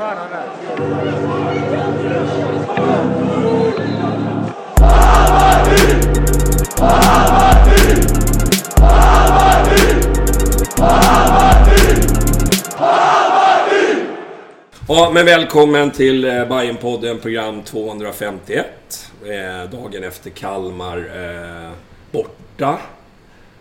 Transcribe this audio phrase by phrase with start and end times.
[0.00, 0.14] Ja,
[15.14, 18.66] men välkommen till eh, Bajenpodden program 251.
[19.24, 21.72] Eh, dagen efter Kalmar eh,
[22.12, 22.78] borta.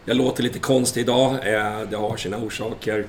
[0.05, 1.31] Jag låter lite konstig idag.
[1.31, 3.05] Eh, det har sina orsaker.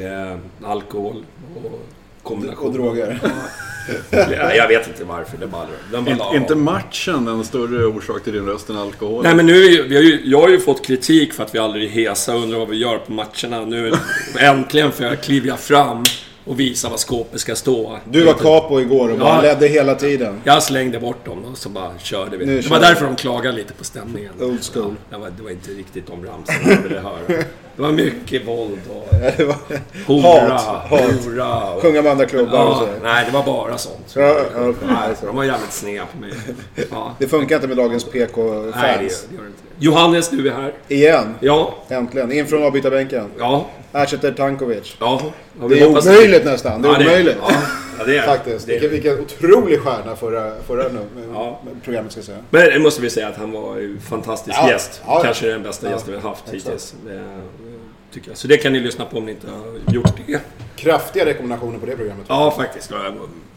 [0.00, 1.24] Eh, alkohol
[1.64, 1.97] och
[2.28, 2.66] kombination.
[2.66, 3.18] Och droger.
[4.10, 5.38] Ja, jag vet inte varför.
[5.38, 6.58] Det bara, den bara la Inte, av.
[6.58, 9.22] matchen en större orsak till din röst än alkohol?
[9.22, 11.58] Nej men nu är vi har ju, jag har ju fått kritik för att vi
[11.58, 13.64] aldrig är hesa och undrar vad vi gör på matcherna.
[13.64, 13.92] Nu
[14.38, 16.04] äntligen får jag kliva fram
[16.48, 17.98] och visa var skåpet ska stå.
[18.04, 19.42] Du var capo igår och bara Ja.
[19.42, 20.40] ledde hela tiden.
[20.44, 22.46] Jag slängde bort dem och så bara körde vi.
[22.46, 24.32] Nu det var därför de klagade lite på stämningen.
[24.40, 24.94] Old school.
[25.10, 27.44] Ja, det, var, det var inte riktigt de ramsorna jag ville höra.
[27.76, 29.14] Det var mycket våld och
[30.06, 31.82] hora, hat, hora och...
[31.82, 33.04] Sjunga med andra klubbar och Ja, så.
[33.04, 34.14] nej, det var bara sånt.
[34.16, 34.74] Ja, okej.
[34.88, 36.30] Nej, de var jävligt sneda på mig.
[36.90, 37.14] Ja.
[37.18, 39.26] Det funkar inte med dagens Nej, det gör, PK-fans.
[39.30, 39.62] det gör det inte.
[39.78, 40.72] Johannes, du är här.
[40.88, 41.34] Igen.
[41.40, 42.32] Ja, Äntligen.
[42.32, 43.24] In från avbytarbänken.
[43.38, 44.96] ja, Ersätter Tankovic.
[45.00, 45.22] ja.
[45.68, 46.82] Det är omöjligt nästan.
[46.82, 47.36] Det är Ja, omöjligt.
[47.40, 47.50] Ja,
[47.98, 48.66] ja, det är Faktiskt.
[48.66, 48.72] det.
[48.72, 50.98] Vilken, vilken otrolig stjärna förra, förra nu,
[51.34, 51.60] Ja.
[51.84, 52.38] programmet ska jag säga.
[52.50, 55.00] Men det måste vi säga att han var en fantastisk Ja, gäst.
[55.06, 55.22] ja, ja.
[55.22, 56.66] Kanske den bästa Ja, gästen vi har haft exakt.
[56.66, 56.94] hittills.
[57.06, 57.40] Det,
[58.12, 58.36] tycker jag.
[58.38, 60.40] Så det kan ni lyssna på om ni inte har gjort det.
[60.76, 62.26] Kraftiga rekommendationer på det programmet.
[62.28, 62.88] Ja, faktiskt.
[62.88, 62.96] Det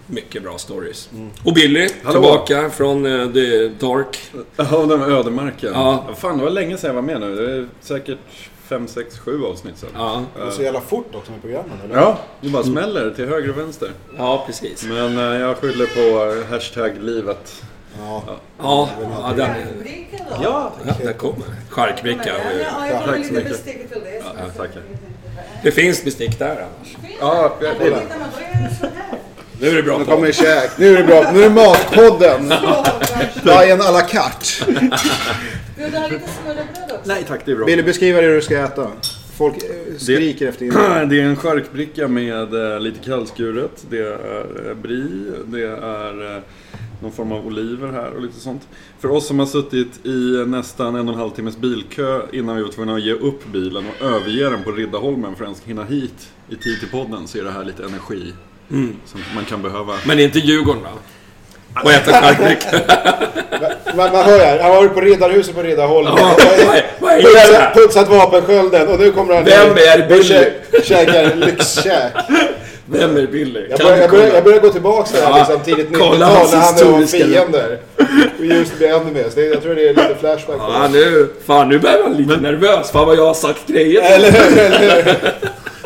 [0.08, 1.10] mycket bra stories.
[1.46, 2.22] Och Billy, Hallå.
[2.22, 4.20] tillbaka från uh, The Dark.
[4.56, 5.72] Ja, den ödemarken.
[5.74, 6.06] Ja.
[6.18, 7.36] Fan, det var länge sedan jag var med nu.
[7.36, 8.18] Det är säkert
[8.72, 9.90] 5, 6, 7 avsnitt sedan.
[9.96, 11.72] Ja, Det går så jävla fort också med programmen.
[11.86, 11.96] Eller?
[11.96, 13.92] Ja, det bara smäller till höger och vänster.
[14.18, 14.84] ja precis.
[14.84, 17.64] Men eh, jag skyller på eh, hashtag livet.
[18.00, 18.24] Ja.
[18.58, 19.50] Ja, ja den,
[20.44, 21.46] Ja, ja, den kommer.
[21.70, 22.24] Charkbricka.
[22.28, 23.66] Ja, jag Tack så mycket.
[24.38, 24.82] ja tackar.
[25.64, 26.96] Det finns bestick där annars.
[27.20, 28.02] Ja, det, det.
[29.60, 30.72] Nu är det bra Nu kommer det käk.
[30.78, 31.32] Nu är det bra.
[31.32, 32.54] Nu är det Matpodden.
[33.46, 34.66] Bajen à la carte.
[35.78, 36.81] Vill du ha lite smörrebröd?
[37.06, 37.66] Nej tack, det är bra.
[37.66, 38.88] Vill du beskriva det du ska äta?
[39.38, 41.10] Folk eh, skriker efter innehåll.
[41.10, 43.86] Det är en charkbricka med eh, lite kallskuret.
[43.90, 45.32] Det är eh, brie.
[45.46, 46.42] Det är
[47.02, 48.68] någon form av oliver här och lite sånt.
[49.00, 52.62] För oss som har suttit i nästan en och en halv timmes bilkö innan vi
[52.62, 55.84] var tvungna att ge upp bilen och överge den på Riddarholmen för att ens hinna
[55.84, 58.34] hit i tid till podden så är det här lite energi
[59.06, 59.94] som man kan behöva.
[60.08, 60.90] Men det är inte Djurgården va?
[61.84, 62.68] Och äta charkbricka.
[63.96, 66.14] Man, man hör här, han har varit på Riddarhuset på Riddarholmen.
[66.18, 66.36] Ja,
[67.00, 67.72] vad är- är det?
[67.76, 70.24] Putsat vapenskölden och nu kommer han Vem är och Billy?
[70.24, 72.12] kä- käkar lyxkäk.
[72.86, 73.66] Vem är Billy?
[73.70, 76.52] Jag börjar, jag, börjar, jag börjar gå tillbaks till Ja, liksom, tidigt kolla 90-tal hans
[76.54, 77.78] när han var historiska- fiender.
[78.40, 79.24] Och just blir ännu mer.
[79.24, 82.38] Så det, jag tror det är lite flashback Ja, nu, fan nu börjar man lite
[82.38, 82.92] nervös.
[82.92, 84.02] Fan vad jag har sagt grejer.
[84.16, 85.16] Eller hur?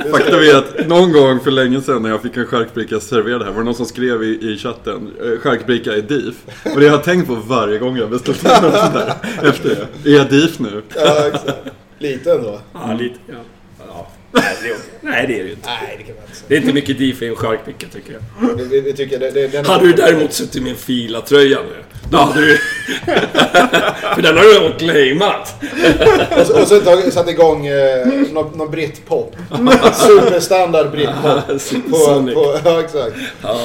[0.11, 3.51] Faktum är att någon gång för länge sedan när jag fick en charkbricka serverad här
[3.51, 6.35] var det någon som skrev i, i chatten eh, charkbricka är DIF.
[6.73, 9.13] Och det har jag tänkt på varje gång jag beställt in något sånt där
[9.43, 10.09] efter det.
[10.09, 10.81] Är jag DIF nu?
[10.95, 11.57] Ja, exakt.
[11.99, 12.59] Lite ändå.
[12.73, 13.15] Ja, lite.
[13.27, 13.35] Ja.
[14.35, 14.41] Ja.
[14.41, 15.69] Nej, det är, nej, det är det ju inte.
[15.69, 16.45] Nej, det kan man inte säga.
[16.47, 18.57] Det är inte mycket diff i en charkbricka tycker jag.
[18.57, 19.33] Det, det, tycker jag.
[19.33, 22.57] Det, det, Hade du däremot suttit med en Fila-tröja nu, då hade du...
[24.15, 25.55] För den har du redan claimat.
[26.39, 29.35] Och så, och så tag, satt igång eh, någon, någon brittpop.
[29.93, 31.47] Superstandard brittpop.
[31.89, 33.15] På, på, ja, exakt.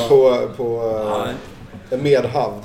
[0.09, 0.97] På, på
[1.91, 2.65] eh, en medhavd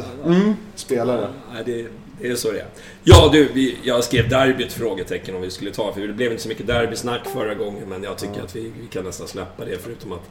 [0.75, 1.27] spelare.
[1.53, 1.87] Nej,
[2.21, 2.67] det, är så det är.
[3.03, 6.43] Ja du, vi, jag skrev derbyt frågetecken om vi skulle ta, för det blev inte
[6.43, 9.77] så mycket derbysnack förra gången, men jag tycker att vi, vi kan nästan släppa det,
[9.83, 10.29] förutom att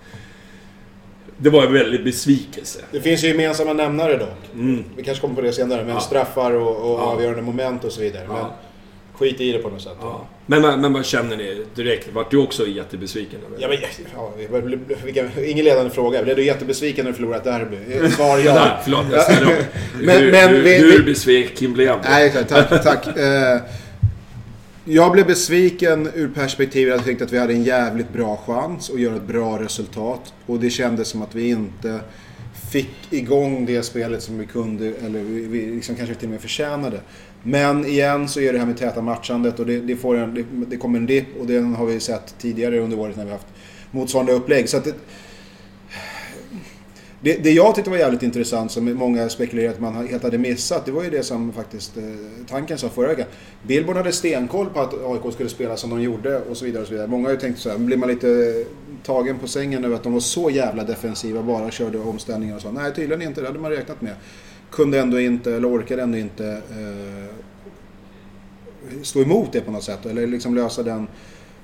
[1.38, 2.78] det var en väldig besvikelse.
[2.90, 4.52] Det finns ju gemensamma nämnare dock.
[4.54, 4.84] Mm.
[4.96, 5.84] Vi kanske kommer på det senare.
[5.84, 6.00] Men Ja.
[6.00, 7.04] straffar och, och Ja.
[7.04, 8.24] avgörande moment och så vidare.
[8.28, 8.54] Men Ja.
[9.18, 9.96] Skit i det på något sätt.
[10.00, 10.26] Ja.
[10.46, 12.08] Men, men, vad känner ni direkt?
[12.12, 13.40] Vart du också jättebesviken?
[13.46, 13.62] Eller?
[13.62, 13.78] Ja, men,
[14.14, 16.22] ja, vi- vilken, ingen ledande fråga.
[16.22, 17.76] Blev du jättebesviken när du förlorat derby?
[18.04, 18.54] Eh, Svar ja.
[18.64, 19.64] Nej, förlåt, jag ställer upp.
[20.00, 22.08] Men- hur, men hur, vi- hur vi- besviken blev du?
[22.08, 22.32] Nej.
[22.48, 22.82] Tack.
[22.82, 23.06] tack.
[23.16, 23.60] Eh,
[24.84, 28.90] jag blev besviken ur perspektivet att jag tänkte att vi hade en jävligt bra chans
[28.90, 30.32] att göra ett bra resultat.
[30.46, 32.00] Och det kändes som att vi inte
[32.74, 37.00] fick igång det spelet som vi kunde, eller vi, liksom kanske till och med förtjänade.
[37.42, 40.44] Men igen så är det här med täta matchandet och det, det, får en, det,
[40.70, 43.46] det kommer en dipp och den har vi sett tidigare under året när vi haft
[43.90, 44.68] motsvarande upplägg.
[44.68, 44.94] Så att det,
[47.24, 50.86] det, det jag tyckte var jävligt intressant, som många spekulerar att man helt hade missat,
[50.86, 52.02] det var ju det som faktiskt eh,
[52.48, 53.26] tanken sa förra veckan.
[53.62, 56.82] Billborn hade stenkoll på att AIK skulle spela som de gjorde och så vidare.
[56.82, 57.08] Och så vidare.
[57.08, 58.64] Många har ju tänkt så här, blir man lite
[59.02, 62.72] tagen på sängen över att de var så jävla defensiva, bara körde omställningar och så.
[62.72, 64.14] Nej, tydligen inte, det hade man räknat med.
[64.70, 67.34] Kunde ändå inte, eller orkade ändå inte eh,
[69.02, 71.06] stå emot det på något sätt, eller liksom lösa den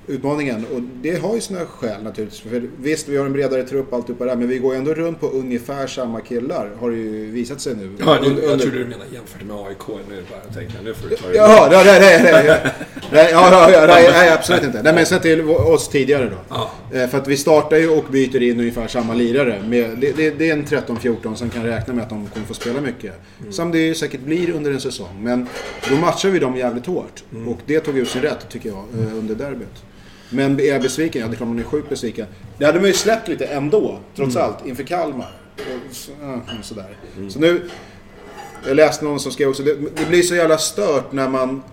[0.07, 0.65] utmaningen.
[0.75, 2.41] Och det har ju sina skäl naturligtvis.
[2.41, 4.93] För visst, vi har en bredare trupp allt det där, men vi går ju ändå
[4.93, 7.91] runt på ungefär samma killar, har det ju visat sig nu.
[7.99, 10.39] Ja, nu, Under- jag trodde du menade jämfört med AIK nu bara.
[10.47, 12.71] Jag tänkte, nu får du ta det Jaha, nej, nej, nej, nej,
[13.11, 14.81] nej, ja, nej, nej, absolut inte.
[14.83, 16.37] Nej, men sett till oss tidigare då.
[16.49, 16.71] Ja.
[16.93, 19.63] Eh, För att vi startar ju och byter in ungefär samma lirare.
[19.67, 22.53] Med, det, det, det är en 13-14 som kan räkna med att de kommer få
[22.53, 23.13] spela mycket.
[23.51, 25.09] Som det ju säkert blir under en säsong.
[25.21, 25.47] Men
[25.89, 27.23] då matchar vi dem jävligt hårt.
[27.47, 29.83] Och det tog ut sin rätt, tycker jag, eh, under derbyt.
[30.33, 31.21] Men är jag besviken?
[31.21, 32.27] Ja, det är klart man är sjukt besviken.
[32.57, 35.31] Det hade man ju släppt lite ändå, trots allt, inför Kalmar.
[35.57, 36.97] Och så, ja, sådär.
[37.29, 37.61] Så nu...
[38.67, 41.63] Jag läste någon som skrev också, det, det blir så jävla stört när man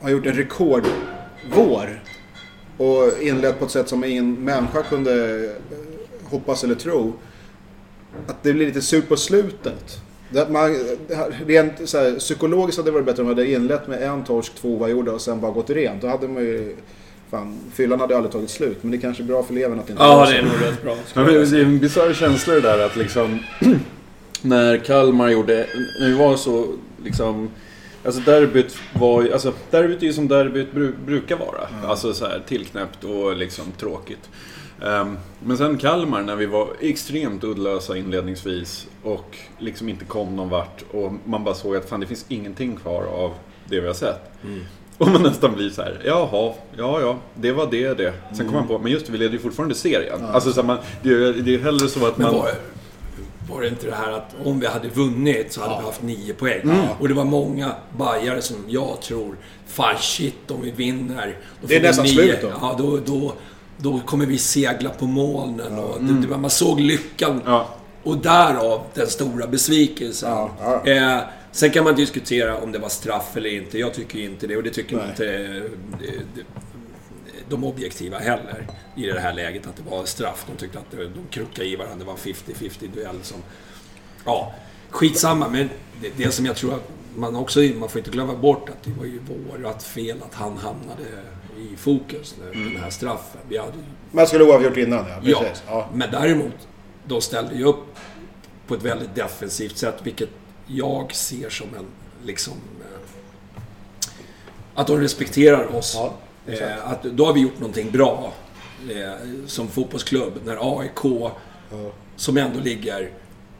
[0.00, 2.02] har gjort en rekordvår.
[2.76, 5.50] Och inlett på ett sätt som ingen människa kunde eh,
[6.30, 7.12] hoppas eller tro.
[8.26, 10.00] Att det blir lite surt på slutet.
[10.30, 10.76] Det man,
[11.46, 14.54] rent så här, psykologiskt hade det varit bättre om man hade inlett med en torsk,
[14.54, 16.02] två oavgjorda och sen bara gått rent.
[16.02, 16.76] Då hade man ju...
[17.34, 18.78] Fan, fyllan hade aldrig tagit slut.
[18.80, 20.52] Men det är kanske är bra för eleven att det inte Ja, det är nog
[20.52, 20.96] rätt bra.
[21.14, 23.38] Ja, men det är en bisarr känsla det där att liksom...
[24.42, 25.66] när Kalmar gjorde...
[26.00, 26.66] När vi var så
[27.04, 27.50] liksom...
[28.04, 29.32] Alltså derbyt var ju...
[29.32, 31.88] Alltså derbyt är ju som derbyt bru, brukar vara.
[31.88, 34.30] Alltså så här tillknäppt och liksom tråkigt.
[34.82, 40.48] Ehm, men sen Kalmar när vi var extremt uddlösa inledningsvis och liksom inte kom någon
[40.48, 43.34] vart och man bara såg att fan det finns ingenting kvar av
[43.64, 44.30] det vi har sett.
[44.98, 48.12] Och man nästan blir så här, jaha, ja ja, det var det det.
[48.36, 50.24] Sen kommer man på, men just det, vi leder ju fortfarande serien.
[50.24, 52.36] Alltså så man, det, är- det är hellre så att Men man...
[52.36, 52.50] var,
[53.50, 56.34] var det inte det här att om vi hade vunnit så hade vi haft nio
[56.34, 56.60] poäng?
[57.00, 59.36] Och det var många bajare som jag tror,
[59.66, 61.38] fan shit om vi vinner.
[61.60, 62.12] Då Det är nästan nio.
[62.14, 62.48] slut då.
[62.60, 63.32] Ja, då, då,
[63.78, 65.78] då kommer vi segla på molnen.
[65.78, 67.40] Och det, det, man såg lyckan.
[67.46, 67.68] Ja.
[68.02, 70.30] Och därav den stora besvikelsen.
[70.30, 70.50] Ja,
[70.84, 70.92] ja.
[70.92, 71.18] Eh,
[71.54, 73.78] sen kan man diskutera om det var straff eller inte.
[73.78, 75.08] Jag tycker inte det och det tycker Nej.
[75.08, 75.34] inte
[76.06, 76.44] eh,
[77.48, 78.66] de objektiva heller
[78.96, 80.44] i det här läget att det var straff.
[80.46, 81.98] De tyckte att de, de kruckade i varandra.
[81.98, 83.42] Det var en 50-50 duell som...
[84.24, 84.54] Ja,
[84.90, 85.48] skitsamma.
[85.48, 85.70] Men
[86.00, 87.60] det, det som jag tror att man också...
[87.60, 91.02] Man får inte glömma bort att det var ju vårat fel att han hamnade
[91.58, 93.40] i fokus, när, den här straffen.
[93.48, 93.72] Vi hade
[94.10, 95.20] Man skulle oavgjort innan, ja.
[95.22, 95.62] Ja, Precis.
[95.66, 95.88] Ja.
[95.94, 96.68] men däremot,
[97.06, 97.98] de ställde ju upp
[98.66, 100.30] på ett väldigt defensivt sätt, vilket
[100.66, 101.86] jag ser som en,
[102.26, 102.52] liksom...
[102.80, 103.60] Eh,
[104.74, 105.94] att de respekterar oss.
[105.96, 106.14] Ja,
[106.52, 108.32] eh, att då har vi gjort någonting bra
[108.90, 109.12] eh,
[109.46, 110.32] som fotbollsklubb.
[110.44, 111.30] När AIK,
[112.16, 113.10] som ändå ligger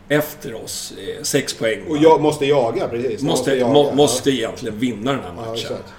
[0.08, 0.92] efter oss,
[1.22, 1.82] sex poäng.
[1.88, 3.20] Och jag måste jaga, precis.
[3.20, 3.94] De måste, jaga, må, ja.
[3.94, 5.54] måste egentligen vinna den här Ja, matchen.
[5.54, 5.92] exakt.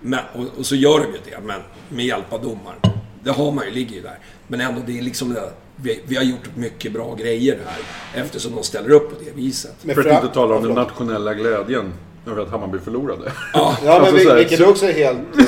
[0.00, 2.78] Men, och, och så gör de ju det, men med hjälp av domaren.
[3.24, 4.18] Det har man ju, ligger ju där.
[4.48, 5.52] Men ändå, det är liksom det,
[5.82, 8.22] vi, vi har gjort mycket bra grejer här.
[8.22, 9.74] Eftersom de ställer upp på det viset.
[9.82, 11.92] Men För att inte tala om den nationella glädjen
[12.26, 13.32] över att Hammarby förlorade.
[13.54, 15.44] Ja, Ja, men Alltså, här, vilket så- också är helt eh,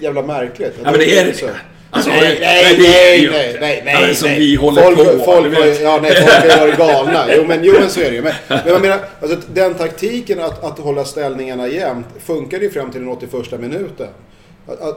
[0.00, 0.74] jävla märkligt.
[0.84, 1.46] ja men det är det så.
[1.94, 4.14] Alltså, Nej, nej, nej, nej, nej, Ja, men nej.
[4.14, 4.38] Som nej.
[4.38, 5.24] vi håller folk, på.
[5.24, 5.80] Folk, du vet.
[5.82, 7.24] ja, nej, folk har varit galna.
[7.36, 8.22] Jo men, jo, men så är det ju.
[8.22, 12.90] Men, men jag menar, alltså, den taktiken att, att hålla ställningarna jämnt funkade ju fram
[12.90, 14.06] till den 81 minuten.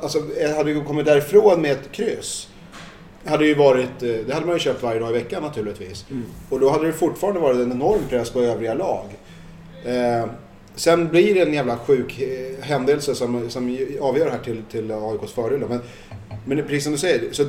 [0.02, 0.20] Alltså,
[0.58, 2.48] hade vi kommit därifrån med ett kryss.
[3.26, 6.06] Hade ju varit, eh, det hade man ju köpt varje dag i veckan naturligtvis.
[6.12, 6.24] Mm.
[6.50, 9.06] Och då hade det fortfarande varit en enorm press på övriga lag.
[9.86, 10.26] Eh,
[10.76, 15.32] sen blir det en jävla sjuk eh, händelse som, som avgör här till, till AIKs
[15.32, 15.64] fördel.
[15.70, 15.80] Men,
[16.46, 17.46] men precis som du säger, så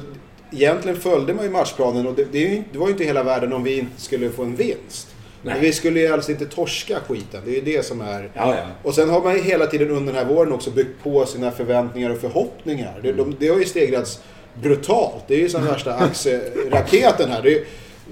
[0.53, 3.53] egentligen följde man ju matchplanen och det, det, ju, det var ju inte hela världen
[3.53, 5.17] om vi inte skulle få en vinst.
[5.43, 7.41] Men vi skulle ju alltså inte torska skiten.
[7.45, 8.31] Det är ju det som är...
[8.35, 8.65] Ja, ja.
[8.83, 11.51] Och sen har man ju hela tiden under den här våren också byggt på sina
[11.51, 13.01] förväntningar och förhoppningar.
[13.03, 14.21] Det, de, det har ju stegrats
[14.63, 15.25] brutalt.
[15.29, 17.43] Det är ju som värsta axelraketen här.
[17.43, 17.65] Det är, ju-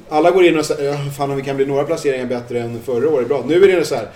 [0.08, 2.80] alla går in och säger ja, fan om vi kan bli några placeringar bättre än
[2.84, 3.44] förra året, bra.
[3.46, 4.08] Nu är det så här.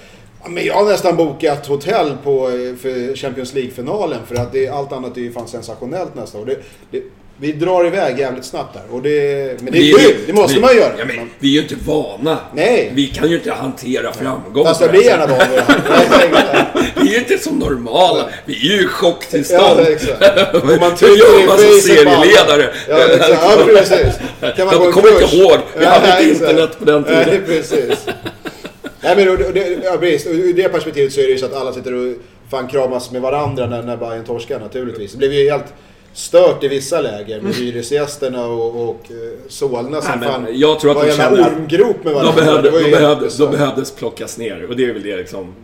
[0.43, 4.69] Ja, men jag har nästan bokat hotell på, eh, för Champions League-finalen för att det,
[4.69, 6.45] allt annat är ju fan sensationellt nästa år.
[6.47, 6.57] Det,
[6.91, 7.03] det,
[7.41, 8.83] vi drar iväg jävligt snabbt där.
[8.97, 10.93] Och det, men det är kul, det måste vi, man göra.
[10.99, 12.39] Ja, men, vi är ju inte vana.
[12.55, 12.93] Nej.
[12.95, 14.65] Vi kan ju inte hantera framgång.
[14.65, 16.67] Fast jag blir gärna van vid det.
[17.01, 18.29] Vi är ju inte som normala.
[18.45, 19.81] Vi är ju i chocktillstånd.
[19.81, 20.55] Ja, exakt.
[20.55, 22.71] Och man Hur gör man som serieledare?
[22.89, 23.43] Ja, exakt.
[23.43, 24.19] Ja, precis.
[24.57, 25.59] Kan man Jag kommer inte ihåg.
[25.79, 27.43] Vi Ja, hade inte internet på den Nej, tiden.
[27.47, 28.07] precis.
[29.01, 30.27] Nej, men och det, ja, precis.
[30.27, 32.15] Och ur det perspektivet så är det ju så att alla sitter och
[32.51, 35.13] fan kramas med varandra när, när Bayern torskar naturligtvis.
[35.13, 35.67] Det blev ju helt
[36.19, 39.17] stört i vissa läger med hyresgästerna och, och eh,
[39.49, 42.33] Solna som Nej, fan jag tror att var de en kände ormgrop med De, varandra.
[42.43, 43.51] behövde, de, behövde, de bisarrt.
[43.51, 45.55] behövdes plockas ner och det är väl det liksom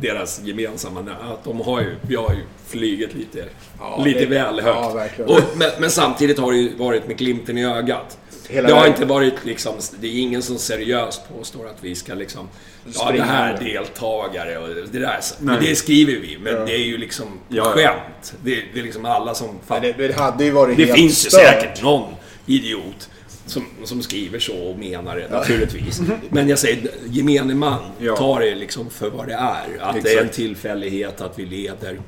[0.00, 3.44] deras gemensamma, att de har ju, vi har ju flugit lite,
[3.78, 5.12] Ja, lite det- väl högt.
[5.18, 8.18] ja, och, men, men samtidigt har det ju varit med glimten i ögat.
[8.48, 8.94] Hela det har vägen.
[8.94, 12.48] inte varit liksom, det är ingen som seriöst påstår att vi ska liksom,
[12.94, 15.56] ja det här är deltagare och det där, Nej.
[15.60, 17.64] det skriver vi, men det är ju liksom Ja.
[17.64, 18.34] skämt.
[18.44, 19.48] Det, det är liksom alla som...
[19.66, 22.14] Fan, Men det, det hade ju varit det helt finns ju säkert någon
[22.46, 23.10] idiot
[23.46, 26.00] som, som skriver så och menar det, naturligtvis.
[26.28, 26.78] Men jag säger,
[27.10, 28.16] gemene man Ja.
[28.16, 29.78] tar det liksom för vad det är.
[29.80, 30.34] Att det är en Exakt.
[30.36, 32.00] tillfällighet att vi leder.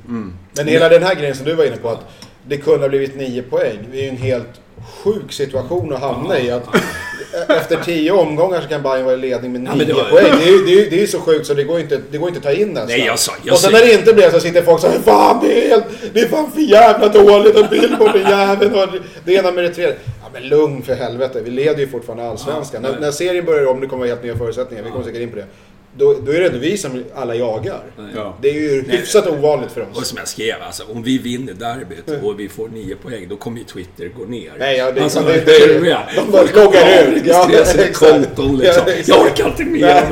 [0.53, 2.01] Men hela den här grejen som du var inne på att
[2.47, 3.77] det kunde ha blivit nio poäng.
[3.91, 4.47] Det är ju en helt
[5.03, 6.51] sjuk situation att hamna i.
[6.51, 6.67] Att
[7.49, 10.31] efter tio omgångar så kan Bayern vara i ledning med nio Ja, det var- poäng.
[10.39, 12.27] Det är, ju- det, är, det är så sjukt så det går inte, det går
[12.27, 12.87] inte att ta in nästan.
[12.87, 14.99] Nej, jag sa- jag och sen när det inte blir så sitter folk så här,
[14.99, 18.87] Fan det är, helt, det är fan för jävla dåligt och Billborn är jäveln och
[19.25, 19.95] det ena med det tredje.
[20.35, 21.41] Ja men lugn för helvete.
[21.43, 22.83] Vi leder ju fortfarande Allsvenskan.
[22.83, 24.83] Ja, när, när serien börjar om, det kommer vara helt nya förutsättningar.
[24.83, 25.45] Vi kommer säkert in på det.
[25.97, 27.81] Då, då är det ändå vi som alla jagar.
[28.15, 28.37] Ja.
[28.41, 30.07] Det är ju hyfsat ovanligt för Och oss.
[30.07, 33.57] som jag skrev, alltså, om vi vinner derbyt och vi får nio poäng, då kommer
[33.57, 34.51] ju Twitter gå ner.
[34.59, 35.97] Nej, ja, det- alltså, det- det är det- ju med.
[36.15, 37.23] de bara loggar ut.
[37.25, 37.49] Ja,
[37.93, 38.83] konton liksom.
[38.87, 40.03] Ja, jag orkar inte mer.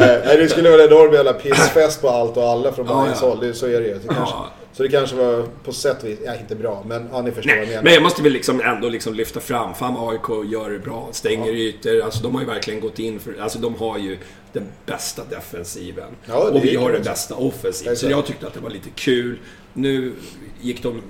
[0.00, 3.00] Nej, nej, det skulle vara en enorm jävla pissfest på allt och alla från Ja,
[3.02, 3.28] Bayerns ja.
[3.28, 3.38] håll.
[3.40, 3.94] Det, så är det ju.
[3.94, 4.50] Det kanske, Ja.
[4.76, 7.50] Så det kanske var på sätt och vis, ja inte bra, men ja, ni förstår
[7.50, 7.82] vad jag Nej, menar.
[7.82, 11.52] men jag måste väl liksom ändå liksom lyfta fram, fan AIK gör det bra, stänger
[11.52, 12.00] ytor.
[12.00, 14.18] Alltså de har ju verkligen gått in för, alltså de har ju
[14.52, 16.08] den bästa defensiven.
[16.26, 17.10] Ja, och vi har den så.
[17.10, 17.96] bästa offensiven.
[17.96, 19.38] Så jag tyckte att det var lite kul.
[19.72, 20.12] Nu
[20.60, 21.02] gick de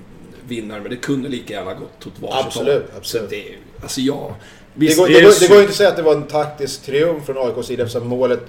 [0.47, 2.83] vinnare, men det kunde lika gärna gått åt varsitt Absolut, håll.
[2.97, 3.29] absolut.
[3.29, 4.35] Så det, alltså ja.
[4.73, 5.49] det, Visst, går, det, går, det synd.
[5.49, 8.07] går ju inte att säga att det var en taktisk triumf från AIKs sida eftersom
[8.07, 8.39] målet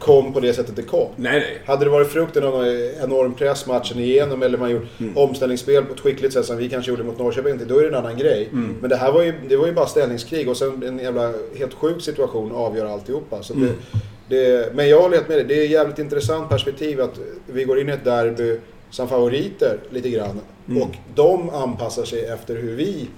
[0.00, 1.08] kom på det sättet det kom.
[1.16, 1.58] Nej, nej.
[1.66, 5.16] Hade det varit frukten av en enorm press matchen igenom eller man gjort Mm.
[5.16, 7.94] omställningsspel på ett skickligt sätt som vi kanske gjorde mot Norrköping, då är det en
[7.94, 8.48] annan grej.
[8.52, 8.76] Mm.
[8.80, 11.74] Men det här var ju, det var ju bara ställningskrig och sen en jävla helt
[11.74, 13.42] sjuk situation avgör alltihopa.
[13.42, 13.68] Så Mm.
[14.28, 17.64] det, men jag håller helt med dig, det är ett jävligt intressant perspektiv att vi
[17.64, 18.58] går in i ett derby
[18.90, 20.40] som favoriter lite grann.
[20.68, 20.82] Mm.
[20.82, 23.08] Och de anpassar sig efter hur vi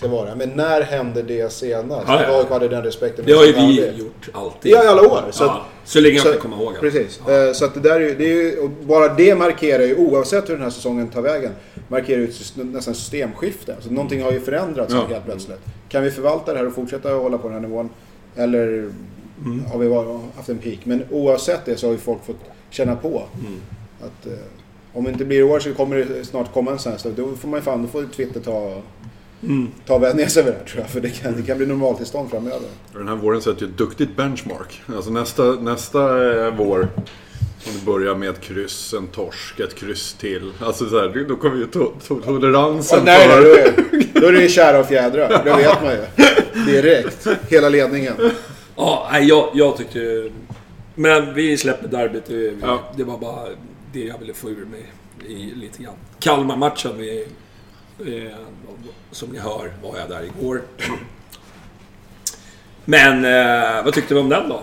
[0.00, 0.34] ska vara.
[0.34, 2.04] Men när hände det senast?
[2.08, 2.38] Ja, ja.
[2.40, 3.24] AIK hade den respekten.
[3.26, 4.72] Det har ju vi det- gjort alltid.
[4.72, 5.22] Ja, i alla år.
[5.30, 6.74] Så, Ja, att- så länge jag så- kan komma ihåg.
[6.80, 7.20] Precis.
[7.26, 7.32] Ja.
[7.46, 10.54] Eh, Så att det där är det är ju, bara det markerar ju, oavsett hur
[10.54, 11.52] den här säsongen tar vägen,
[11.88, 13.74] markerar ju ett nästan systemskifte.
[13.74, 15.06] Alltså någonting har ju förändrats Ja.
[15.08, 15.60] helt plötsligt.
[15.88, 17.88] Kan vi förvalta det här och fortsätta hålla på den här nivån?
[18.36, 18.90] Eller
[19.72, 20.78] har vi varit- haft en peak?
[20.84, 22.36] Men oavsett det så har ju folk fått
[22.70, 23.22] känna på
[24.00, 24.32] att eh,
[24.92, 27.12] om det inte blir i år så kommer det snart komma en sån här.
[27.16, 28.82] Då får man ju fan, då får Twitter ta,
[29.86, 30.90] ta vänja sig över det här tror jag.
[30.90, 32.68] För det kan, det kan bli normaltillstånd framöver.
[32.92, 34.82] Den här våren sätter ju ett duktigt benchmark.
[34.96, 36.88] Alltså nästa, nästa eh, vår,
[37.66, 40.52] om det börjar med ett kryss, en torsk, ett kryss till.
[40.60, 44.32] Alltså så här, då kommer ju to- to- toleransen Ja, nej, då är, då är
[44.32, 45.28] det ju kära och fjädrar.
[45.44, 46.72] Det vet man ju.
[46.72, 47.26] Direkt.
[47.48, 48.14] Hela ledningen.
[48.76, 50.30] Ja, nej, jag, jag tyckte...
[50.94, 52.24] Men vi släppte derbyt.
[52.26, 52.92] Det, Ja.
[52.96, 53.46] det var bara
[53.92, 54.92] det jag ville få ur mig
[55.28, 55.94] i, lite grann.
[56.18, 57.26] Kalmar-matchen, vi,
[58.06, 58.32] eh,
[59.10, 60.62] som ni hör, var jag där igår.
[62.84, 64.62] Men eh, vad tyckte vi om den då?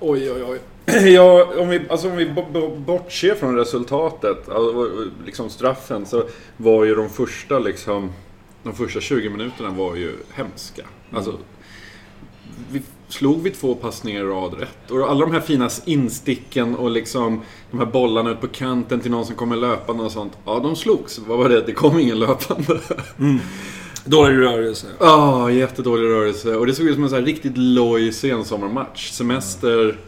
[0.00, 0.58] Oj, oj, oj.
[1.14, 4.90] Ja, om vi, alltså om vi bo- bo- bortser från resultatet, alltså,
[5.24, 6.24] liksom straffen, så
[6.56, 8.12] var ju de första liksom...
[8.62, 10.82] De första 20 minuterna var ju hemska.
[11.12, 11.38] Alltså,
[12.70, 14.90] vi slog vi två passningar i rad rätt.
[14.90, 19.10] Och alla de här fina insticken och liksom de här bollarna ut på kanten till
[19.10, 20.32] någon som kommer löpande och sånt.
[20.44, 21.18] Ja, de slogs.
[21.18, 21.60] Vad var det?
[21.60, 22.80] Det kom ingen löpande.
[24.04, 24.86] Dålig rörelse.
[25.00, 26.56] Ja, jättedålig rörelse.
[26.56, 29.10] Och det såg ut som en här riktigt loj sensommarmatch.
[29.10, 29.98] Semester.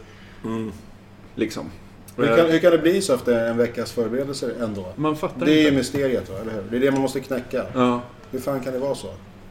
[1.35, 1.71] Liksom.
[2.17, 4.87] Hur kan, hur kan det bli så efter en veckas förberedelser ändå?
[4.97, 6.37] Man fattar Det är ju mysteriet, va?
[6.43, 6.63] eller hur?
[6.71, 7.63] Det är det man måste knäcka.
[7.75, 8.03] Ja.
[8.31, 9.09] Hur fan kan det vara så?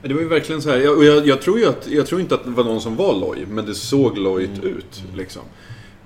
[0.08, 0.78] Det var ju verkligen så här.
[0.78, 2.96] Jag, och jag, jag, tror ju att, jag tror inte att det var någon som
[2.96, 5.04] var loj, men det såg lojt ut.
[5.16, 5.42] Liksom.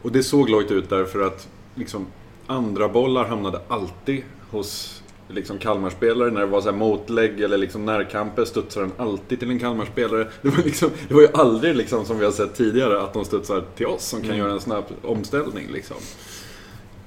[0.02, 2.08] Och det såg lojt ut därför att liksom,
[2.48, 6.32] andra bollar hamnade alltid hos liksom, Kalmarspelare.
[6.32, 10.28] När det var så här motlägg eller liksom, närkamper studsade den alltid till en Kalmarspelare.
[10.42, 13.26] Det var, liksom, det var ju aldrig liksom, som vi har sett tidigare att de
[13.26, 15.68] studsar till oss som kan göra en snabb omställning.
[15.72, 15.98] Liksom.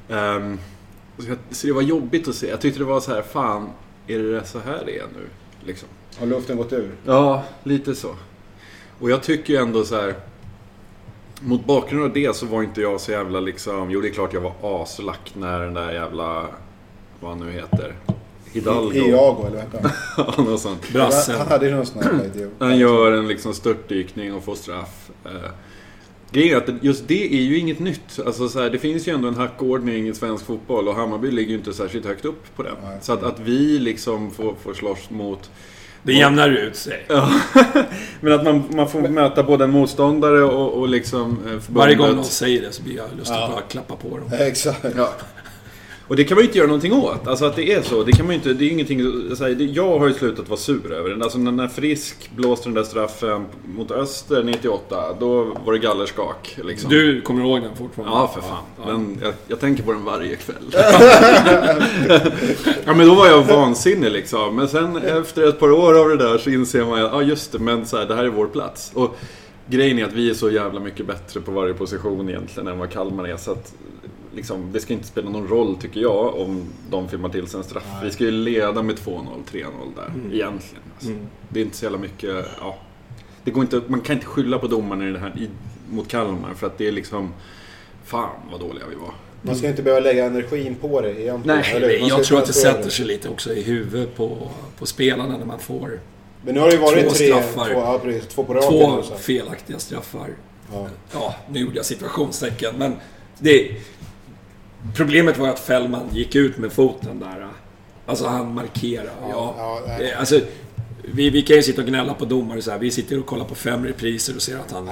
[0.09, 0.59] Ehm,
[1.19, 2.49] så, jag, så det var jobbigt att se.
[2.49, 3.69] Jag tyckte det var så här, fan,
[4.07, 5.27] är det så här det är nu?
[5.67, 5.89] Liksom.
[6.19, 6.91] Har luften gått ur?
[7.07, 8.17] Ja, lite så.
[9.01, 10.15] Och jag tycker ju ändå så här.
[11.41, 13.91] Mot bakgrund av det så var inte jag så jävla liksom...
[13.91, 16.47] Jo, det är klart jag var aslack när den där jävla...
[17.21, 17.95] Vad han nu heter.
[18.53, 18.95] Hidalgo.
[18.95, 19.81] Iago, eller vad heter
[20.17, 20.25] han?
[20.37, 20.93] Ja, något sånt.
[20.93, 21.39] Brassen.
[21.39, 22.53] Han hade ju någon sån här idiot.
[22.59, 25.11] Han gör en liksom störtdykning och får straff.
[25.25, 25.51] Eh,
[26.31, 28.21] Grejen är att just det är ju inget nytt.
[28.27, 31.51] Alltså så här, det finns ju ändå en hackordning i svensk fotboll och Hammarby ligger
[31.51, 32.75] ju inte särskilt högt upp på den.
[32.85, 32.99] Nej.
[33.01, 35.51] Så att, att vi liksom får, får slåss mot
[36.03, 37.05] Det jämnar ut sig.
[37.09, 37.33] Ja.
[38.21, 41.69] Men att man, man får möta både en motståndare och, och liksom eh, förbundet.
[41.69, 44.31] Varje gång någon säger det så blir jag lust att bara klappa på dem.
[44.39, 44.85] Exakt.
[44.97, 45.13] Ja.
[46.13, 47.27] Och det kan man ju inte göra någonting åt.
[47.27, 48.03] Alltså att det är så.
[48.03, 49.01] Det kan man ju inte, det är ingenting,
[49.37, 51.25] så här, det- jag har ju slutat vara sur över det.
[51.25, 56.59] Alltså när, Frisk blåste den där straffen mot Öster 98, då var det gallerskak.
[56.65, 56.91] Liksom.
[56.91, 58.15] Du kommer ihåg den fortfarande?
[58.17, 58.63] Ja, för fan.
[58.79, 58.87] Ja.
[58.87, 60.65] Men jag, jag tänker på den varje kväll.
[62.85, 64.57] ja, men då var jag vansinnig liksom.
[64.57, 67.53] Men sen efter ett par år av det där så inser man att, ja just
[67.53, 68.91] det, men så här, det här är vår plats.
[68.95, 69.17] Och
[69.67, 72.91] grejen är att vi är så jävla mycket bättre på varje position egentligen än vad
[72.91, 73.37] Kalmar är.
[73.37, 73.75] Så att
[74.35, 77.65] liksom, det ska inte spela någon roll tycker jag om de filmar till sig en
[77.65, 77.85] straff.
[78.03, 79.65] Vi ska ju leda med 2-0, 3-0
[79.97, 80.83] där, egentligen.
[80.95, 81.11] Alltså.
[81.49, 82.79] Det är inte så jävla mycket, ja.
[83.45, 85.49] Det går inte, man kan inte skylla på domarna i det här, i,
[85.91, 87.33] mot Kalmar för att det är liksom
[88.05, 89.15] Fan vad dåliga vi var.
[89.43, 91.59] Man ska inte behöva lägga energin på det egentligen.
[91.59, 92.01] Nej, eller hur?
[92.01, 94.49] Man ska Jag tror att det sätter sig lite också i huvudet på,
[94.79, 96.01] på spelarna när man får
[96.45, 97.73] Men nu har det ju varit Två tre, straffar.
[97.73, 98.71] två, ja, precis, två på raken.
[98.71, 100.29] två felaktiga straffar.
[100.73, 100.89] Ja.
[101.13, 102.97] Ja, nu gjorde jag situationstecken, men
[103.39, 103.71] det...
[104.97, 107.47] Problemet var att Fällman gick ut med foten där.
[108.07, 109.11] Alltså han markerar.
[109.31, 110.11] Ja, ja, nej.
[110.11, 110.41] Eh, alltså,
[111.15, 112.79] vi, vi kan ju sitta och gnälla på domare så här.
[112.79, 114.91] Vi sitter och kollar på fem repriser och ser att han...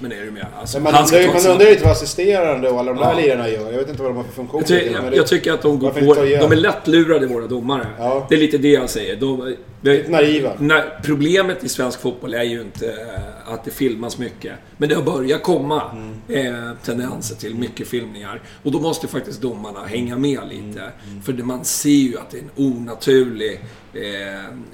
[0.00, 0.46] men är du med?
[0.60, 3.18] Alltså, man, han ska undrar, man sina- undrar vad assisterande och alla de där Ja.
[3.18, 3.72] lirarna gör.
[3.72, 4.62] Jag vet inte vad de har för funktion.
[4.68, 6.00] Jag, jag, jag tycker att de går på...
[6.14, 7.86] De är lättlurade, våra domare.
[7.98, 8.26] Ja.
[8.28, 9.16] Det är lite det jag säger.
[9.16, 10.52] De, det, Naiva.
[10.58, 14.52] när, problemet i svensk fotboll är ju inte eh, att det filmas mycket.
[14.76, 15.82] Men det har börjat komma
[16.28, 16.54] Mm.
[16.54, 18.42] eh, tendenser till mycket filmningar.
[18.62, 20.48] Och då måste faktiskt domarna hänga med Mm.
[20.68, 20.90] lite.
[21.24, 23.60] För man ser ju att det är en onaturlig...
[23.94, 24.00] Eh,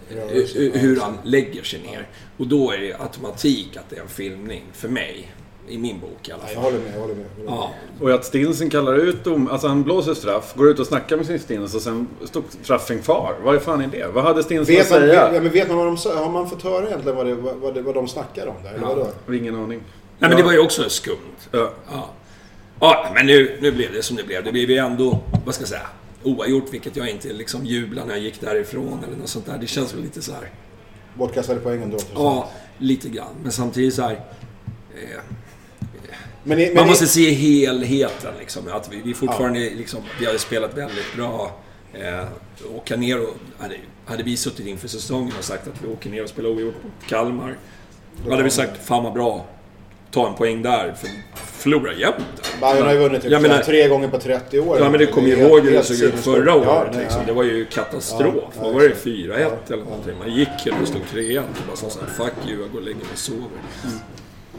[0.09, 2.09] hu- hur han lägger sig ner.
[2.37, 4.63] Och då är det automatik att det är en filmning.
[4.73, 5.33] För mig.
[5.69, 6.65] I min bok i alla Ja, jag fall.
[6.65, 6.95] håller med.
[6.95, 7.25] Jag håller med.
[7.45, 7.71] Jag håller med.
[8.01, 8.05] Ja.
[8.05, 11.27] Och att Stinsen kallar ut dom, alltså han blåser straff, går ut och snackar med
[11.27, 13.35] sin Stins och sen stod straffen kvar.
[13.45, 14.07] Vad fan är det?
[14.15, 15.25] Vad hade Stinsen Vet att man, säga?
[15.27, 16.25] vet, ja, men vet man vad de sa?
[16.25, 18.71] Har man fått höra egentligen vad, det, vad, vad, det, vad de snackar om där?
[18.75, 19.09] Eller vadå?
[19.35, 19.81] Ingen aning.
[20.19, 21.17] Nej men det var ju också skumt.
[21.51, 21.71] Ja.
[21.93, 22.11] Ja.
[22.81, 24.45] ja, men nu, nu blev det som det blev.
[24.45, 25.87] Det blev ju ändå, vad ska jag säga,
[26.23, 29.59] oavgjort, vilket jag inte liksom jublade när jag gick därifrån eller något sånt där.
[29.61, 30.51] Det känns väl lite så här.
[31.15, 31.99] Bortkastade poäng ändå.
[32.15, 33.35] Ja, lite grann.
[33.43, 34.13] Men samtidigt så här.
[34.95, 35.21] Eh,
[36.45, 38.63] Men, men man måste se helheten liksom.
[38.73, 41.57] Att vi, vi fortfarande liksom, vi har spelat väldigt bra.
[41.95, 42.25] Eh,
[42.77, 43.75] åka ner och, hade,
[44.07, 47.09] hade vi suttit inför säsongen och sagt att vi åker ner och spelar oavgjort mot
[47.09, 47.57] Kalmar.
[48.25, 49.47] Då hade vi sagt, fan vad bra.
[50.11, 52.57] Ta en poäng där, för förlora jämt.
[52.61, 54.79] Bayern har ju vunnit typ menar- tre gånger på 30 år.
[54.79, 56.67] Ja men det kommer ju ihåg hur det såg ut förra året.
[56.67, 57.21] Ja, liksom.
[57.21, 57.27] ja.
[57.27, 58.35] Det var ju katastrof.
[58.37, 58.87] Ja, ja, Vad var det?
[58.87, 59.07] exakt.
[59.07, 60.19] 4-1 eller någonting.
[60.19, 62.79] Man gick ju och det stod 3-1 och bara sa såhär Fuck you, jag går
[62.79, 63.49] och lägger mig och sover.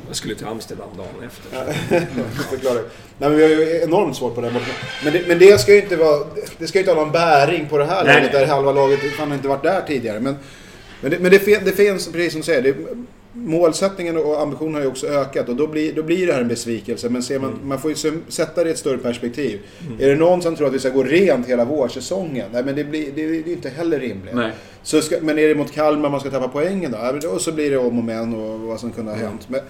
[0.07, 1.73] Jag skulle till Amsterdam dagen efter.
[2.49, 2.73] Förklara.
[3.17, 4.65] Nej men vi har ju enormt svårt på den borta.
[5.03, 6.25] Men det, men det ska ju inte vara...
[6.57, 8.15] Det ska ju inte ha någon bäring på det här Nej.
[8.15, 10.19] laget där halva laget fan inte varit där tidigare.
[10.19, 10.35] Men,
[11.01, 12.75] men, det, men det, det finns, precis som du säger, det,
[13.35, 16.47] målsättningen och ambitionen har ju också ökat och då blir, då blir det här en
[16.47, 17.09] besvikelse.
[17.09, 17.67] Men ser man, Mm.
[17.67, 19.59] man får ju sätta det i ett större perspektiv.
[19.99, 22.45] Är det någon som tror att vi ska gå rent hela vårsäsongen?
[22.51, 24.35] Nej men det, blir, det, det är ju inte heller rimligt.
[24.35, 24.51] Nej.
[24.83, 27.19] Så ska, men är det mot Kalmar man ska tappa poängen då?
[27.21, 29.41] Då så blir det om och men och vad som kunde ha hänt.
[29.47, 29.61] Men,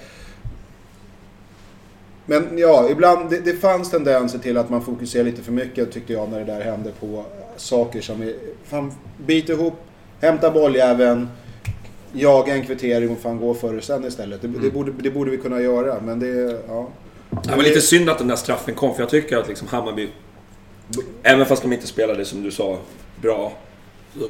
[2.25, 6.13] men ja, ibland, det, det fanns tendenser till att man fokuserar lite för mycket tyckte
[6.13, 7.25] jag när det där hände på
[7.57, 8.33] saker som är,
[8.65, 8.91] fan,
[9.25, 9.73] bit ihop,
[10.21, 11.27] hämta bolljäveln,
[12.13, 14.41] jaga en kvittering och fan gå före sen istället.
[14.41, 16.89] Det, det, borde, det borde vi kunna göra, men det, ja.
[17.43, 20.09] Det var lite synd att den där straffen kom, för jag tycker att liksom Hammarby,
[21.23, 22.77] även fast de inte spelade som du sa,
[23.21, 23.53] bra,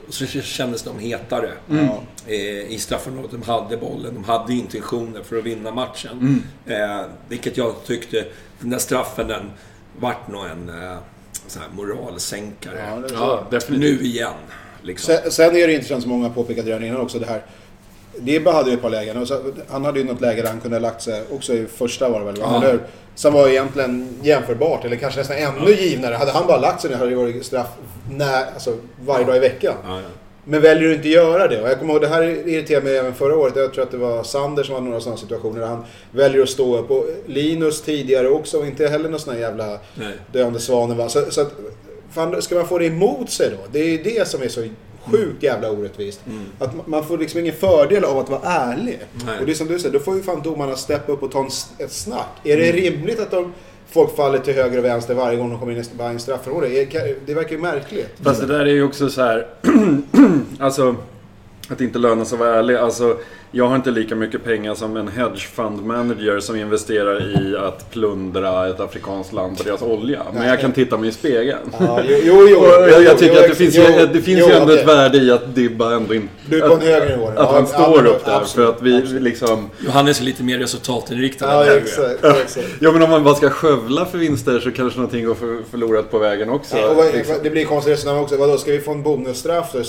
[0.09, 2.01] så så kändes de hetare Ja.
[2.27, 3.31] eh, i straffområdet.
[3.31, 6.43] De hade bollen, de hade intentioner för att vinna matchen.
[6.65, 8.25] Eh, vilket jag tyckte,
[8.59, 9.51] den där straffen, den
[9.99, 10.97] vart nog en eh,
[11.47, 12.85] sån här moralsänkare.
[12.89, 13.15] Ja, det är så.
[13.15, 13.99] Ja, definitivt.
[14.01, 14.33] Nu igen,
[14.81, 15.15] liksom.
[15.23, 17.41] Sen, sen är det intressant som många har påpekat redan innan också det här
[18.19, 19.17] Dibba hade ju ett par lägen.
[19.17, 21.65] Och så, han hade ju något läge där han kunde ha lagt sig, också i
[21.65, 22.35] första var det väl?
[22.39, 22.57] Ja.
[22.57, 22.83] eller hur?
[23.15, 26.15] Som var egentligen jämförbart, eller kanske nästan ännu givnare.
[26.15, 27.67] Hade han bara lagt sig ner hade det varit straff
[28.11, 29.73] när, alltså, varje dag i veckan.
[29.87, 30.07] Ja, ja.
[30.45, 31.61] Men väljer du inte göra det?
[31.61, 33.55] Och jag kommer ihåg, det här irriterade mig även förra året.
[33.55, 36.49] Jag tror att det var Sander som hade några sådana situationer där han väljer att
[36.49, 36.91] stå upp.
[36.91, 39.79] Och Linus tidigare också, och inte heller någon sån här jävla
[40.31, 41.09] döende svanen va.
[41.09, 41.51] Så, så att,
[42.11, 43.57] fan, ska man få det emot sig då?
[43.71, 44.63] Det är ju det som är så
[45.11, 46.21] sjukt jävla orättvist.
[46.59, 48.99] Att ma- man får liksom ingen fördel av att vara ärlig.
[49.25, 49.39] Nej.
[49.39, 51.39] Och det är som du säger, då får ju fan domarna steppa upp och ta
[51.39, 51.49] en,
[51.85, 52.27] ett snack.
[52.43, 53.53] Är det rimligt att de,
[53.89, 56.67] folk faller till höger och vänster varje gång de kommer in i varje straffområde?
[56.67, 58.09] Det, det verkar ju märkligt.
[58.23, 59.47] Fast det där är ju också så här.
[60.59, 60.95] alltså,
[61.73, 62.75] att inte löna sig att vara ärlig.
[62.75, 63.17] Alltså,
[63.55, 67.91] jag har inte lika mycket pengar som en hedge fund manager som investerar i att
[67.91, 70.23] plundra ett afrikanskt land på deras olja.
[70.33, 71.59] Men jag kan titta mig i spegeln.
[71.79, 74.39] Ja, jo, jo, jo, jag, jag tycker jo, att det finns, jo, ju, det finns
[74.39, 74.79] jo, ju ändå okej.
[74.79, 76.27] ett värde i att Dibba ändå inte...
[76.49, 77.27] Du är på en att, högre nivå.
[77.27, 79.21] att Ja, han ja, står men upp där absolut, för att vi absolut.
[79.21, 79.69] liksom...
[79.85, 82.23] Johannes är lite mer resultatinriktad Ja, exakt.
[82.23, 82.67] exakt.
[82.79, 86.11] Ja men om man bara ska skövla för vinster så kanske någonting går för, förlorat
[86.11, 86.77] på vägen också.
[86.77, 87.35] Och vad, liksom.
[87.43, 88.37] Det blir konstigt resonemang också.
[88.37, 89.79] Vadå, ska vi få en bonusstraff då?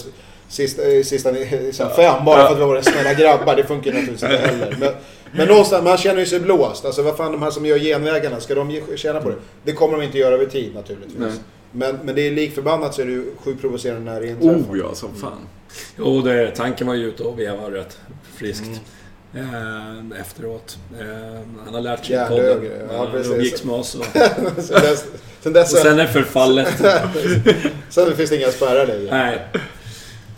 [0.54, 3.56] Sista, eh, sista liksom fem bara för att vi var snälla grabbar.
[3.56, 4.76] Det funkar ju naturligtvis inte heller.
[4.80, 4.92] Men,
[5.32, 6.84] men någonstans, man känner ju sig blåst.
[6.84, 9.36] Alltså vad fan, de här som gör genvägarna, ska de tjäna på det?
[9.62, 11.18] Det kommer de inte göra över tid naturligtvis.
[11.18, 11.30] Nej.
[11.72, 14.72] Men, men det är likförbannat så är det ju sjukt provocerande när det inträffar.
[14.74, 15.38] Oh ja, som fan.
[15.98, 17.98] Jo, det, tanken var ju ute och veva rätt
[18.36, 18.80] friskt.
[19.34, 20.78] Eh, efteråt.
[21.00, 21.06] Eh,
[21.64, 22.70] han har lärt sig podden.
[22.90, 23.94] Ja, Ja, umgicks med oss.
[23.94, 24.04] Och,
[24.62, 25.04] sen dess,
[25.40, 26.68] sen dess och sen är förfallet.
[27.90, 29.10] sen finns det inga spärrar längre.
[29.10, 29.40] Nej.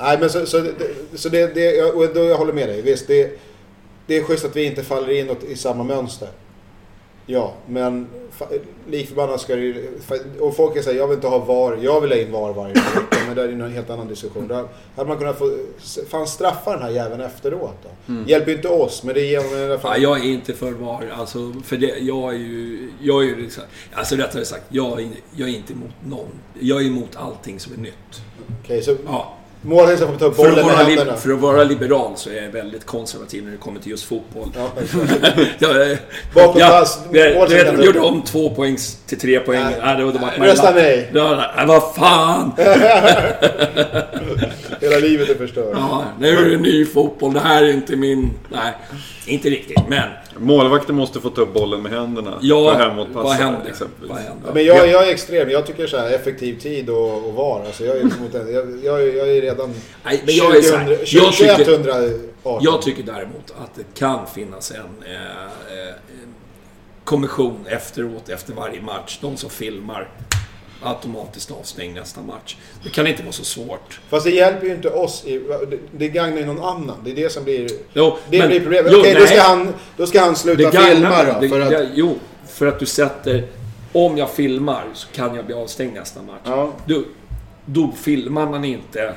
[0.00, 2.82] Nej, men så, så, det- så det, det, jag- då jag håller med dig.
[2.82, 3.38] Visst, det,
[4.06, 6.28] det är schysst att vi inte faller in i samma mönster.
[7.28, 8.06] Ja, men
[8.38, 9.98] fa- lik förbannat ska det ju...
[10.40, 11.78] Och folk kan säga, jag vill inte ha VAR.
[11.82, 13.16] Jag vill ha in VAR varje vecka.
[13.26, 14.48] Men det är ju en helt annan diskussion.
[14.48, 14.64] Där
[14.96, 15.50] hade man kunnat få...
[16.09, 18.14] Fan straffa den här jäveln efteråt då.
[18.26, 20.02] Hjälper ju inte oss, men det ger dem i alla Ja, fall...
[20.02, 21.12] jag är inte för VAR.
[21.16, 22.88] Alltså, för det, jag är ju...
[23.02, 23.62] Jag är ju liksom,
[23.94, 26.28] alltså rättare sagt, jag är, jag är inte emot någon.
[26.61, 28.22] Jag är emot allting som är nytt.
[28.64, 29.35] Okej, så Ja.
[29.62, 32.12] Målet är att få ta upp För att, bollen med li- för att vara liberal
[32.16, 34.49] så är jag väldigt konservativ när det kommer till just fotboll.
[34.57, 34.69] Ja,
[35.59, 35.99] jag, eh,
[36.35, 39.62] Bakom ja, pass, jag, de gjorde om två poäng till tre poäng.
[39.64, 39.75] Nej.
[39.85, 41.11] Nej, det var, Nej, rösta nej.
[41.14, 42.53] Ja, vad fan!
[44.90, 45.70] Hela livet är förstört.
[45.72, 47.33] Ja, nu är det ny fotboll.
[47.33, 48.31] Det här är inte min...
[48.49, 48.72] Nej,
[49.27, 49.79] inte riktigt.
[49.88, 52.38] Men, Målvakten måste få ta upp bollen med händerna.
[52.40, 53.70] ja, hemåtpassar, vad händer?
[53.70, 54.11] exempelvis.
[54.11, 54.53] Vad händer?
[54.55, 55.51] Men jag, jag är extrem.
[55.51, 57.62] Jag tycker så här effektiv tid och, och VAR.
[57.66, 58.51] Alltså jag, är emot det.
[58.51, 62.61] jag, jag, jag är redan Nej, men jag är så här, 2000 jag tycker- 2118.
[62.64, 64.77] Jag tycker däremot att det kan finnas en
[65.12, 65.94] eh, eh,
[67.05, 69.18] kommission efteråt, efter varje match.
[69.22, 70.09] De som filmar
[70.82, 72.56] automatiskt avstängd nästa match.
[72.84, 74.00] Det kan inte vara så svårt.
[74.08, 75.24] Fast det hjälper ju inte oss.
[75.26, 75.38] I,
[75.70, 76.96] det, det gagnar ju någon annan.
[77.04, 77.68] Det är det som blir...
[77.92, 78.92] Jo, Det men- blir problemet.
[78.92, 81.40] jo, Okej, då, ska han, då ska han sluta gagnar- filma då.
[81.40, 83.44] det- För att, det- jo, för att du sätter...
[83.92, 86.40] Om jag filmar så kan jag bli avstängd nästa match.
[86.44, 86.72] Ja.
[86.86, 87.02] Då,
[87.64, 89.14] då filmar man inte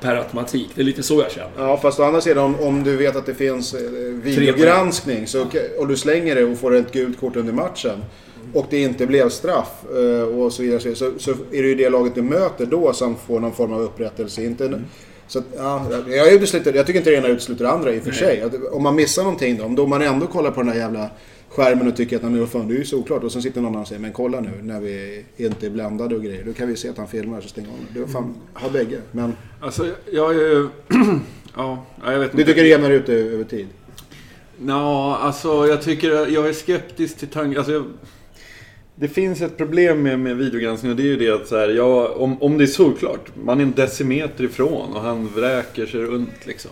[0.00, 0.68] per automatik.
[0.74, 1.50] Det är lite så jag känner.
[1.58, 3.80] ja, fast å andra sidan om, om du vet att det finns eh,
[4.22, 5.46] videogranskning så,
[5.78, 8.04] och du slänger det och får ett gult kort under matchen
[8.54, 11.74] och det inte blev straff eh, och så vidare så, så, så är det ju
[11.74, 14.44] det laget du möter då som får någon form av upprättelse.
[14.44, 14.82] Inte,
[15.28, 18.02] Så att, ja, jag, utesluter, jag tycker inte det ena utesluter det andra i och
[18.02, 18.42] för sig.
[18.42, 21.10] Att, om man missar någonting då, om domaren ändå kollar på den där jävla
[21.48, 23.24] skärmen och tycker att är fan, det är ju såklart.
[23.24, 26.16] Och sen sitter någon annan och säger, men kolla nu när vi inte är blandade
[26.16, 26.44] och grejer.
[26.44, 27.74] Då kan vi se att han filmar så stänger av.
[27.94, 29.00] Det var fan, ha bägge.
[29.12, 30.68] Men Alltså, jag är ju...
[31.56, 32.52] ja, jag vet du inte.
[32.52, 33.66] tycker det jämnar ut det över tid?
[34.66, 36.10] Ja, alltså jag tycker...
[36.10, 37.58] Jag är skeptisk till tanken...
[37.58, 37.84] Alltså, jag...
[39.00, 41.68] Det finns ett problem med, med videogranskning och det är ju det att så här,
[41.68, 46.00] ja, om, om det är solklart, man är en decimeter ifrån och han vräker sig
[46.00, 46.70] runt liksom.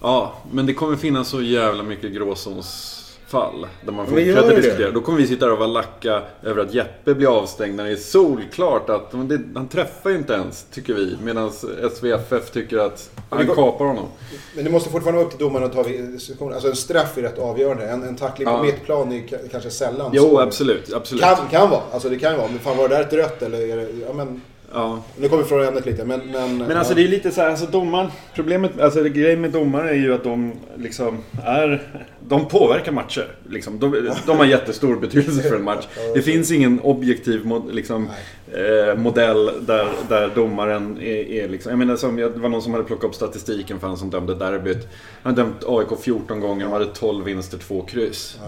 [0.00, 2.99] Ja, men det kommer finnas så jävla mycket gråzons
[3.30, 4.90] gråzonsfall där man fortsätter diskutera.
[4.90, 7.90] Då kommer vi sitta där och vara lacka över att Jeppe blir avstängd när det
[7.90, 11.16] är solklart att det, han träffar ju inte ens, tycker vi.
[11.22, 11.50] Medan
[11.92, 14.06] SVFF tycker att han går- kapar honom.
[14.54, 16.52] Men det måste fortfarande vara upp till domaren att ta diskussionen.
[16.54, 17.84] Alltså en straff är rätt avgörande.
[17.88, 18.62] En, en tackling på Ja.
[18.62, 20.92] mittplan är ka- kanske sällan Jo, absolut.
[20.92, 21.22] absolut.
[21.24, 21.80] Kan, kan vara.
[21.92, 22.48] Alltså det kan vara.
[22.48, 23.58] Men fan var det där ett rött eller?
[23.58, 24.40] Är det, ja men.
[24.72, 25.02] Ja.
[25.16, 26.20] Nu kommer vi från ämnet lite men...
[26.20, 26.96] Men, Men alltså ja.
[26.96, 30.24] det är lite så här, alltså domaren, problemet, alltså grejen med domare är ju att
[30.24, 31.82] de liksom är,
[32.28, 33.26] de påverkar matcher.
[33.48, 33.78] Liksom.
[33.78, 35.86] De, de har jättestor betydelse för en match.
[36.14, 38.08] Det finns ingen objektiv mod, liksom,
[38.52, 42.72] eh, modell där, där domaren är, är liksom, jag menar som, det var någon som
[42.72, 44.88] hade plockat upp statistiken för han som dömde derbyt.
[45.22, 48.38] Han hade dömt AIK 14 gånger, de hade 12 vinster, 2 kryss.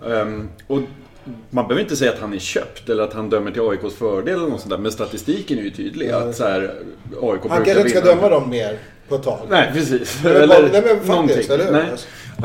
[0.00, 0.14] Ja.
[0.14, 0.80] Ehm, och
[1.50, 4.34] man behöver inte säga att han är köpt eller att han dömer till AIKs fördel
[4.38, 4.78] eller något sånt där.
[4.78, 6.10] Men statistiken är ju tydlig.
[6.10, 6.74] att så här,
[7.22, 8.78] AIK Han kanske inte ska döma dem mer.
[9.08, 9.38] på ett tag.
[9.50, 10.20] Nej, precis.
[10.24, 11.36] Men, eller nej, men faktiskt, någonting.
[11.50, 11.72] eller hur?
[11.72, 11.86] Nej.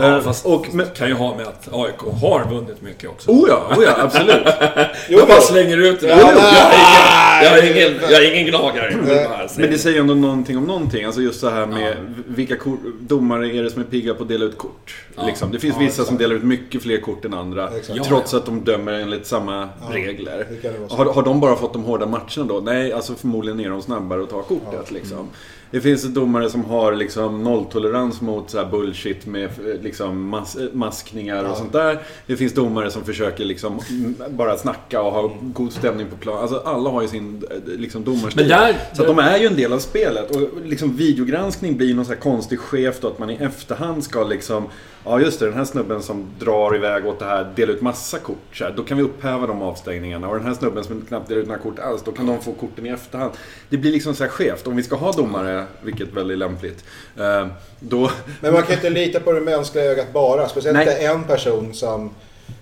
[0.01, 3.09] Ja, Eh, fast och, det men, kan ju ha med att AIK har vunnit mycket
[3.09, 3.31] också.
[3.31, 4.45] oh ja, oh ja, absolut.
[5.09, 6.07] jag bara slänger ut det.
[6.07, 7.43] Ja, jag, nej.
[7.43, 8.91] jag, är ingen, jag är ingen, jag är ingen gnagare.
[9.05, 11.05] Säga Men det säger ändå någonting om någonting.
[11.05, 11.95] Alltså just det här med
[12.27, 14.95] vilka kort, domare är det som är pigga på att dela ut kort.
[15.25, 15.51] Liksom.
[15.51, 16.07] Det finns Ja, vissa exakt.
[16.07, 17.69] som delar ut mycket fler kort än andra.
[18.07, 20.47] Trots att de dömer enligt samma regler.
[20.87, 20.95] så.
[20.95, 22.59] Har, har de bara fått de hårda matcherna då?
[22.63, 24.91] Nej, alltså förmodligen är de snabbare att ta kortet.
[24.91, 25.29] Liksom.
[25.71, 30.57] Det finns domare som har liksom nolltolerans mot så här bullshit med eh, liksom mas
[30.73, 31.99] maskningar och sånt där.
[32.25, 36.37] Det finns domare som försöker liksom mm, bara snacka och ha god stämning på plan.
[36.41, 38.47] Alltså alla har ju sin eh, liksom domarstil.
[38.47, 40.35] Där- så att de är ju en del av spelet.
[40.35, 44.23] Och liksom videogranskning blir någon så här konstig chef då att man i efterhand ska
[44.23, 44.67] liksom
[45.05, 48.19] Ja just det, den här snubben som drar iväg åt det här delar ut massa
[48.19, 48.37] kort.
[48.53, 50.27] Så här, då kan vi upphäva de avstängningarna.
[50.29, 52.53] Och den här snubben som knappt delar ut några kort alls, då kan de få
[52.53, 53.31] korten i efterhand.
[53.69, 54.67] Det blir liksom så här skevt.
[54.67, 56.83] Om vi ska ha domare, vilket väl är lämpligt,
[57.17, 57.47] eh,
[57.79, 58.11] då...
[58.41, 60.49] Men man kan inte lita på det mänskliga ögat bara.
[60.49, 60.87] Speciellt Nej.
[60.87, 62.09] inte en person som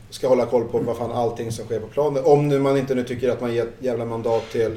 [0.09, 2.23] ska hålla koll på vad fan allting som sker på planen.
[2.25, 4.71] Om nu man inte nu tycker att man ger ett jävla mandat till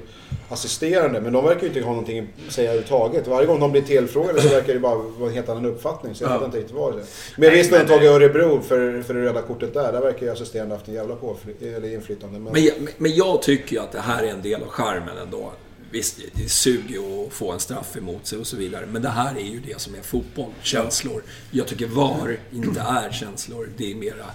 [0.48, 1.20] assisterande.
[1.20, 3.26] Men de verkar ju inte ha någonting att säga överhuvudtaget.
[3.26, 6.14] Varje gång de blir tillfrågade så verkar det bara vara en helt annan uppfattning.
[6.14, 7.06] Så jag vet inte riktigt vad det är.
[7.37, 9.92] Men visst, undantag i Örebro för, för det röda kortet där.
[9.92, 12.38] Där verkar ju assisterande haft en jävla påfly- eller inflytande.
[12.38, 15.16] Men, Men jag, men jag tycker ju att det här är en del av charmen
[15.22, 15.52] ändå.
[15.90, 18.87] Visst, det suger ju att få en straff emot sig och så vidare.
[18.87, 20.50] Men det här är ju det som är fotboll.
[20.62, 21.22] Känslor.
[21.50, 23.68] Jag tycker VAR inte är känslor.
[23.76, 24.26] Det är mera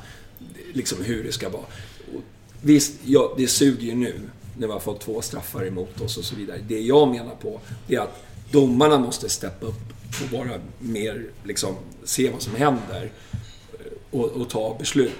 [0.73, 1.65] liksom hur det ska vara.
[2.15, 2.21] Och
[2.61, 4.21] visst, ja, det suger ju nu
[4.57, 6.59] när vi har fått två straffar emot oss och så vidare.
[6.67, 9.81] Det jag menar på är att domarna måste steppa upp
[10.23, 13.11] och vara mer, liksom, se vad som händer
[14.11, 15.11] och, och ta beslut.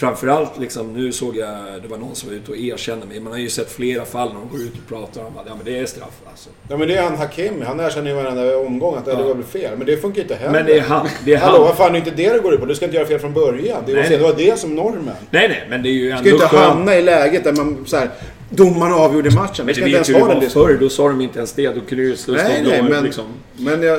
[0.00, 1.48] Framförallt, liksom, nu såg jag,
[1.82, 3.20] det var någon som var ute och erkände mig.
[3.20, 5.52] Man har ju sett flera fall när de går ut och pratar om att ja,
[5.56, 6.48] men det är straff alltså.
[6.68, 7.64] ja, men det är han Hakimi.
[7.64, 9.22] Han erkänner ju varenda omgång att det Ja.
[9.22, 9.70] var väl fel.
[9.76, 10.52] Men det funkar inte heller.
[10.52, 11.08] Men det är han.
[11.24, 11.62] Det är Hallå, han.
[11.66, 12.66] vad fan, det är inte det det går ut på.
[12.66, 13.82] Du ska inte göra fel från början.
[13.86, 14.02] Det, Nej.
[14.02, 15.14] var, det var det som normen.
[15.30, 17.52] Nej, nej, men det är ju Du ändå ska ju inte hamna i läget där
[17.52, 18.10] man så här,
[18.50, 19.66] domaren avgjorde matchen.
[19.66, 20.76] Men du inte vet ju hur det var förr.
[20.80, 21.68] Då sa de inte ens det.
[21.68, 23.24] Då kunde ju stå Nej, nej, men, liksom.
[23.56, 23.98] men jag,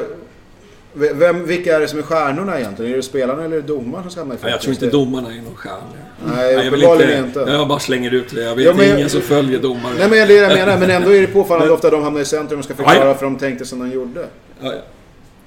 [0.93, 2.91] vem, vilka är det som är stjärnorna egentligen?
[2.91, 4.85] Är det spelarna eller är det domaren som ska hamna i Ja, jag tror inte
[4.85, 4.93] fokus?
[4.99, 5.77] domarna är någon stjärna.
[6.25, 7.39] Nej, jag vill uppenbarligen inte.
[7.39, 8.41] Jag bara slänger ut det.
[8.41, 9.93] Jag vet Ja, men ingen som följer domare.
[9.97, 12.21] Nej men det är det jag menar, men ändå är det påfallande ofta de hamnar
[12.21, 14.19] i centrum och ska förklara Ja, varför de tänkte som de gjorde.
[14.61, 14.81] Ja, ja.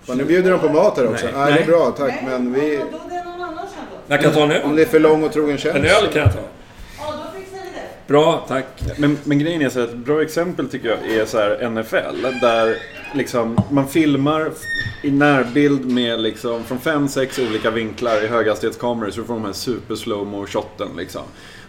[0.05, 1.25] Fan, nu bjuder de på mat här också.
[1.27, 1.35] Nej.
[1.37, 1.67] Nej, det är Nej.
[1.67, 2.15] bra, tack.
[2.27, 2.81] Men vi.
[4.07, 4.77] Jag kan ta en om öl.
[4.77, 5.79] det är för lång och trogen tjänst.
[5.79, 6.39] En öl kan jag ta.
[6.99, 7.89] Ja, då fixar vi det.
[8.07, 8.67] Bra, tack.
[8.99, 12.23] Men, men grejen är så här, ett bra exempel tycker jag är så här NFL.
[12.41, 12.77] Där
[13.15, 14.51] liksom man filmar
[15.03, 19.45] i närbild med liksom från fem, sex olika vinklar i höghastighetskameror så du får de
[19.45, 21.23] här super slow-mo shotten liksom.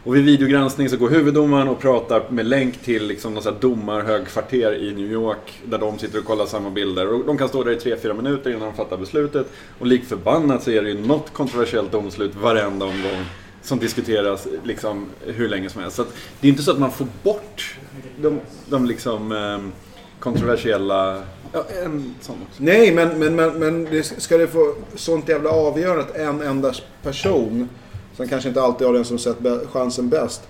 [0.04, 3.60] Och vid videogranskning så går huvuddomaren och pratar med länk till liksom någon så här
[3.60, 7.14] domarhögkvarter i New York där de sitter och kollar samma bilder.
[7.14, 9.48] Och de kan stå där i 3-4 minuter innan de fattar beslutet.
[9.80, 13.26] Och lik förbannat så är det ju något kontroversiellt domslut varenda omgång
[13.66, 15.98] som diskuteras liksom hur länge som helst.
[15.98, 16.06] Så
[16.42, 17.76] det är inte så att man får bort
[18.22, 19.72] de, de liksom ehm,
[20.20, 21.22] kontroversiella...
[21.54, 22.64] Ja, en sån också.
[22.64, 26.74] Nej, men, men, men, men det ska det få sånt jävla avgörande att en enda
[27.04, 27.70] person,
[28.18, 29.38] som kanske inte alltid har den som sett
[29.72, 30.42] chansen bäst.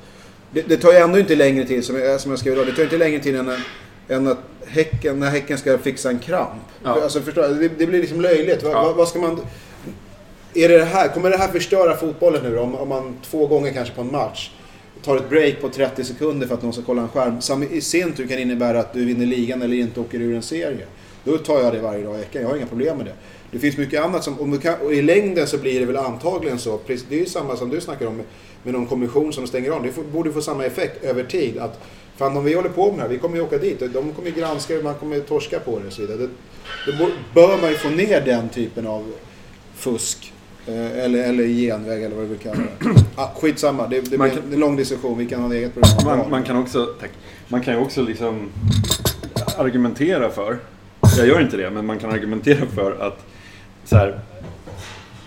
[0.51, 2.71] Det, det tar ju ändå inte längre tid, som jag, som jag skrev idag, det
[2.73, 3.51] tar inte längre tid än,
[4.07, 6.61] än att häcken, när Häcken ska fixa en kramp.
[6.83, 7.01] Ja.
[7.03, 8.63] Alltså, förstår, det, det blir liksom löjligt.
[8.63, 8.83] Vad, Ja.
[8.83, 9.39] vad, vad ska man...
[10.55, 12.61] Är det det här, kommer det här förstöra fotbollen nu då?
[12.61, 14.51] Om, om man två gånger kanske på en match
[15.01, 17.41] tar ett break på 30 sekunder för att någon ska kolla en skärm.
[17.41, 20.41] Som i sin tur kan innebära att du vinner ligan eller inte åker ur en
[20.41, 20.85] serie.
[21.23, 22.41] Då tar jag det varje dag i veckan.
[22.41, 23.13] Jag har inga problem med det.
[23.51, 26.79] Det finns mycket annat som, kan, och i längden så blir det väl antagligen så.
[26.87, 28.21] Det är ju samma som du snackar om
[28.63, 29.83] med, någon kommission som stänger av.
[29.83, 31.57] Det får, borde få samma effekt över tid.
[31.57, 31.79] Att
[32.17, 33.79] fan om vi håller på med det här, vi kommer ju åka dit.
[33.79, 36.17] De kommer ju granska det, man kommer ju torska på det och så vidare.
[36.17, 39.13] Det, bör man ju få ner den typen av
[39.75, 40.33] fusk.
[40.67, 42.89] Eh, Eller, eller genväg eller vad du vill kalla det.
[43.15, 45.17] Ah, skitsamma, det, det Man kan- en lång diskussion.
[45.17, 46.17] Vi kan ha ett eget program.
[46.19, 47.09] Man, man kan också, tack,
[47.47, 48.49] man kan ju också liksom
[49.57, 50.57] argumentera för,
[51.17, 53.25] jag gör inte det, men man kan argumentera för att
[53.85, 54.19] så här,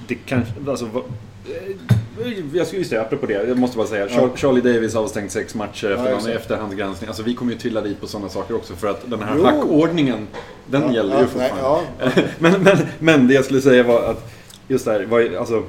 [0.09, 4.07] det kanske, alltså eh, jag ska just det, apropå det, jag måste bara säga.
[4.09, 7.09] Char- Charlie Davis avstängt sex matcher efter Ja, någon efterhandsgranskning.
[7.09, 9.45] Alltså vi kommer ju trilla dit på sådana saker också för att den här Jo.
[9.45, 10.27] hackordningen,
[10.67, 11.87] den Ja, gäller ju fortfarande.
[12.39, 14.31] men, men, men det jag skulle säga var att
[14.69, 15.65] just det här, vad, alltså,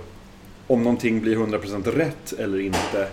[0.67, 3.07] om någonting blir 100% rätt eller inte.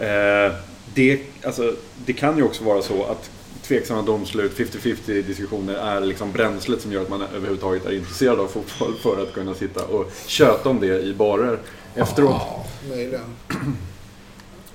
[0.00, 0.52] Eh,
[0.94, 1.74] det, alltså,
[2.06, 3.30] det kan ju också vara så att
[3.62, 8.46] tveksamma domslut, 50-50 diskussioner är liksom bränslet som gör att man överhuvudtaget är intresserad av
[8.46, 11.58] fotboll för att kunna sitta och köta om det i barer
[11.94, 12.42] efteråt.
[12.88, 13.20] Möjligen.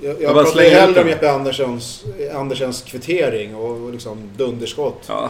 [0.01, 1.07] Jag, Jag jag pratar hellre om.
[1.07, 5.05] Jeppe Anderssons, Andersens kvittering och, liksom dunderskott.
[5.07, 5.29] Ja,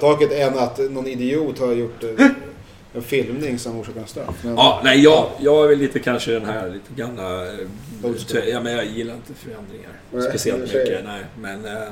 [0.00, 2.00] taket än att någon idiot har gjort
[2.96, 4.34] en filmning som orsakar en straff.
[4.42, 7.46] Men, Ja, nej, jag, jag är väl lite kanske den här lite gamla...
[7.46, 8.48] eh.
[8.48, 11.04] Ja, men jag gillar inte förändringar Nej, speciellt mycket.
[11.04, 11.88] Nej, men eh,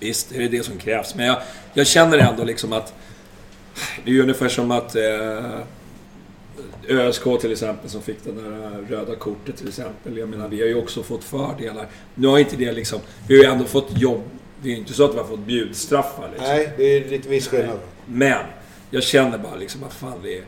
[0.00, 1.14] visst, det är det som krävs.
[1.14, 1.36] Men jag,
[1.74, 2.94] jag känner ändå liksom att...
[4.04, 4.96] Det är ju ungefär som att...
[4.96, 5.60] Eh,
[6.88, 10.18] ÖSK till exempel som fick det där röda kortet till exempel.
[10.18, 11.86] Jag menar, vi har ju också fått fördelar.
[12.14, 13.00] Nu har inte det liksom...
[13.28, 14.22] Vi har ju ändå fått jobb.
[14.62, 16.48] Det är ju inte så att vi har fått bjudstraffar liksom.
[16.48, 17.78] Nej, det är lite viss skillnad.
[18.06, 18.44] Men
[18.90, 20.44] jag känner bara liksom att fan det är...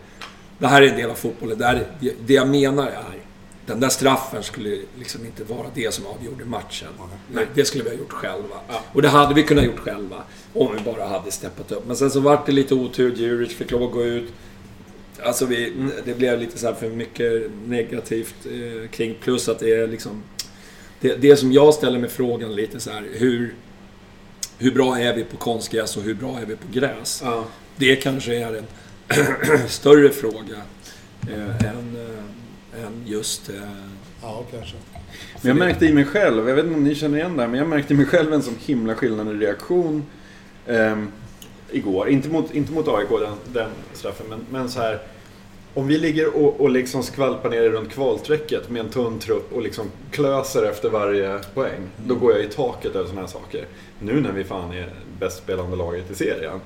[0.59, 1.59] Det här är en del av fotbollen.
[1.59, 1.87] Det, här,
[2.27, 3.19] det jag menar är...
[3.67, 6.89] Den där straffen skulle liksom inte vara det som avgjorde matchen.
[7.33, 8.57] Nej, det skulle vi ha gjort själva.
[8.93, 10.23] Och det hade vi kunnat gjort själva.
[10.55, 11.87] Om vi bara hade steppat upp.
[11.87, 13.15] Men sen så vart det lite otur.
[13.17, 14.33] Djuric fick lov att gå ut.
[15.23, 19.17] Alltså vi, det blev lite så här för mycket negativt eh, kring.
[19.21, 20.23] Plus att det är liksom...
[21.01, 23.09] Det, det som jag ställer mig frågan lite så här.
[23.13, 23.55] Hur,
[24.59, 27.23] hur bra är vi på konstgräs och hur bra är vi på gräs?
[27.25, 27.45] Ja.
[27.77, 28.67] Det kanske är en
[29.69, 30.57] större fråga
[31.29, 33.49] eh, än, eh, än just...
[33.49, 33.55] Eh,
[34.23, 34.77] Ja, kanske.
[35.41, 37.49] Men jag märkte i mig själv, jag vet inte om ni känner igen det här,
[37.49, 40.07] men jag märkte i mig själv en sån himla skillnad i reaktion
[40.67, 41.09] ehm,
[41.71, 42.09] igår.
[42.09, 44.99] Inte mot, inte mot AIK, den, den straffen, men, men så här.
[45.75, 49.63] Om vi ligger och, och liksom skvalpar ner runt kvalstrecket med en tunn trupp och
[49.63, 51.81] liksom klöser efter varje poäng.
[52.07, 53.67] Då går jag i taket över sådana här saker.
[53.99, 56.61] Nu när vi fan är bäst spelande laget i serien.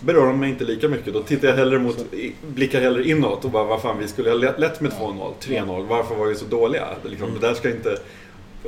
[0.00, 1.14] Berör de mig inte lika mycket.
[1.14, 2.06] Då tittar jag hellre mot,
[2.46, 5.86] blickar hellre inåt och bara vad fan vi skulle ha lett- med 2-0, 3-0.
[5.88, 6.84] Varför var vi så dåliga?
[7.04, 7.96] Liksom, det där ska inte...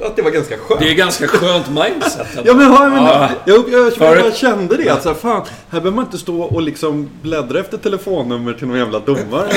[0.03, 0.81] Att det var ganska skönt.
[0.81, 2.27] det är ganska skönt mindset.
[2.45, 3.29] Ja men, ja, men Ja.
[3.45, 4.89] jag, jag, jag, jag kände det.
[4.89, 8.67] Att så här, fan, här behöver man inte stå och liksom bläddra efter telefonnummer till
[8.67, 9.49] någon jävla domare.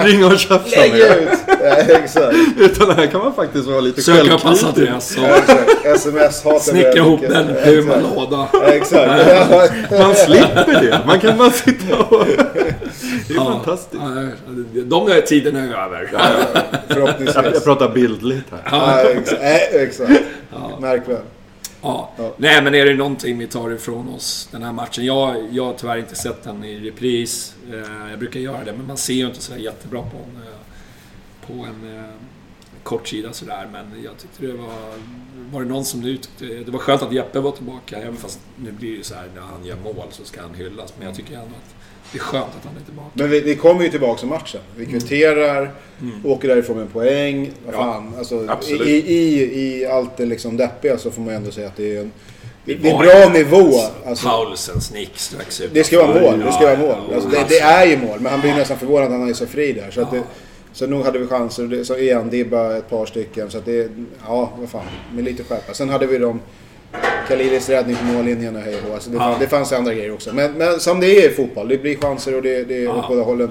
[0.00, 1.00] Ringa och tjafsa Lägg med.
[1.00, 1.28] ut!
[1.46, 2.36] Ja, exakt.
[2.58, 4.64] Utan här kan man faktiskt vara lite Söka självkritisk.
[4.64, 5.70] adress och Ja, exakt.
[5.86, 7.36] Sms hatar snickra ihop mycket.
[7.36, 8.02] en Ja, hum exakt.
[8.16, 8.48] låda.
[8.52, 9.28] Ja, Exakt.
[9.90, 11.00] Ja, Man slipper det.
[11.06, 12.26] Man kan bara sitta och...
[13.28, 13.44] Det är Ja.
[13.44, 14.02] fantastiskt.
[14.74, 16.10] Ja, De där tiderna är över.
[16.88, 17.34] Förhoppningsvis.
[17.36, 18.60] Jag, jag pratar bildligt här.
[18.78, 19.42] Ja, exakt.
[19.50, 20.24] Ja, exakt.
[20.80, 21.22] Märk väl.
[21.82, 22.12] Ja.
[22.16, 22.34] Ja.
[22.36, 25.04] Nej, men är det någonting vi tar ifrån oss den här matchen?
[25.04, 27.54] Jag, jag har tyvärr inte sett den i repris.
[27.72, 30.42] Eh, Jag brukar göra det, men man ser ju inte så där jättebra på en,
[30.42, 32.04] eh, på en eh,
[32.82, 33.68] kortsida sådär.
[33.72, 34.74] Men jag tyckte det var...
[35.52, 36.44] Var det någon som nu tyckte...
[36.46, 37.96] Det var skönt att Jeppe var tillbaka.
[37.96, 40.54] Även fast nu blir det ju så här när han gör mål så ska han
[40.54, 40.94] hyllas.
[40.98, 41.74] Men jag tycker ändå att
[42.12, 43.08] det är skönt att han är tillbaka.
[43.14, 44.60] Men vi, vi kommer ju tillbaka till matchen.
[44.76, 45.70] Vi kvitterar,
[46.02, 46.26] Mm.
[46.26, 47.50] åker därifrån med en poäng.
[47.66, 48.88] Vad fan, alltså, i, absolut.
[48.88, 52.00] i, i, I allt det liksom deppiga så får man ändå säga att det är
[52.00, 52.12] en
[52.64, 53.72] det, det är bra nivå.
[54.06, 55.70] Alltså, Paulsens nick strax ut.
[55.74, 56.38] det ska vara mål.
[56.40, 57.14] Det ska vara mål.
[57.14, 58.20] Alltså, det, det är ju mål.
[58.20, 59.90] Men han blir nästan förvånad att han är så fri där.
[59.90, 60.22] Så, att det,
[60.72, 61.62] så nog hade vi chanser.
[61.64, 63.50] Det- Så igen, Dibba ett par stycken.
[63.50, 63.90] Så att det,
[64.26, 64.82] ja, vad fan.
[65.14, 65.74] Med lite skärpa.
[65.74, 66.40] Sen hade vi de
[67.28, 69.20] Khalilis räddning på mållinjen och hej och alltså det, Ja.
[69.22, 70.32] fann, det fanns andra grejer också.
[70.34, 71.68] Men, men som det är i fotboll.
[71.68, 73.50] Det blir chanser och det, det är åt båda hållen.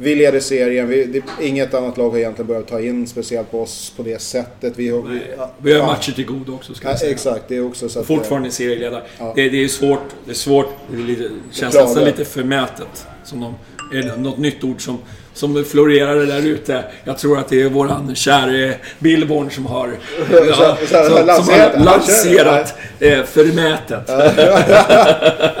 [0.00, 0.88] Vi leder serien.
[0.88, 4.20] Vi, det, inget annat lag har egentligen börjat ta in speciellt på oss på det
[4.22, 4.72] sättet.
[4.76, 5.86] Vi, har- vi, ja, Vi har ja.
[5.86, 7.12] matcher till godo också ska Ja, jag säga.
[7.12, 8.06] exakt, det är också så att...
[8.06, 9.02] Fortfarande serieledare.
[9.18, 9.32] Ja.
[9.36, 10.00] Det, det är svårt.
[10.24, 10.68] Det är svårt.
[10.90, 11.86] Det är lite, känns Klaga.
[11.86, 13.06] nästan lite förmätet.
[13.24, 13.54] Som de,
[13.98, 14.98] är det något nytt ord som,
[15.38, 16.84] som florerar där ute.
[17.04, 19.88] Jag tror att det är våran käre Billborn som har,
[20.30, 24.08] ja, så- så- som, lanserat har lanserat eh, förmätet.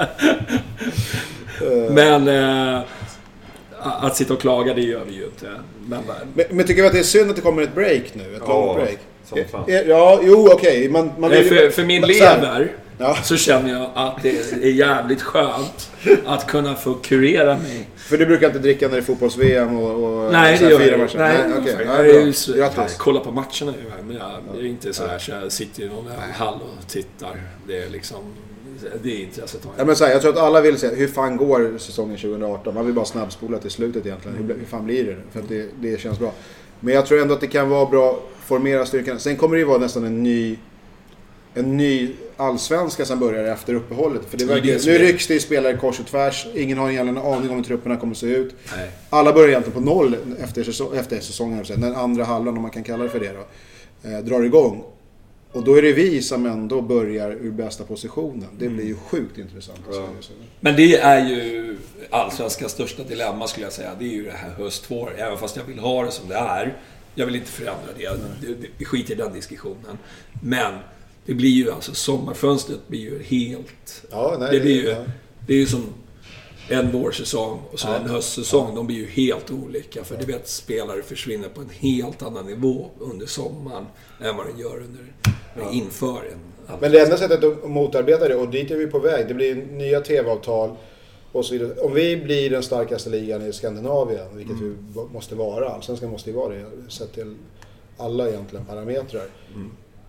[1.90, 2.80] Men eh,
[3.80, 5.46] att sitta och klaga, det gör vi ju inte.
[5.86, 6.00] Men,
[6.34, 8.22] Men, men tycker vi att det är synd att det kommer ett break nu?
[8.36, 8.98] Ett Ja, långt break?
[9.28, 9.64] som fan.
[9.86, 10.88] Ja, jo okej.
[10.88, 13.16] Man, man Nej, vill- för, för min lever Ja.
[13.22, 14.30] så känner jag att det
[14.62, 15.90] är jävligt skönt
[16.26, 17.88] att kunna få kurera mig.
[18.08, 20.98] För du brukar inte dricka när det är fotbolls-VM och, och Nej, det gör jag
[21.00, 21.18] matcher?
[21.18, 21.72] Nej, Nej, okej.
[21.78, 22.22] jag, Ja, är bra.
[22.26, 22.76] ju så- Grattis.
[22.78, 23.74] jag kollar på matcherna
[24.06, 27.40] men jag är inte så här så jag sitter i någon hall och tittar.
[27.66, 28.18] Det är liksom...
[29.02, 29.86] Det är intresset har Ja, jag.
[29.86, 32.74] men så här, jag tror att alla vill se hur fan går säsongen 2018?
[32.74, 34.36] Man vill bara snabbspola till slutet egentligen.
[34.38, 35.16] Hur, hur fan blir det?
[35.32, 36.32] För att det, det känns bra.
[36.80, 39.18] Men jag tror ändå att det kan vara bra att formera styrkan.
[39.20, 40.58] Sen kommer det ju vara nästan en ny
[41.54, 44.22] en ny allsvenska som börjar efter uppehållet.
[44.28, 46.46] För det verkar, det nu rycks det i spelare kors och tvärs.
[46.54, 48.54] Ingen har egentligen en aning om hur trupperna kommer att se ut.
[48.76, 48.90] Nej.
[49.10, 51.64] Alla börjar egentligen på noll efter, säsong, efter säsongen.
[51.76, 54.84] Den andra halvan, om man kan kalla det för det då, eh, drar igång.
[55.52, 58.48] Och då är det vi som ändå börjar ur bästa positionen.
[58.58, 59.78] Det blir ju sjukt intressant.
[59.88, 60.38] att se ut.
[60.60, 61.76] Men det är ju
[62.10, 63.90] Allsvenskans största dilemma skulle jag säga.
[63.98, 65.12] Det är ju det här höstvår.
[65.18, 66.76] Även fast jag vill ha det som det är.
[67.14, 68.08] Jag vill inte förändra det.
[68.08, 69.98] Det- det- Vi skiter i den diskussionen.
[70.42, 70.74] Men
[71.28, 74.04] det blir ju alltså sommarfönstret blir ju helt...
[74.10, 74.88] Ja, nej, det blir ju...
[74.88, 75.04] ja.
[75.46, 75.84] Det är ju som
[76.68, 78.74] en vårsäsong och så en höstsäsong.
[78.74, 80.04] De blir ju helt olika.
[80.04, 83.86] För du vet, spelare försvinner på en helt annan nivå under sommaren
[84.20, 85.12] än vad den gör under,
[85.72, 86.38] inför en
[86.80, 89.54] Men det enda sättet att motarbeta det, och dit är vi på väg, det blir
[89.54, 90.70] nya TV-avtal
[91.32, 91.80] och så vidare.
[91.80, 94.74] Om vi blir den starkaste ligan i Skandinavien, vilket vi
[95.12, 97.34] måste vara, Allsvenskan måste ju vara det, sett till
[97.96, 99.26] alla egentligen parametrar.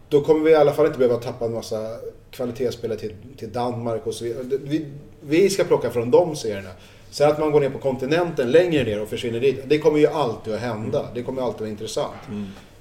[0.09, 1.87] Då kommer vi i alla fall inte behöva tappa en massa
[2.31, 4.43] kvalitetsspelare till, till Danmark och så vidare.
[4.63, 4.85] Vi,
[5.21, 6.69] vi ska plocka från de serierna.
[7.11, 10.07] Sen att man går ner på kontinenten längre ner och försvinner dit, det kommer ju
[10.07, 11.05] alltid att hända.
[11.13, 12.13] Det kommer alltid vara intressant.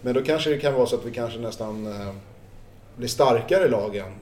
[0.01, 2.15] Men då kanske det kan vara så att vi kanske nästan eh,
[2.97, 4.13] blir starkare i lagen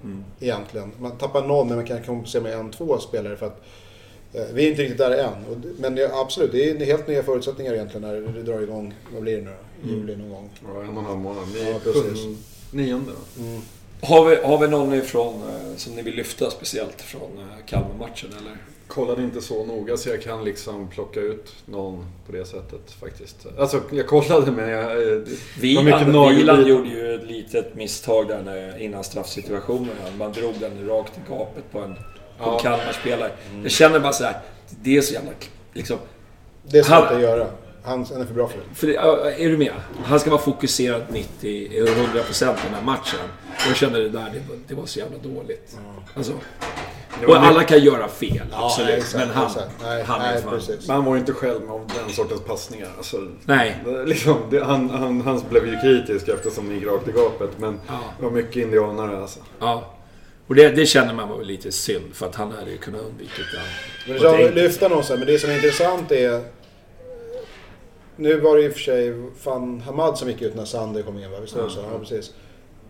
[0.40, 0.92] egentligen.
[0.98, 3.62] Man tappar någon men man kan kompensera med en, två spelare för att
[4.32, 5.62] eh, vi är inte riktigt där än.
[5.78, 8.94] Men det, absolut, det är helt nya förutsättningar egentligen när det drar igång.
[9.14, 9.50] Vad blir det nu
[9.82, 9.88] då?
[9.88, 10.50] Juli någon gång.
[10.74, 11.44] Ja, en och en halv månad.
[11.66, 12.55] Ja, precis.
[12.76, 13.42] Nionde då?
[14.06, 18.30] Har vi, har vi någon ifrån, eh, som ni vill lyfta speciellt från eh, Kalmar-matchen
[18.40, 18.56] eller?
[18.86, 23.46] Kollade inte så noga så jag kan liksom plocka ut någon på det sättet faktiskt.
[23.58, 25.12] Alltså jag kollade men jag...
[25.12, 25.18] eh,
[25.60, 26.28] Wieland.
[26.30, 29.88] Wieland gjorde ju ett litet misstag där när, innan straffsituationen.
[30.18, 32.00] Man drog den rakt i gapet på en, på
[32.38, 32.54] Ja.
[32.56, 33.30] en Kalmar-spelare.
[33.62, 34.40] Jag känner bara så här,
[34.82, 35.30] det är så jävla...
[35.72, 35.98] Liksom,
[36.62, 37.46] Det ska han inte göra.
[37.86, 38.74] Han, han är för bra för det.
[38.74, 38.94] för det,
[39.44, 39.72] är du med?
[40.04, 43.18] Han ska vara fokuserad 90, 100% den här matchen.
[43.56, 45.76] Och jag kände det där, det var, det var så jävla dåligt.
[46.14, 46.32] Alltså,
[47.20, 48.90] Det var och alla kan göra fel, Ja, absolut.
[48.94, 49.70] exakt, men han, exakt.
[49.82, 50.86] Nej, han är nej, precis.
[50.86, 52.88] Men han var ju inte själv med om den sortens passningar.
[52.96, 53.76] Alltså, Nej.
[54.06, 57.50] liksom, det, han, han, han blev ju kritisk eftersom det gick rakt i gapet.
[57.58, 58.00] Men Ja.
[58.18, 59.40] det var mycket indianare alltså.
[59.60, 59.92] Ja.
[60.48, 63.44] Och det, det känner man var lite synd, för att han hade ju kunnat undvikit
[63.52, 63.60] det.
[64.06, 66.42] Men ett enkelt- lyfta någon så här, men det som är intressant är...
[68.16, 71.18] Nu var det i och för sig fan Hamad som gick ut när Sander kom
[71.18, 71.36] in va?
[71.40, 71.80] Visst var det så?
[71.92, 72.34] Ja, precis.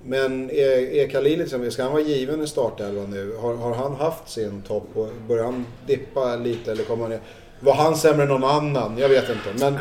[0.05, 3.37] Men är, är Khalil liksom, ska han vara given i startelvan nu?
[3.41, 7.21] Har, har han haft sin topp och börjar han dippa lite eller kommer han ner?
[7.61, 8.99] Var han sämre än någon annan?
[8.99, 9.65] Jag vet inte.
[9.65, 9.79] Men,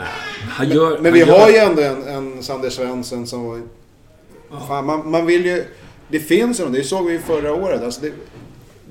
[0.49, 3.61] Han gör, men han vi gör, har ju ändå en, en Sander Svensson som var...
[4.67, 5.63] Fan, man, man vill ju...
[6.07, 7.83] Det finns ju någon, det såg vi ju förra året.
[7.83, 8.11] Alltså det,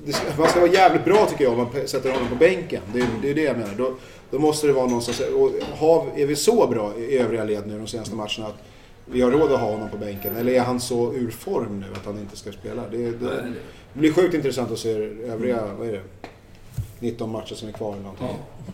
[0.05, 2.81] det, man ska vara jävligt bra tycker jag om man sätter honom på bänken.
[2.93, 3.73] Det, är- det är det jag menar.
[3.77, 3.93] Då,
[4.35, 5.13] då måste det vara någon som...
[5.35, 8.63] Och har, är vi så bra i övriga led nu de senaste matcherna att
[9.05, 10.35] vi har råd att ha honom på bänken?
[10.35, 12.83] Eller är han så ur form nu att han inte ska spela?
[12.91, 13.53] Det, det, det
[13.93, 14.89] blir sjukt intressant att se
[15.23, 16.01] övriga, vad är det?
[16.99, 18.27] 19 matcher som är kvar eller någonting.
[18.27, 18.73] Ja.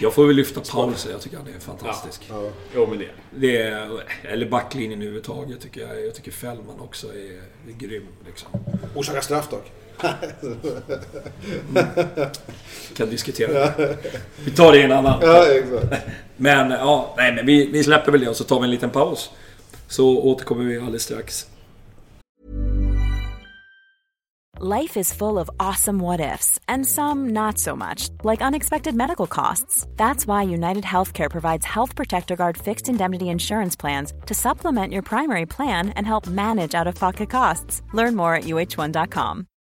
[0.00, 2.26] Jag får väl lyfta Paulsen, jag tycker han är fantastisk.
[2.30, 2.50] Ja.
[2.74, 3.08] Jo men det.
[3.36, 6.06] Det är, eller backlinjen överhuvudtaget tycker jag.
[6.06, 8.06] Jag tycker Fällman också är, är grym.
[8.26, 8.48] Liksom.
[8.94, 9.72] Orsakar straff dock.
[12.96, 13.96] Kan diskutera det.
[14.44, 15.20] Vi tar det i en annan.
[15.22, 16.06] Ja, exakt.
[16.36, 18.90] Men ja, nej men vi, vi släpper väl det och så tar vi en liten
[18.90, 19.30] paus.
[19.88, 21.46] Så återkommer vi alldeles strax.
[24.60, 29.28] Life is full of awesome what ifs, and some not so much, like unexpected medical
[29.28, 29.86] costs.
[29.94, 35.02] That's why United Healthcare provides Health Protector Guard fixed indemnity insurance plans to supplement your
[35.02, 37.82] primary plan and help manage out of pocket costs.
[37.92, 39.46] Learn more at uh1.com.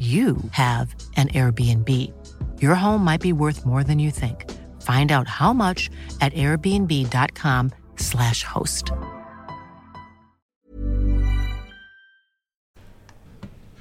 [0.00, 1.88] you have an Airbnb.
[2.62, 4.46] Your home might be worth more than you think.
[4.82, 5.90] Find out how much
[6.20, 8.84] at airbnb.com/slash host.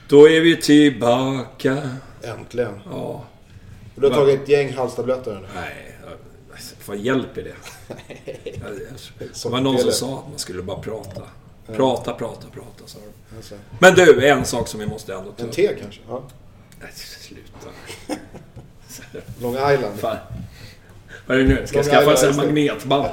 [0.07, 1.89] Då är vi tillbaka.
[2.21, 2.79] Äntligen.
[2.91, 3.23] Ja.
[3.95, 5.47] Du har tagit ett gäng halstabletter?
[5.55, 5.95] Nej,
[6.85, 7.55] vad hjälper det?
[9.19, 11.21] Det Som var någon som sa att man skulle bara prata.
[11.75, 13.35] Prata, prata, prata, sa de.
[13.37, 13.55] Alltså.
[13.79, 16.01] Men du, en sak som vi måste ändå ta En te kanske?
[16.09, 16.23] Ja.
[16.81, 17.69] Nej, sluta.
[19.41, 19.99] Long Island.
[19.99, 20.17] Fan.
[21.27, 21.67] Vad är det nu?
[21.67, 23.05] Ska jag skaffa här magnetband?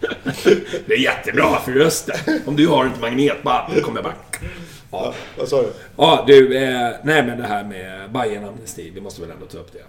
[0.86, 2.16] Det är jättebra för rösten.
[2.46, 4.14] Om du har ett magnetband, då kommer jag bara...
[4.90, 5.72] Ja, Vad sa du?
[5.96, 6.56] ja du.
[6.56, 9.84] Eh, nej men det här med Bajen amnesti Vi måste väl ändå ta upp det.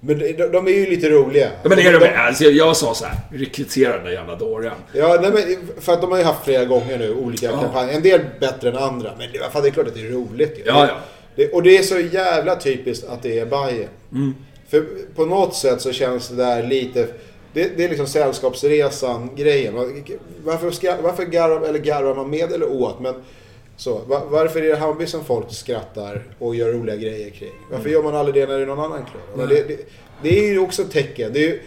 [0.00, 1.50] Men de, de är ju lite roliga.
[1.62, 4.34] Ja, men är de, de, alltså, jag, jag sa så här, rekrytera den där jävla
[4.36, 4.72] dåren.
[4.92, 7.60] Ja, nej, men för att de har ju haft flera gånger nu olika Ja.
[7.60, 7.94] kampanjer.
[7.94, 9.10] En del bättre än andra.
[9.18, 10.62] Men det, fan, det är klart att det är roligt ju.
[10.66, 10.94] Ja, ja.
[11.36, 13.88] Det, och det är så jävla typiskt att det är Bayern.
[14.12, 14.34] Mm.
[14.68, 14.84] För
[15.14, 17.06] på något sätt så känns det där lite...
[17.52, 19.74] Det, det är liksom Sällskapsresan-grejen.
[20.44, 23.00] Varför, ska, varför garvar, eller garvar man med eller åt?
[23.00, 23.14] Men
[23.80, 27.52] så, va- varför är det Hammarby som folk skrattar och gör roliga grejer kring?
[27.70, 27.92] Varför Mm.
[27.92, 29.04] gör man aldrig det när det är någon annan
[29.36, 29.48] klubb?
[29.48, 29.76] Det, det,
[30.22, 31.30] det är ju också ett tecken.
[31.32, 31.60] Det är ju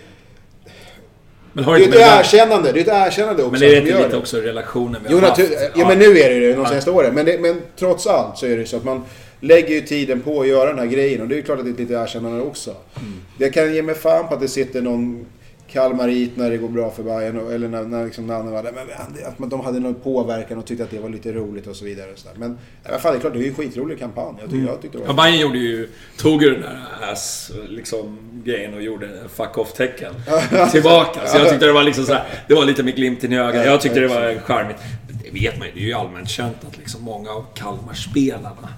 [1.53, 2.71] Men har det är ett det- erkännande.
[2.71, 3.51] Det är ett erkännande också.
[3.51, 5.39] Men är det de inte lite också relationen vi Jo, har haft?
[5.39, 7.15] natur- ja, men nu är det ju det de senaste åren.
[7.15, 9.03] Men, det, men trots allt så är det så att man
[9.39, 11.21] lägger ju tiden på att göra den här grejen.
[11.21, 12.69] Och det är ju klart att det är ett litet erkännande också.
[12.99, 13.13] Mm.
[13.39, 15.25] Jag kan ge mig fan på att det sitter någon
[15.73, 18.71] kalmarit när det går bra för Bayern och- Eller när, när liksom Nanne var där.
[18.71, 21.75] Men att man- de hade någon påverkan och tyckte att det var lite roligt och
[21.75, 22.11] så vidare.
[22.11, 22.35] Och så där.
[22.39, 24.35] Men i alla fall, det är klart, det är ju en skitrolig kampanj.
[24.41, 25.23] Jag, tycker, jag tyckte det Ja, var...
[25.23, 26.79] Bayern gjorde ju, tog ju den där
[27.11, 30.13] ass, liksom, grejen och gjorde en fuck off-tecken
[30.71, 31.19] tillbaka.
[31.27, 33.65] Så jag tyckte det var liksom så här, det var lite med glimten i ögat.
[33.65, 34.77] Jag tyckte det var charmigt.
[35.23, 38.69] Det vet man ju, det är ju allmänt känt att liksom många av Kalmarspelarna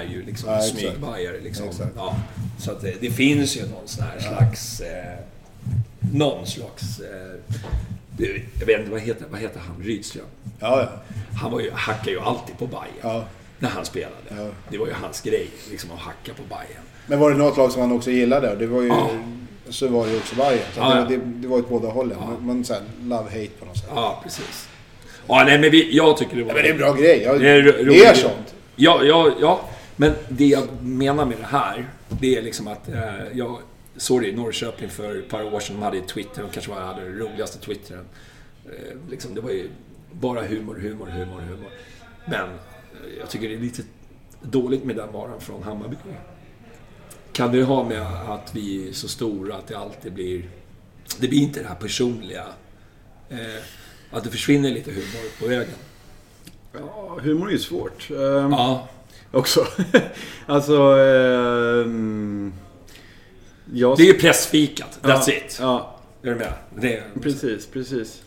[0.00, 1.40] är ju liksom Ja, smygbajare.
[1.42, 1.66] Liksom.
[1.96, 2.16] Ja,
[2.58, 4.80] så att det, det finns ju någon sån här slags...
[4.80, 5.18] Eh,
[6.12, 7.00] någon slags...
[7.00, 7.40] Eh,
[8.58, 9.82] jag vet inte, vad heter, vad heter han?
[9.82, 10.24] Rydström?
[10.60, 10.88] Ja, ja.
[11.40, 13.24] Han var ju, hackade ju alltid på Bayern Ja.
[13.58, 14.14] när han spelade.
[14.28, 14.48] Ja.
[14.68, 16.84] Det var ju hans grej, liksom att hacka på Bayern.
[17.06, 18.56] Men var det något lag som han också gillade?
[18.56, 18.88] Det var ju...
[18.88, 19.10] Ja.
[19.68, 20.64] Så var det ju också Bayern.
[20.74, 22.18] Så Ja, det, det, var ju åt båda hållen.
[22.20, 22.26] Ja.
[22.26, 23.88] Man, man så här, love-hate på något sätt.
[23.94, 24.68] Ja, precis.
[25.26, 26.50] Ja, nej, men vi, jag tycker det var...
[26.50, 27.22] Ja, men det är en bra grej.
[27.22, 28.54] Jag, Det är det är sånt.
[28.76, 29.60] Ja, ja, ja.
[29.96, 33.02] Men det jag menar med det här, det är liksom att eh,
[33.32, 33.58] jag
[34.24, 35.76] i Norrköping för ett par år sedan.
[35.76, 38.04] De hade Twitter, de kanske var hade den roligaste Twittern.
[38.64, 39.70] Eh, liksom, det var ju
[40.12, 41.70] bara humor, humor, humor, humor.
[42.26, 43.82] Men eh, jag tycker det är lite
[44.42, 45.96] dåligt med den varan från Hammarby.
[47.32, 50.48] Kan det ha med att vi är så stora att det alltid blir...
[51.20, 52.44] Det blir inte det här personliga.
[53.28, 53.62] Eh,
[54.10, 55.74] att det försvinner lite humor på vägen.
[56.72, 58.10] Ja, humor är ju svårt.
[58.10, 58.88] Ehm, Ja,
[59.30, 59.66] Också.
[60.46, 60.76] alltså...
[60.76, 62.52] ehm,
[63.74, 63.96] jag...
[63.96, 64.98] det är ju pressfikat.
[65.02, 65.58] That's ja, it.
[65.60, 66.52] Ja, Är du med?
[66.76, 67.02] Det är...
[67.22, 68.22] precis, precis.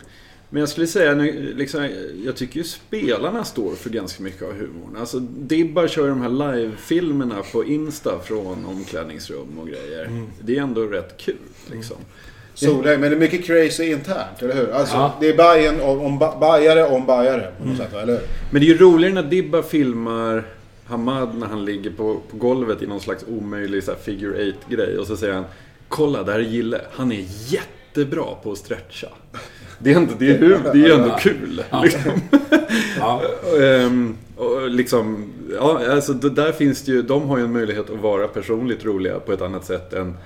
[0.50, 1.90] Men jag skulle säga, nu, liksom,
[2.24, 4.96] jag tycker ju spelarna står för ganska mycket av humorn.
[5.00, 10.04] Alltså Dibbar kör ju de här live-filmerna på Insta från omklädningsrum och grejer.
[10.04, 10.26] Mm.
[10.40, 11.36] Det är ändå rätt kul
[11.70, 11.96] liksom.
[12.54, 14.70] Solheim, men det är mycket crazy internt, eller hur?
[14.70, 15.16] Alltså, Ja.
[15.20, 18.22] det är om, om bajare om bajare på något sätt, eller hur?
[18.50, 20.44] Men det är ju roligare när Dibba filmar
[20.88, 24.68] Hamad när han ligger på, på golvet i någon slags omöjlig så här, figure eight
[24.68, 25.44] grej och så säger han
[25.88, 26.80] Kolla, där är Gille.
[26.92, 29.08] Han är jättebra på att stretcha.
[29.78, 31.62] Det är ändå, det är, hur, det är ändå kul.
[31.82, 32.12] Liksom.
[32.98, 33.22] Ja.
[33.62, 38.00] Ehm, och liksom, ja, alltså, där finns det ju, de har ju en möjlighet att
[38.00, 40.16] vara personligt roliga på ett annat sätt än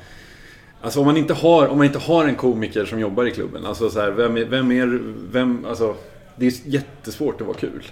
[0.83, 3.67] Alltså om man inte har, om man inte har en komiker som jobbar i klubben.
[3.67, 5.01] Alltså så här, vem är, vem är,
[5.33, 5.95] vem, alltså
[6.37, 7.83] Det är jättesvårt att vara kul.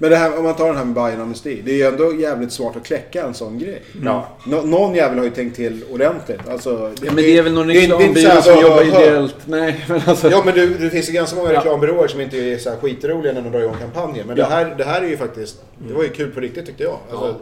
[0.00, 1.62] Men det här, om man tar den här med Bayern amnesti.
[1.64, 3.82] Det är ju ändå jävligt svårt att kläcka en sån grej.
[4.04, 4.28] Ja.
[4.46, 6.48] Nå, någon jävel har ju tänkt till ordentligt.
[6.50, 9.02] Alltså, Ja, men det är väl någon det reklambyrå så här, som hör, jobbar hör.
[9.02, 9.36] ideellt.
[9.44, 10.30] Nej, men alltså.
[10.30, 13.32] Ja men du, det finns ju ganska många reklambyråer som inte är så här skitroliga
[13.32, 14.24] när de drar igång kampanjer.
[14.24, 14.44] Men Ja.
[14.48, 16.98] det, här, det här är ju faktiskt, det var ju kul på riktigt tyckte jag.
[17.10, 17.36] Alltså,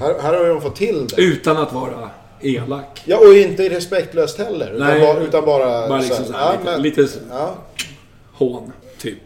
[0.00, 1.22] här, här har de fått till det.
[1.22, 3.02] Utan att vara elak.
[3.04, 4.72] Ja och inte respektlöst heller.
[4.74, 5.00] Utan, Nej.
[5.00, 5.88] bara, utan bara...
[5.88, 7.54] Bara liksom så så här, här, ja, lite, men- lite Ja.
[8.32, 9.18] hån, typ.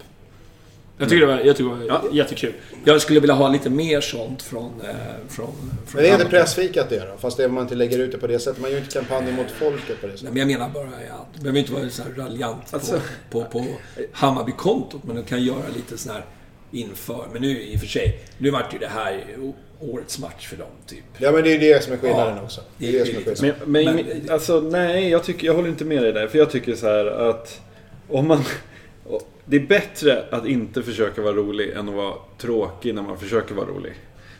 [0.98, 2.52] Jag tycker det var, jag tycker det var jättekul.
[2.84, 4.72] Jag skulle vilja ha lite mer sånt från...
[4.84, 4.94] Eh,
[5.28, 6.30] från, från Men det är inte Hammarby.
[6.30, 7.16] pressfikat det då?
[7.18, 8.62] Fast det är om man inte lägger ut det på det sättet.
[8.62, 10.34] Man gör inte kampanjer mot folket på det Nej, sättet.
[10.34, 13.48] men jag menar bara att det behöver inte vara så här raljant Alltså- på, på,
[13.50, 13.64] på
[14.12, 15.00] Hammarby-kontot.
[15.04, 16.24] Men du kan göra lite sån här
[16.70, 17.26] inför.
[17.32, 19.24] Men nu i och för sig, nu vart ju det här
[19.80, 21.04] årets match för dem, typ.
[21.18, 22.42] Ja men det är ju det som är skillnaden Ja.
[22.42, 22.60] också.
[22.78, 23.72] Det är det som är skillnaden.
[23.72, 26.26] Men, men, Men- alltså nej, jag, tycker, jag håller inte med dig där.
[26.28, 27.60] För jag tycker så här att
[28.08, 28.44] om man...
[29.50, 33.54] Det är bättre att inte försöka vara rolig än att vara tråkig när man försöker
[33.54, 33.92] vara rolig.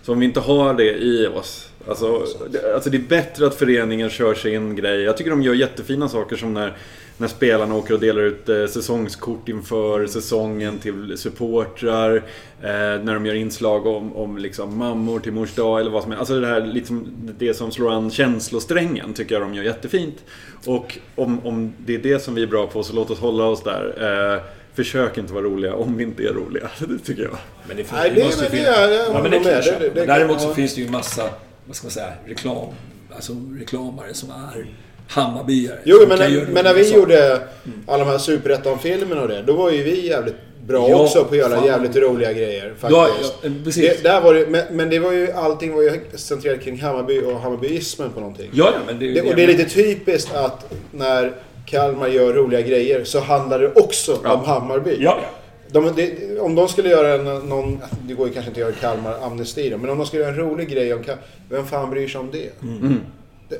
[0.02, 1.68] Så om vi inte har det i oss.
[1.88, 5.00] Alltså, det, alltså det är bättre att föreningen kör sin grej.
[5.00, 6.76] Jag tycker de gör jättefina saker som när,
[7.16, 12.16] när spelarna åker och delar ut eh, säsongskort inför säsongen till supportrar.
[12.62, 16.12] Eh, när de gör inslag om, om liksom mammor till mors dag eller vad som
[16.12, 16.20] helst.
[16.20, 17.06] Alltså det här liksom,
[17.38, 20.24] det som slår an känslosträngen tycker jag de gör jättefint.
[20.64, 23.44] Och om, om det är det som vi är bra på så låt oss hålla
[23.44, 24.34] oss där.
[24.36, 24.42] Eh,
[24.84, 26.70] försök inte vara roliga om vi inte är roliga.
[26.78, 27.38] Det tycker jag.
[27.68, 29.80] Men det, finns, Nej, det- måste ju men det finnas- är- ja, men det jag
[29.80, 30.54] Det- det- Däremot så ja.
[30.54, 31.30] finns det ju massa,
[31.66, 32.66] vad ska man säga, reklam.
[33.14, 34.66] Alltså reklamare som är
[35.08, 35.78] Hammarbyare.
[35.84, 36.98] Jo, men, när, men när vi saker.
[37.00, 37.40] gjorde
[37.86, 39.42] alla de här Superettan-filmerna och det.
[39.42, 40.34] Då var ju vi jävligt
[40.66, 41.64] bra Ja, också på att göra fan.
[41.66, 43.34] jävligt roliga grejer Ja, faktiskt.
[43.42, 43.96] ja, precis.
[43.96, 47.20] det, där var det, men, men det var ju, allting var ju centrerat kring Hammarby
[47.22, 48.50] och Hammarbyismen på någonting.
[48.52, 51.32] Ja, ja, men det är Det, och det är lite typiskt att när
[51.70, 54.96] Kalmar gör roliga grejer så handlar det också om Hammarby.
[55.00, 55.28] Ja, ja.
[55.70, 58.94] De, det, om de skulle göra en, någon, det går ju kanske inte att göra
[58.94, 61.90] Kalmar amnesti då, men om de skulle göra en rolig grej om Kalmar, vem fan
[61.90, 62.62] bryr sig om det?
[62.62, 63.00] Mm.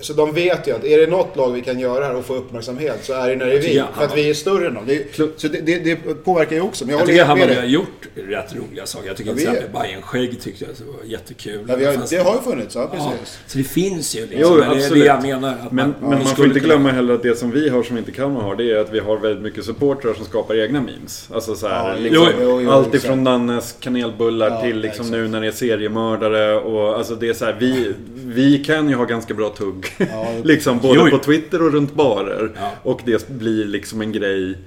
[0.01, 2.35] Så de vet ju att är det något lag vi kan göra här och få
[2.35, 3.83] uppmärksamhet så är det när det är vi.
[3.97, 4.85] För att vi är större än dem.
[4.87, 6.85] Det, så det, det, det påverkar ju också.
[6.85, 9.07] Men jag, Jag tycker Hammarby har gjort rätt roliga saker.
[9.07, 11.65] Jag tycker Ja, till exempel Bajen-skägg tyckte jag var jättekul.
[11.69, 13.39] Ja, vi har, det har ju funnits, ja Ja, precis.
[13.47, 14.41] så det finns ju liksom.
[14.41, 15.05] Jo, men det är det absolut.
[15.07, 15.53] jag menar.
[15.53, 17.83] Att Men, man, men man får skulle inte glömma heller att det som vi har
[17.83, 20.81] som inte Kalmar har, det är att vi har väldigt mycket supportrar som skapar egna
[20.81, 21.29] memes.
[21.35, 25.11] Alltså så här, Ja, liksom, jo, jo, jo, allt ifrån Nannes kanelbullar Ja, till liksom
[25.11, 28.95] nu när det är seriemördare och alltså det är så här, vi, vi kan ju
[28.95, 29.78] ha ganska bra tugg.
[30.45, 31.19] liksom både Jo, jo.
[31.19, 32.51] på Twitter och runt barer.
[32.57, 32.71] Ja.
[32.83, 34.59] Och det blir liksom en grej.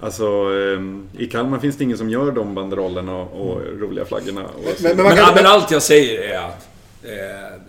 [0.00, 4.44] Alltså ehm, i Kalmar finns det ingen som gör de banderollerna och, och roliga flaggorna.
[4.44, 4.64] Och.
[4.82, 6.68] Men, men Men, kan, men allt jag säger är att...
[7.02, 7.60] Eh,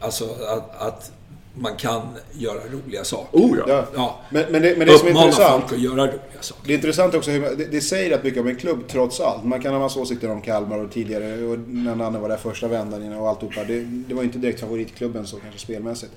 [0.00, 1.12] alltså att, att
[1.54, 3.38] man kan göra roliga saker.
[3.38, 3.64] Oh ja.
[3.68, 3.86] ja.
[3.94, 4.20] Ja.
[4.30, 6.66] Men, men, det, men det som är intressant, folk att göra roliga saker.
[6.66, 9.20] det är intressant också hur man, det, det säger rätt mycket om en klubb trots
[9.20, 9.44] allt.
[9.44, 12.68] Man kan ha massa åsikter om Kalmar och tidigare och när Nanne var där första
[12.68, 13.64] vändan och alltihopa.
[13.64, 16.12] Det, det var ju inte direkt favoritklubben så kanske spelmässigt.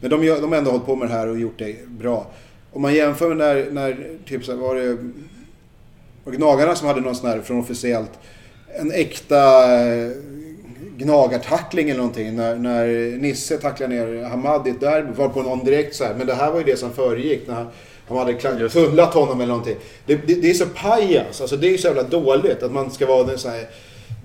[0.00, 2.26] Men de, de har ändå hållit på med det här och gjort det bra.
[2.72, 4.96] Om man jämför med när, när typ så här, var det
[6.24, 8.10] var det Gnagarna som hade någon sån här från officiellt
[8.78, 10.10] en äkta eh,
[11.00, 12.36] gnagartackling eller någonting.
[12.36, 12.86] När, när
[13.18, 15.12] Nisse tacklade ner Hamad i ett derby.
[15.16, 16.14] Var på någon direkt så här.
[16.14, 17.46] Men det här var ju det som föregick.
[17.46, 17.66] När han,
[18.18, 19.76] hade tunnlat honom eller någonting.
[20.06, 21.40] Det, det, det är så pajas.
[21.40, 23.68] Alltså det är ju så jävla dåligt att man ska vara den så här.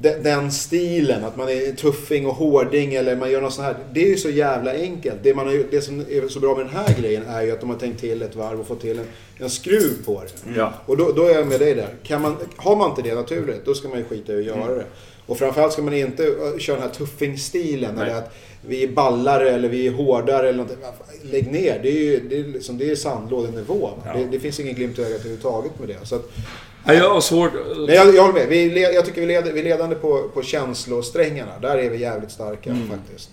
[0.02, 3.76] Den, den stilen, att man är tuffing och hårding eller man gör något sånt här.
[3.94, 5.16] Det är ju så jävla enkelt.
[5.24, 7.60] Det, man har, det som är så bra med den här grejen är ju att
[7.60, 9.06] de har tänkt till ett varv och fått till en,
[9.38, 10.60] en skruv på det.
[10.60, 10.74] Ja.
[10.86, 11.90] Och då, då är jag med dig där.
[12.04, 14.76] Kan man, har man inte det naturligt, då ska man ju skita i att göra
[14.76, 14.86] det.
[15.26, 17.98] Och framförallt ska man inte uh, köra den här tuffingstilen.
[18.00, 18.36] Eller att
[18.68, 20.78] vi är ballare eller vi är hårdare eller någonting.
[21.24, 21.80] Lägg ner.
[21.84, 23.90] Det är ju det är liksom, det är sandlådenivå.
[24.16, 26.08] Det, det finns ingen glimt i ögat överhuvudtaget med det.
[26.08, 26.32] Så att,
[26.88, 27.52] Ja, jag har svårt...
[27.76, 28.48] men jag, jag håller med.
[28.48, 31.60] Vi, jag tycker vi, leder, vi är ledande på, på känslosträngarna.
[31.62, 32.90] Där är vi jävligt starka Mm.
[32.90, 33.30] faktiskt.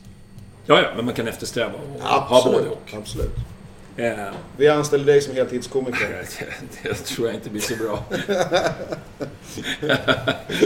[0.67, 2.95] Ja, ja, men man kan eftersträva att ha både och.
[2.99, 3.31] Absolut.
[3.97, 4.13] Eh,
[4.57, 6.09] Vi anställer dig som heltidskomiker.
[6.83, 8.05] det, det tror jag inte blir så bra.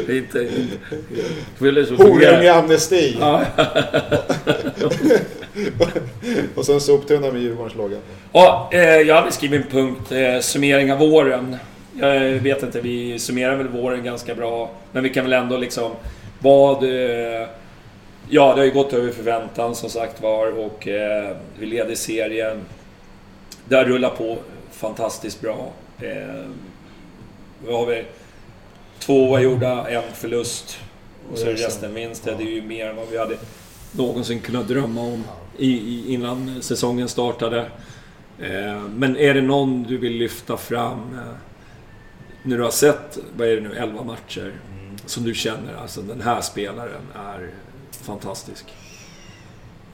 [0.09, 0.39] inte...
[1.59, 3.17] Det är så Horunge amnesti.
[6.55, 7.97] Och sen soptunna med Djurgårdens logga.
[8.33, 11.57] Ja, eh, jag hade skrivit en punkt, eh, summering av våren.
[12.01, 14.71] Jag vet inte, vi summerar väl våren ganska bra.
[14.93, 15.93] Men vi kan väl ändå liksom...
[16.39, 16.83] Vad...
[16.85, 17.49] Eh,
[18.29, 22.61] ja, det har ju gått över förväntan som sagt var och eh, vi leder serien.
[23.69, 24.39] Det har rullat på
[24.71, 25.73] fantastiskt bra.
[25.99, 26.47] Eh,
[27.67, 28.05] vad har vi?
[28.99, 30.79] Två oavgjorda, en förlust.
[31.33, 32.25] Och så är resten vinst.
[32.25, 33.37] Det är ju mer än vad vi hade
[33.93, 35.25] någonsin kunnat drömma om
[35.59, 37.61] i, i, innan säsongen startade.
[38.41, 41.35] Eh, men är det någon du vill lyfta fram eh,
[42.43, 44.53] när du har sett, vad är det nu, 11 matcher
[45.07, 47.51] som du känner, alltså den här spelaren är
[47.91, 48.65] fantastisk?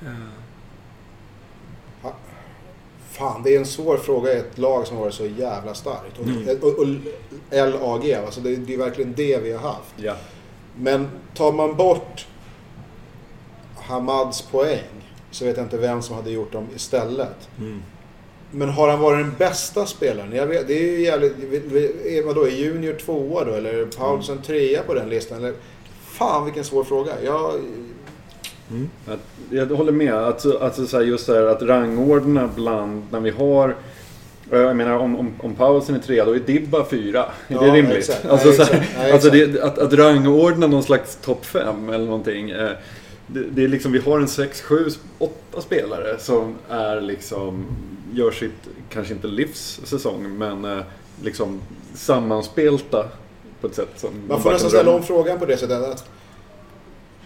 [0.02, 0.41] Eh,
[3.12, 6.18] Fan, det är en svår fråga i ett lag som har varit så jävla starkt.
[6.18, 6.58] Och, Mm.
[6.62, 6.86] och, och
[7.50, 9.94] LAG, alltså det, det är verkligen det vi har haft.
[9.96, 10.14] Ja.
[10.76, 12.26] Men tar man bort
[13.76, 17.48] Hamads poäng så vet jag inte vem som hade gjort dem istället.
[17.58, 17.82] Mm.
[18.50, 20.32] Men har han varit den bästa spelaren?
[20.32, 21.32] Jag vet, det är ju jävligt...
[22.06, 23.52] Är man då är Junior tvåa då?
[23.52, 25.38] Eller Paulsen trea på den listan?
[25.38, 25.54] Eller,
[26.04, 27.12] fan vilken svår fråga.
[27.24, 27.52] Jag,
[29.06, 29.20] Att,
[29.50, 30.14] jag håller med.
[30.14, 33.76] Alltså, alltså så här, just det här att rangordna bland när vi har
[34.50, 37.20] jag menar om, om, om Paulsen är trea, då är Dibba fyra.
[37.48, 37.96] Är Ja, det rimligt?
[37.98, 38.24] exakt.
[38.24, 38.92] Alltså, Nej, så här, exakt.
[38.98, 39.52] Nej, alltså exakt.
[39.52, 42.50] det, att, att rangordna någon slags topp fem eller någonting.
[42.50, 42.70] Eh,
[43.26, 47.66] det, det är liksom, vi har en sex, sju, åtta spelare som är liksom,
[48.12, 50.84] gör sitt, kanske inte livs säsong, men eh,
[51.22, 51.60] liksom
[51.94, 53.08] sammanspelta
[53.60, 55.82] på ett sätt som man får nästan ställa om frågan på det sättet.
[55.82, 56.04] Att,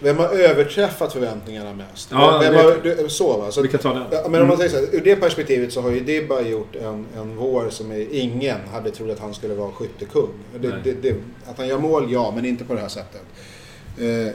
[0.00, 2.08] vem har överträffat förväntningarna mest?
[2.12, 3.50] Ja, vem har, du, så va?
[3.50, 4.32] Så, Vi kan ta den.
[4.32, 7.06] Men om man säger så här, ur det perspektivet så har ju Dibba gjort en,
[7.16, 10.28] en vår som är, ingen hade trott att han skulle vara skyttekung.
[10.60, 11.14] Det, det, det,
[11.46, 13.22] att han gör mål, ja, men inte på det här sättet.
[13.98, 14.34] Eh,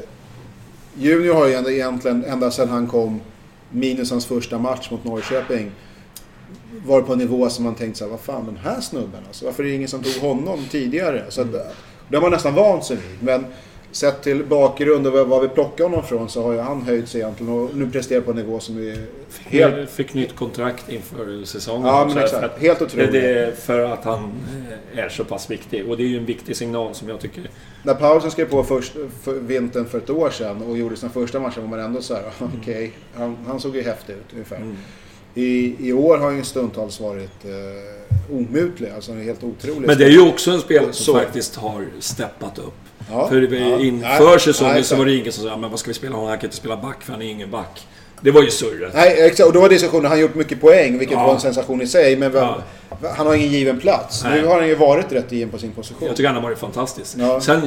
[0.97, 3.21] Junior har ju ändå egentligen, ända sedan han kom,
[3.69, 5.71] minus hans första match mot Norrköping,
[6.85, 9.45] varit på en nivå som man tänkt så här, vad fan den här snubben alltså,
[9.45, 11.25] varför är det ingen som tog honom tidigare?
[11.29, 11.51] Så att,
[12.09, 13.23] Det har man nästan vant sig vid.
[13.23, 13.45] Men
[13.91, 17.21] sett till bakgrund och vad vi plockar honom från så har ju han höjt sig
[17.21, 18.97] egentligen och nu presterar på en nivå som är
[19.39, 19.89] helt...
[19.89, 21.87] Fick nytt kontrakt inför säsongen.
[21.87, 22.43] Ja, men exakt.
[22.43, 23.11] att- Helt otroligt.
[23.11, 24.31] Det är för att han
[24.93, 25.89] eh, är så pass viktig.
[25.89, 27.49] Och det är ju en viktig signal som jag tycker...
[27.83, 31.39] När Paulsen skrev på först, för vintern för ett år sedan och gjorde sina första
[31.39, 32.23] matcher var man ändå så här,
[32.61, 34.55] okej, han, han såg ju häftig ut ungefär.
[34.57, 34.77] Mm.
[35.35, 39.87] I, I år har han ju stundtals varit eh, omutlig, alltså helt otrolig.
[39.87, 41.19] Men det är ju också en spelare som Så.
[41.19, 42.73] faktiskt har steppat upp.
[43.11, 43.79] Ja, För ja.
[43.79, 46.15] inför Nej, säsongen nej, så var det ingen som sa men vad ska vi spela
[46.15, 46.29] honom?
[46.29, 47.87] Han kan inte spela back för han är ingen back.
[48.23, 48.93] Det var ju surret.
[48.93, 49.47] Nej, exakt.
[49.47, 51.27] Och då var diskussionen, han har gjort mycket poäng, vilket Ja.
[51.27, 52.15] var en sensation i sig.
[52.17, 52.43] Men vem-
[53.01, 53.09] Ja.
[53.17, 54.23] han har ingen given plats.
[54.23, 54.41] Nej.
[54.41, 56.07] Nu har han ju varit rätt given på sin position.
[56.07, 57.15] Jag tycker han har varit fantastisk.
[57.19, 57.41] Ja.
[57.41, 57.61] Sen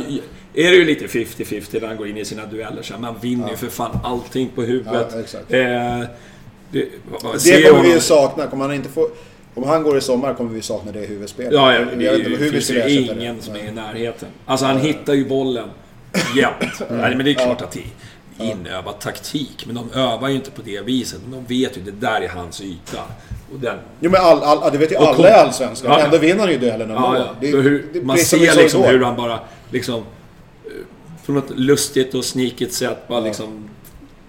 [0.55, 2.83] är det ju lite 50-50 när han går in i sina dueller.
[2.83, 5.15] Så man vinner ju för fan allting på huvudet.
[5.15, 5.19] Eh,
[5.51, 6.09] det,
[6.71, 6.89] Det
[7.69, 8.47] kommer vi ju sakna.
[8.47, 9.09] Kommer han inte få...
[9.55, 11.53] Om han går i sommar kommer vi sakna det huvudspelet.
[11.53, 13.43] Ja, ja, Jag det vet är inte hur vi ska ingen det.
[13.43, 14.29] som är i närheten.
[14.47, 15.69] Alltså han hittar ju bollen
[16.37, 16.81] jämt.
[16.91, 17.81] Nej, men det är klart att det
[18.39, 19.65] är inövad taktik.
[19.67, 21.21] Men de övar ju inte på det viset.
[21.23, 22.99] Men de vet ju det där är hans yta.
[23.55, 25.91] Och den, Jo men all, all, det vet ju alla i Allsvenskan.
[25.93, 26.05] Ja, ja.
[26.05, 27.17] Ändå vinner han ju duellerna ja, mål.
[27.17, 27.35] ja.
[27.41, 29.39] Det- hur, det är man ser liksom hur han bara
[29.71, 29.95] liksom...
[30.65, 30.71] eh,
[31.27, 33.25] På något lustigt och sneakigt sätt bara Ja.
[33.27, 33.69] liksom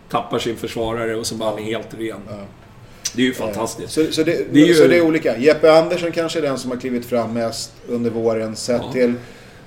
[0.09, 2.19] tappar sin försvarare och så bara han är helt ren.
[3.15, 3.93] Det är ju fantastiskt.
[3.93, 5.37] Så, så, det, Det är ju- så det är olika.
[5.37, 8.91] Jeppe Andersson kanske är den som har klivit fram mest under våren sett Ja.
[8.91, 9.13] till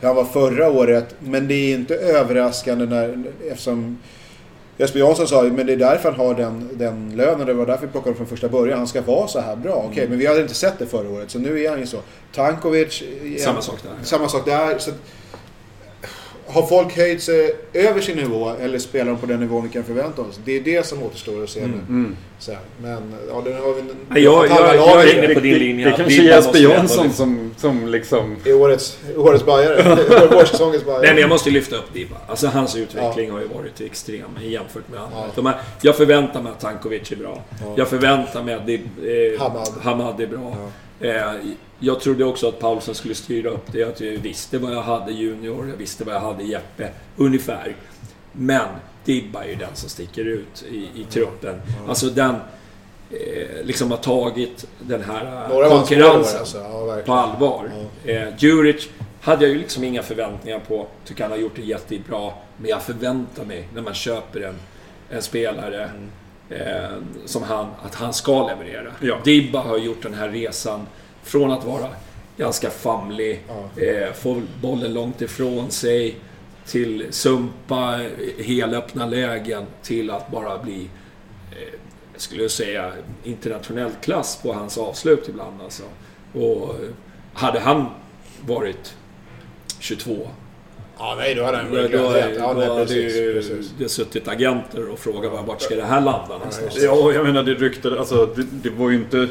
[0.02, 1.14] han var förra året.
[1.20, 3.98] Men det är inte överraskande när, eftersom
[4.76, 7.46] Jesper Jansson sa men det är därför han har den, den lönen.
[7.46, 8.78] Det var därför vi plockade honom från första början.
[8.78, 9.74] Han ska vara så här bra.
[9.90, 10.10] Okej, Mm.
[10.10, 11.30] men vi hade inte sett det förra året.
[11.30, 11.98] Så nu är han ju så.
[12.34, 13.02] Tankovic...
[13.38, 13.92] Samma sak där.
[14.04, 14.78] Samma sak där.
[14.78, 14.90] Så
[16.48, 19.84] har folk höjt sig över sin nivå eller spelar de på den nivån vi kan
[19.84, 20.40] förvänta oss?
[20.44, 22.14] Det är det som återstår att se nu.
[22.38, 22.60] Så här.
[22.82, 23.80] Men ja, den har vi...
[23.80, 23.96] Mm.
[24.08, 25.84] Nej, jag- jag- halva jag är inne på din det, linje.
[25.84, 28.36] Det att kanske är Jesper Jansson som, som liksom...
[28.44, 29.96] i årets, årets bajare.
[30.34, 31.02] Vårsäsongens bajare.
[31.02, 32.16] Nej men jag måste lyfta upp Dibba.
[32.26, 35.16] Alltså hans utveckling har ju varit extrem jämfört med andra.
[35.18, 35.26] Ja.
[35.34, 37.42] De här, jag förväntar mig att Tankovic är bra.
[37.76, 39.68] Jag förväntar mig att Dib, eh, Hamad.
[39.82, 40.56] Hamad är bra.
[41.00, 41.32] Eh,
[41.78, 43.84] jag trodde också att Paulsen skulle styra upp det.
[43.84, 46.90] Att jag visste vad jag hade Junior, jag visste vad jag hade Jeppe.
[47.16, 47.76] Ungefär.
[48.32, 48.68] Men
[49.04, 51.60] Dibba är ju den som sticker ut i, i truppen.
[51.88, 52.34] Alltså den
[53.10, 57.70] eh, liksom har tagit den här Några konkurrensen alltså, ja, på allvar.
[58.04, 58.88] Eh, Djuric
[59.20, 60.86] hade jag ju liksom inga förväntningar på.
[61.04, 62.32] Tycker han har gjort det jättebra.
[62.56, 64.54] Men jag förväntar mig när man köper en,
[65.10, 65.90] en spelare
[66.50, 66.90] eh,
[67.24, 68.92] som han, att han ska leverera.
[69.00, 69.18] Ja.
[69.24, 70.86] Dibba har gjort den här resan
[71.28, 71.86] från att vara
[72.36, 73.42] ganska famlig,
[73.76, 76.16] eh, få bollen långt ifrån sig,
[76.66, 78.00] till sumpa
[78.38, 80.90] helöppna lägen, till att bara bli
[81.52, 81.58] eh,
[82.12, 82.92] jag skulle säga
[83.24, 85.82] internationell klass på hans avslut ibland alltså.
[86.34, 86.74] Och
[87.34, 87.86] hade han
[88.46, 88.94] varit
[89.78, 90.28] 22
[90.98, 92.36] Ja, nej, då hade han varit då, rätt.
[92.38, 96.38] Ja, nej, hade precis, det suttit agenter och frågat var- vart ska det här landa
[96.38, 96.78] någonstans?
[96.82, 99.28] Ja, jag menar det ryktade, alltså det, det var ju inte...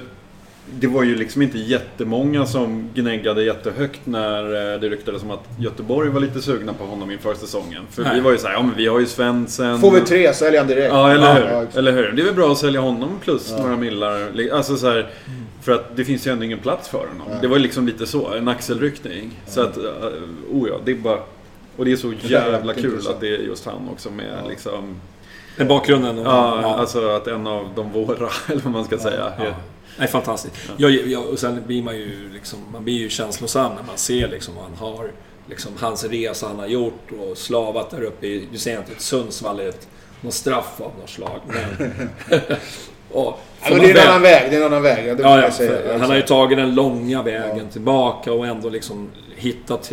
[0.72, 5.44] Det var ju liksom inte jättemånga som gnäggade jättehögt när eh, det ryktades om att
[5.60, 7.84] Göteborg var lite sugna på honom inför säsongen.
[7.92, 8.16] För Nej.
[8.16, 9.82] vi var ju såhär, ja men vi har ju Svensson.
[9.82, 10.94] Får vi tre, säljer han direkt.
[10.94, 11.50] Ja, eller hur?
[11.50, 12.12] Ja, eller hur?
[12.12, 14.50] Det är väl bra att sälja honom plus några millar.
[14.54, 15.10] Alltså så här,
[15.62, 17.42] För att det finns ju ändå ingen plats för honom.
[17.42, 19.32] Det var ju liksom lite så, en axelryckning.
[19.48, 19.84] Så att, uh,
[20.52, 21.20] oh ja, det är bara...
[21.78, 23.16] Och det är så jävla kul intressant.
[23.16, 24.96] att det är just han också med liksom...
[25.58, 26.20] Den bakgrunden?
[26.20, 29.34] Och, Ja, alltså att en av de våra, eller vad man ska säga.
[29.98, 30.56] Nej, fantastiskt.
[30.78, 34.28] Jag, jag, och sen blir man ju liksom, man blir ju känslosam när man ser
[34.28, 35.12] liksom vad han har,
[35.50, 39.02] liksom hans resa han har gjort och slavat där uppe i, du säger inte att
[39.02, 39.88] Sundsvall är ett,
[40.22, 42.10] någon straff av något slag, men...
[43.12, 44.52] och, Ja, men det är en annan väg.
[44.52, 45.08] Det är en annan väg.
[45.08, 45.82] Ja, det Ja, ja, jag säga.
[45.82, 49.92] för han har ju tagit den långa vägen tillbaka och ändå liksom hittat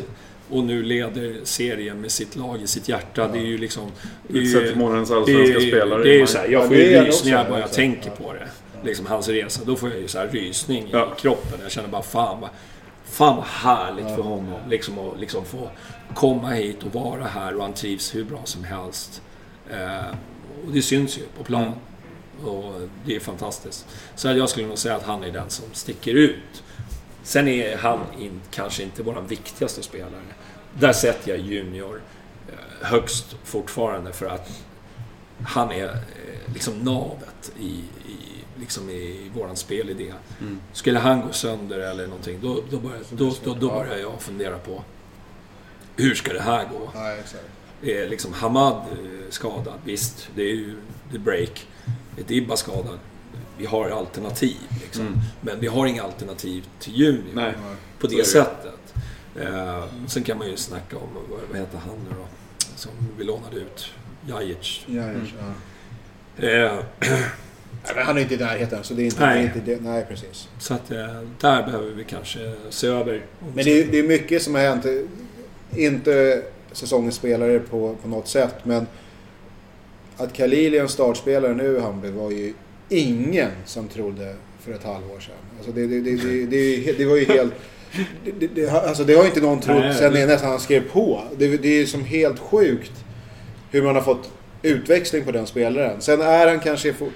[0.51, 3.29] och nu leder serien med sitt lag i sitt hjärta.
[3.33, 3.91] Det är ju liksom...
[4.29, 6.03] det är ju- Utsett till månadens allsvenska är- spelare.
[6.03, 7.75] Det är ju så här, jag Ja, får ju är rysningar bara jag exakt.
[7.77, 8.49] tänker på det.
[8.85, 9.63] Liksom hans resa.
[9.65, 11.13] Då får jag ju så här rysning Ja.
[11.17, 11.59] i kroppen.
[11.63, 12.51] Jag känner bara fan vad,
[13.05, 14.61] fan vad härligt för honom.
[14.71, 15.71] Liksom att liksom få
[16.15, 19.23] komma hit och vara här och han trivs hur bra som helst.
[19.71, 20.07] Eh,
[20.67, 21.73] och det syns ju på plan.
[22.45, 22.75] Och
[23.07, 23.87] det är fantastiskt.
[24.17, 26.63] Så jag skulle nog säga att han är den som sticker ut.
[27.23, 30.23] Sen är han in, kanske inte vår viktigaste spelare.
[30.79, 32.01] Där sätter jag Junior
[32.49, 34.51] eh, högst fortfarande för att
[35.47, 37.65] han är eh, liksom navet i,
[38.09, 38.19] i,
[38.61, 40.13] liksom i våran spelidé.
[40.73, 44.59] Skulle han gå sönder eller någonting, då, då, börjar, då, då, då börjar jag fundera
[44.59, 44.83] på
[45.97, 46.91] hur ska det här gå?
[46.95, 47.45] Ja, exakt.
[47.83, 50.77] är liksom Hamad eh, skadad, visst, det är ju
[51.13, 51.67] the break.
[52.19, 52.99] Är Dibba skadad?
[53.59, 55.21] Vi har alternativ, liksom.
[55.41, 57.55] Men vi har inga alternativ till Junior Nej.
[57.99, 58.95] på det sättet.
[59.41, 61.09] Eh, sen kan man ju snacka om,
[61.51, 62.27] vad, heter han nu då?
[62.77, 63.91] som vi lånade ut.
[64.29, 64.85] Jajic.
[64.87, 65.19] Ja, ja,
[66.39, 66.49] ja.
[66.49, 66.79] Eh,
[67.95, 69.53] Nej, han är inte i närheten, så det är inte Nej.
[69.55, 69.73] det.
[69.73, 69.89] Är inte.
[69.91, 70.49] Nej, precis.
[70.59, 71.07] så att eh,
[71.41, 73.23] där behöver vi kanske se över.
[73.55, 74.87] Men det är, det är mycket som har hänt.
[75.77, 78.87] Inte säsongens spelare på, på något sätt, men
[80.17, 82.55] att Khalil är en startspelare nu i Hammarby var ju
[82.89, 85.35] ingen som trodde för ett halvår sedan.
[85.57, 86.01] Alltså det, det,
[86.47, 87.55] det, det, var ju helt...
[88.55, 91.23] Det, alltså det har inte någon trott Nej, sen nästan han skrev på.
[91.39, 92.93] Det, är som helt sjukt
[93.71, 94.31] hur man har fått
[94.63, 96.01] utväxling på den spelaren.
[96.01, 97.13] Sen är han kanske fort...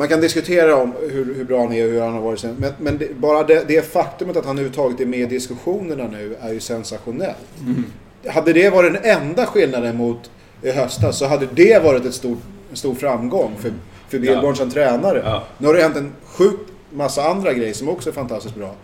[0.00, 2.56] Man kan diskutera om hur, hur bra han är och hur han har varit sen.
[2.58, 6.36] Men, men det, bara det, det faktumet att han överhuvudtaget är med i diskussionerna nu
[6.40, 7.36] är ju sensationellt.
[8.26, 10.30] Hade det varit den enda skillnaden mot
[10.62, 12.38] i höstas så hade det varit ett stort,
[12.70, 13.72] en stor framgång för,
[14.08, 15.22] för Billborn som tränare.
[15.24, 15.44] Ja.
[15.58, 18.74] Nu har det hänt en sjukt massa andra grejer som också är fantastiskt bra.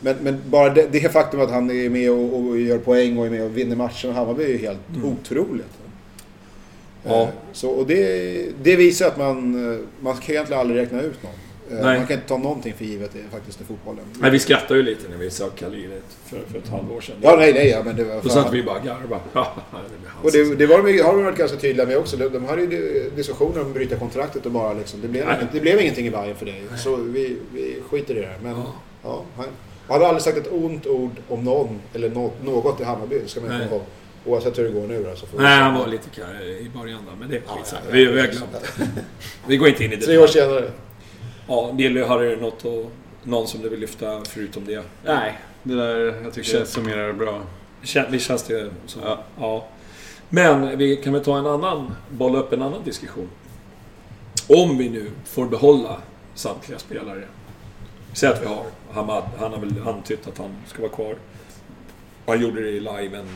[0.00, 3.26] Men, men bara det, det faktum att han är med och, och gör poäng och
[3.26, 5.83] är med och vinner matchen med Hammarby är ju helt otroligt.
[7.04, 7.22] Ja.
[7.22, 11.22] Eh, Så, och det, det visar att man, eh, man kan egentligen aldrig räkna ut
[11.22, 11.32] någon.
[11.78, 11.98] Eh, Nej.
[11.98, 14.04] Man kan inte ta någonting för givet faktiskt i fotbollen.
[14.18, 15.90] Men vi skrattade ju lite när vi sa Khalil
[16.24, 17.16] för, för ett halvår sedan.
[17.20, 18.78] Ja, nej, nej, ja, men det var Då satt vi bara
[19.32, 19.48] hans.
[20.22, 22.16] Och det, det var de, har de varit ganska tydliga med också.
[22.16, 25.36] De, de hade ju diskussioner om att bryta kontraktet och bara liksom, det blev, Nej.
[25.52, 26.62] det blev ingenting i Bayern för dig.
[26.76, 28.38] Så vi, vi skiter i det här.
[28.42, 28.74] Men Ja.
[29.02, 29.22] ja.
[29.36, 29.44] han,
[29.86, 33.20] han hade aldrig sagt ett ont ord om någon eller något, något i Hammarby.
[33.26, 33.58] Ska man Nej.
[33.58, 33.82] komma ihåg.
[34.26, 36.70] Oavsett hur det går nu då, så får vi Nej, han var lite kär i
[36.74, 37.82] början där, men det är skitsamma.
[37.86, 38.72] ja, Vi, ja, vi har glömt.
[39.46, 40.06] Vi går inte in i det.
[40.06, 40.70] Tre år senare.
[41.48, 44.82] Ja, Dilly, har du något, och, någon som du vill lyfta förutom det?
[45.04, 47.42] Nej, det där jag tycker jag summerar bra.
[48.10, 48.98] Visst känns det så?
[49.04, 49.18] Ja.
[49.38, 49.66] ja.
[50.28, 53.30] Men vi kan väl ta en annan, bolla upp en annan diskussion.
[54.48, 55.96] Om vi nu får behålla
[56.34, 57.24] samtliga spelare.
[58.12, 61.16] Säg att vi har Hamad, han har väl antytt att han ska vara kvar.
[62.26, 63.26] Han gjorde det i liven,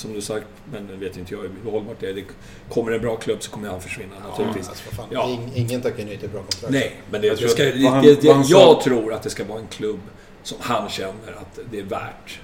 [0.00, 2.14] som du sagt, men det vet inte jag hur hållbart det är.
[2.14, 2.24] Det
[2.68, 4.68] kommer en bra klubb så kommer han försvinna naturligtvis.
[4.68, 5.28] Alltså, Ja.
[5.28, 6.72] ing, ingen tackar nej till bra kontrakt.
[6.72, 9.22] Nej, men det, Jag det tror ska, det, han- det, det, sa- jag tror att
[9.22, 10.00] det ska vara en klubb
[10.42, 12.40] som han känner att det är värt.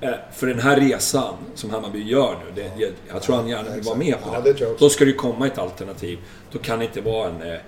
[0.00, 3.70] Eh, För den här resan som Hammarby gör nu, det, jag, jag tror han gärna
[3.74, 4.52] vill vara med på Ja, det.
[4.52, 4.84] det tror jag också.
[4.84, 6.18] Då ska det komma ett alternativ.
[6.52, 7.42] Då kan det inte vara en...
[7.42, 7.58] eh,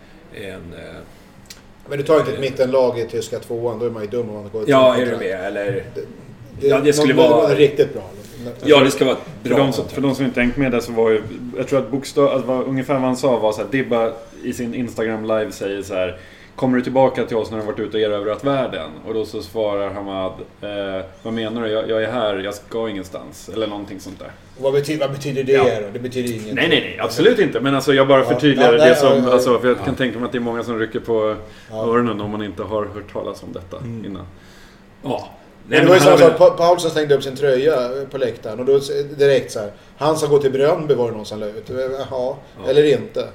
[0.53, 0.95] en eh,
[1.89, 4.35] Men du tar inte ett mittenlag i tyska tvåan, då är man ju dum om
[4.35, 5.45] man går ut ja, är du med?
[5.47, 5.85] Eller...
[6.61, 8.03] Det, Ja, det skulle vara- någon riktigt bra.
[8.65, 10.73] Ja, det ska vara ett För bra de, som, för de som inte hängt med
[10.73, 11.23] där så var ju...
[11.57, 12.29] Jag tror att bokstav...
[12.29, 15.83] Alltså vad, ungefär vad han sa var så här, Dibba i sin Instagram live säger
[15.83, 16.19] så här.
[16.57, 18.91] Kommer du tillbaka till oss när du har varit ute och erövrat världen?
[19.07, 20.33] Och då så svarar Hamad.
[20.61, 21.69] Eh, vad menar du?
[21.71, 23.49] Jag, jag är här, jag ska ingenstans.
[23.55, 24.31] Eller någonting sånt där.
[24.61, 25.65] Vad betyder, vad betyder det Ja.
[25.65, 25.87] då?
[25.93, 26.55] Det betyder ingenting.
[26.55, 26.99] Nej, nej, nej.
[27.01, 27.61] Absolut inte.
[27.61, 28.25] Men alltså jag bara Ja.
[28.29, 29.25] förtydligar Ja, det nej, som...
[29.25, 29.33] ja.
[29.33, 31.37] Alltså, för jag kan tänka mig att det är många som rycker på
[31.71, 31.77] Ja.
[31.87, 34.05] öronen om man inte har hört talas om detta Mm.
[34.05, 34.27] innan.
[35.03, 35.29] Ja.
[35.69, 38.61] Men det var ju samma väl- sak, Pa- Paulsen slängde upp sin tröja på läktaren
[38.61, 38.81] och då
[39.19, 39.71] direkt så här.
[39.99, 41.71] Han ska gå till Bröndby var det någon som la ut.
[42.11, 42.37] Jaha,
[42.69, 43.29] eller inte.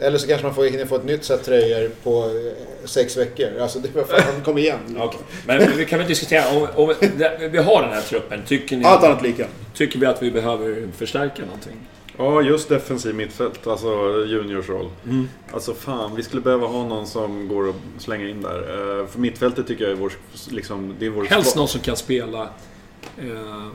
[0.00, 2.52] Eller så kanske man får, hinner få ett nytt set tröjor på eh,
[2.88, 3.48] sex veckor.
[3.60, 4.78] Alltså det var fan, kom igen.
[5.00, 5.20] Okej.
[5.46, 6.94] Men vi kan väl diskutera, om, om
[7.50, 8.84] vi har den här truppen, tycker ni...
[8.84, 9.46] Allt annat lika.
[9.74, 11.76] Tycker vi att vi behöver förstärka någonting?
[12.16, 13.66] Ja, just defensiv mittfält.
[13.66, 13.88] Alltså
[14.26, 14.90] juniors roll.
[15.04, 15.28] Mm.
[15.52, 18.58] Alltså fan, vi skulle behöva ha någon som går och slänger in där.
[19.00, 20.12] Eh, För mittfältet tycker jag är vår...
[20.50, 22.42] Liksom, det är vår Helst någon som kan spela
[23.18, 23.66] eh,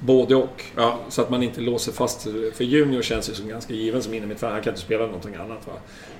[0.00, 0.64] både och.
[0.76, 0.98] Ja.
[1.08, 2.22] Så att man inte låser fast
[2.54, 4.54] För Junior känns ju som ganska given som innermittfältare.
[4.54, 5.66] Han kan inte spela någonting annat.
[5.66, 5.72] Va?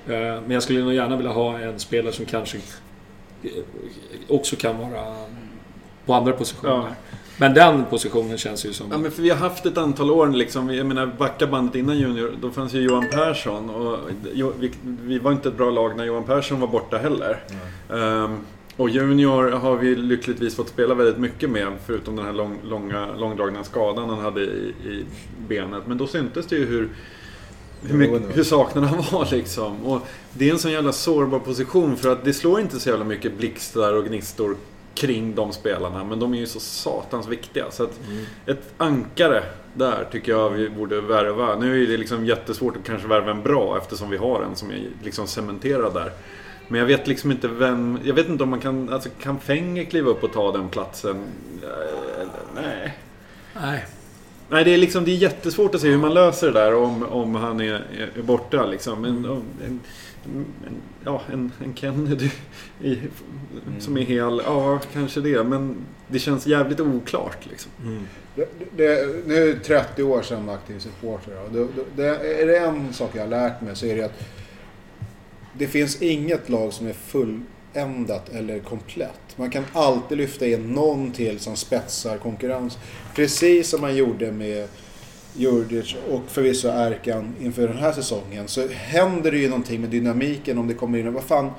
[0.05, 2.57] Men jag skulle nog gärna vilja ha en spelare som kanske
[4.27, 5.25] också kan vara
[6.05, 6.73] på andra positioner.
[6.73, 6.87] Ja.
[7.41, 8.87] Men den positionen känns ju som...
[8.91, 10.73] Ja, men för vi har haft ett antal år liksom.
[10.73, 12.31] Jag menar, backa bandet innan Junior.
[12.41, 13.69] Då fanns ju Johan Persson.
[13.69, 13.99] Och
[14.59, 17.43] vi, vi var inte ett bra lag när Johan Persson var borta heller.
[17.89, 18.37] Ehm,
[18.77, 21.67] och Junior har vi lyckligtvis fått spela väldigt mycket med.
[21.85, 25.05] Förutom den här lång, långa, långdragna skadan han hade i, i
[25.47, 25.83] benet.
[25.87, 26.89] Men då syntes det ju hur,
[27.81, 29.85] hur, mycket, hur saknaden han var liksom.
[29.85, 31.97] Och det är en sån jävla sårbar position.
[31.97, 34.55] För att det slår inte så jävla mycket blixtar och gnistor
[34.95, 36.03] kring de spelarna.
[36.03, 37.65] Men de är ju så satans viktiga.
[37.71, 37.99] Så att
[38.45, 41.55] ett ankare där tycker jag vi borde värva.
[41.55, 44.71] Nu är det liksom jättesvårt att kanske värva en bra eftersom vi har en som
[44.71, 46.11] är liksom cementerad där.
[46.67, 47.99] Men jag vet liksom inte vem...
[48.03, 48.89] Jag vet inte om man kan...
[48.89, 51.15] Alltså kan Fenger kliva upp och ta den platsen?
[51.63, 52.97] Eh, Nej.
[53.61, 53.85] Nej.
[54.49, 57.03] Nej, det är liksom det är jättesvårt att se hur man löser det där om,
[57.03, 57.73] om han är,
[58.17, 59.05] är borta liksom.
[59.05, 59.79] En, om- en,
[60.25, 60.45] en,
[61.05, 62.29] ja, en, en Kennedy
[62.81, 62.97] i,
[63.79, 65.43] som är hel, ja kanske det.
[65.43, 65.75] Men
[66.07, 67.71] det känns jävligt oklart liksom.
[68.35, 71.43] Det, det, nu är det 30 år sedan aktiv supporter.
[71.45, 74.03] och Det, det, det, är det en sak jag har lärt mig så är det
[74.03, 74.23] att
[75.53, 79.37] det finns inget lag som är fulländat eller komplett.
[79.37, 82.77] Man kan alltid lyfta in någon till som spetsar konkurrens.
[83.15, 84.67] Precis som man gjorde med
[85.33, 90.57] Djurdjic och förvisso Erkan inför den här säsongen så händer det ju någonting med dynamiken
[90.57, 91.13] om det kommer in.
[91.13, 91.51] Vad fan,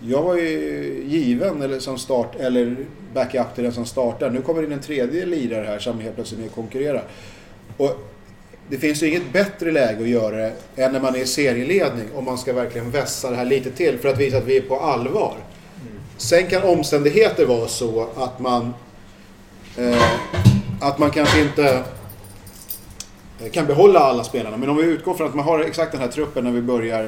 [0.00, 2.76] jag var ju given eller som start eller
[3.14, 4.30] backup till den som startar.
[4.30, 7.04] Nu kommer det in en tredje lirare här som helt plötsligt är med och konkurrerar.
[7.76, 8.08] Och
[8.68, 12.08] det finns ju inget bättre läge att göra det än när man är i serieledning
[12.14, 14.60] om man ska verkligen vässa det här lite till för att visa att vi är
[14.60, 15.36] på allvar.
[16.16, 18.74] Sen kan omständigheter vara så att man
[19.78, 20.02] eh,
[20.80, 21.84] att man kanske inte
[23.50, 24.56] kan behålla alla spelarna.
[24.56, 27.02] Men om vi utgår från att man har exakt den här truppen när vi börjar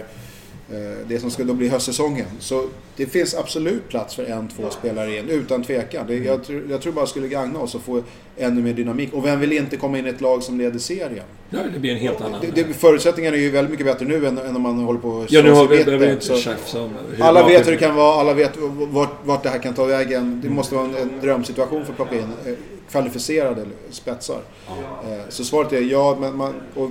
[0.70, 2.26] eh, det som ska då bli höstsäsongen.
[2.40, 6.06] Så det finns absolut plats för en, två spelare in, utan tvekan.
[6.06, 8.02] Det, jag, tror- jag tror bara skulle gagna oss att få
[8.36, 9.12] ännu mer dynamik.
[9.12, 11.24] Och vem vill inte komma in i ett lag som leder serien?
[11.50, 12.40] Ja, det blir en helt annan...
[12.40, 15.08] Det, det, förutsättningarna är ju väldigt mycket bättre nu än, än om man håller på
[15.08, 17.94] och ja, nu har vi, behöver inte tjafsa om Alla vet det- hur det kan
[17.96, 18.52] vara, alla vet
[18.90, 20.40] vart, vart det här kan ta vägen.
[20.44, 22.52] Det måste vara en, en drömsituation för att plocka in eh,
[22.90, 24.38] kvalificerade spetsar.
[24.68, 26.90] Eh, Så svaret är ja, men man, och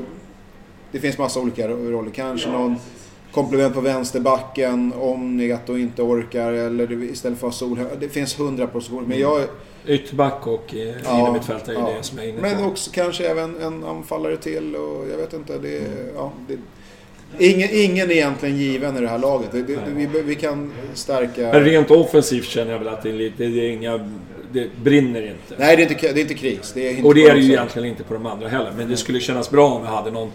[0.91, 2.11] det finns massa olika ro- roller.
[2.11, 2.75] Kanske någon
[3.31, 7.79] komplement på vänsterbacken om Negato inte orkar eller istället för att ha sol.
[7.99, 9.07] Det finns hundra positioner.
[9.07, 9.41] Men jag...
[9.87, 11.93] Ytterback och eh, Ja, innermittfältare är ja.
[11.97, 12.41] det som är inne på.
[12.41, 15.57] Men också kanske även en anfallare till och jag vet inte.
[15.57, 15.81] Det,
[16.15, 16.57] ja, det,
[17.47, 19.51] ingen, ingen är egentligen given i det här laget.
[19.51, 21.41] Det, det, vi, vi kan stärka...
[21.41, 23.43] Men rent offensivt känner jag väl att det är lite...
[23.45, 24.09] Det är inga...
[24.53, 25.55] Det brinner inte.
[25.57, 26.71] Nej, det är inte, det är inte kris.
[26.75, 28.71] Det är inte Och det är det ju egentligen inte på de andra heller.
[28.77, 30.31] Men det skulle kännas bra om vi hade någon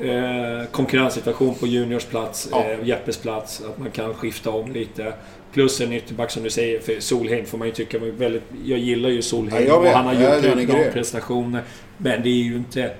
[0.00, 2.64] eh, konkurrenssituation på Juniors plats, Ja.
[2.64, 3.62] eh, Jeppes plats.
[3.68, 5.12] Att man kan skifta om lite.
[5.52, 8.42] Plus en ytterback som du säger, för Solheim får man ju tycka var väldigt...
[8.64, 10.92] Jag gillar ju Solheim Ja, och han har gjort grym.
[10.92, 11.62] prestationer.
[11.96, 12.90] Men det är ju inte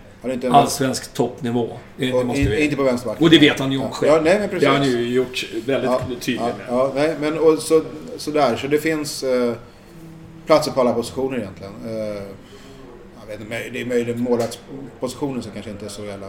[0.51, 1.69] allsvensk toppnivå.
[1.97, 2.07] Vi...
[2.65, 3.25] inte på vänsterbacken.
[3.25, 3.91] Och det vet han ju om Ja.
[3.91, 4.13] själv.
[4.13, 4.61] Ja, nej, men precis.
[4.65, 6.67] Det har han ju gjort väldigt ja, tydligt ja, med.
[6.69, 7.83] ja, nej, men och så,
[8.17, 8.57] sådär.
[8.57, 9.53] Så det finns eh,
[10.51, 11.73] platser på alla positioner egentligen.
[11.87, 12.23] Eh,
[13.21, 16.27] jag vet inte, det är möjligt målvaktspositionen som kanske inte är så jävla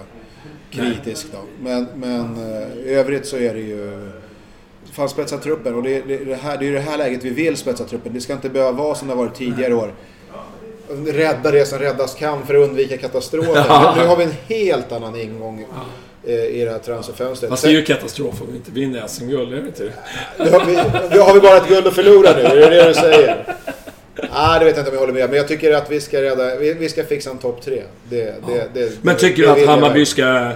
[0.72, 1.38] kritisk då.
[1.62, 4.12] Men, men eh, i övrigt så är det ju...
[4.92, 7.30] Fan spetsa truppen och det, det, det, här, det är ju det här läget vi
[7.30, 8.14] vill spetsa truppen.
[8.14, 9.94] Det ska inte behöva vara som det har varit tidigare år.
[11.06, 13.96] Rädda det som räddas kan för att undvika katastrofer.
[13.98, 15.66] Nu har vi en helt annan ingång
[16.24, 17.50] eh, i det här transferfönstret.
[17.50, 19.94] Fast det är ju katastrof om vi inte vinner SM-guld, är det inte?
[20.38, 20.76] Då har, vi,
[21.16, 23.58] då har vi bara ett guld att förlora nu, är det det du säger?
[24.16, 25.30] Nej, det vet jag inte om jag håller med.
[25.30, 27.84] Men jag tycker att vi ska, rädda, vi, vi ska fixa en topp tre.
[28.10, 30.52] Det, det, det, Men tycker du att Hammarby ska...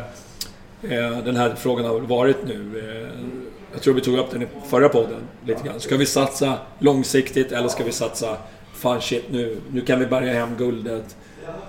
[0.89, 2.80] Eh, den här frågan har varit nu.
[2.80, 3.28] Eh,
[3.74, 5.80] jag tror vi tog upp den i förra podden lite grann.
[5.80, 8.38] Ska vi satsa långsiktigt eller ska vi satsa...
[8.76, 11.16] Fan shit, nu, nu kan vi bärga hem guldet.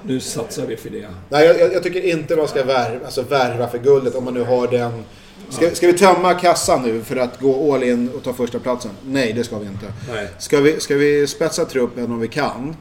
[0.03, 1.07] Nu satsar vi för det.
[1.29, 4.35] Nej, jag, jag, jag tycker inte man ska värva, alltså värva för guldet om man
[4.35, 5.05] nu har den...
[5.49, 8.91] Ska, ska vi tömma kassan nu för att gå all in och ta första platsen?
[9.07, 9.87] Nej, det ska vi inte.
[10.13, 10.29] Nej.
[10.39, 12.77] Ska vi, ska vi spetsa truppen om vi kan?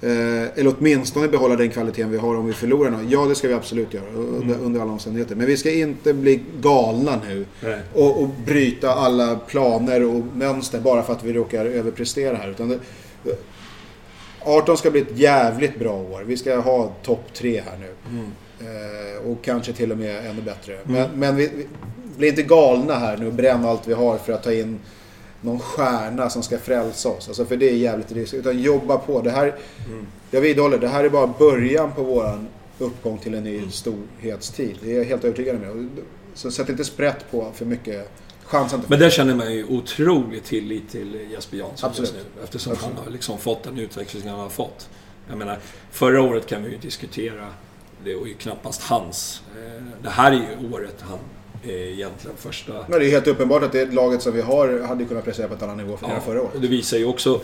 [0.00, 3.10] Eh, eller åtminstone behålla den kvaliteten vi har om vi förlorar någon.
[3.10, 5.34] Ja, det ska vi absolut göra under, under alla omständigheter.
[5.36, 7.46] Men vi ska inte bli galna nu
[7.94, 12.50] och, och bryta alla planer och mönster bara för att vi råkar överprestera här.
[12.50, 12.78] Utan det,
[14.40, 16.22] 18 ska bli ett jävligt bra år.
[16.26, 18.20] Vi ska ha topp tre här nu.
[18.60, 20.78] Eh, och kanske till och med ännu bättre.
[20.84, 21.66] Men, men vi, vi
[22.18, 24.78] blir inte galna här nu och bränna allt vi har för att ta in
[25.40, 27.28] någon stjärna som ska frälsa oss.
[27.28, 28.40] Alltså för det är jävligt riskigt.
[28.40, 29.20] Utan jobba på.
[29.20, 29.54] Det här,
[30.30, 32.48] Jag vidhåller, det här är bara början på våran
[32.78, 34.76] uppgång till en ny storhetstid.
[34.82, 35.90] Det är jag helt övertygad om.
[36.34, 38.10] Så sätt inte sprätt på för mycket.
[38.44, 38.88] Chansa inte.
[38.90, 42.10] Men där känner man ju otrolig tillit till Jesper Jansson Absolut.
[42.14, 42.42] just nu.
[42.44, 42.94] Eftersom Absolut.
[42.96, 44.88] han har liksom fått den utveckling han har fått.
[45.28, 45.58] Jag menar,
[45.90, 47.46] förra året kan vi ju diskutera.
[48.04, 49.42] Det var ju knappast hans.
[49.56, 51.18] Eh, Det här är ju året han
[51.64, 52.72] egentligen första...
[52.88, 55.54] Men det är helt uppenbart att det laget som vi har hade kunnat prestera på
[55.54, 56.62] ett annat nivå för Ja, förra året.
[56.62, 57.40] det visar ju också,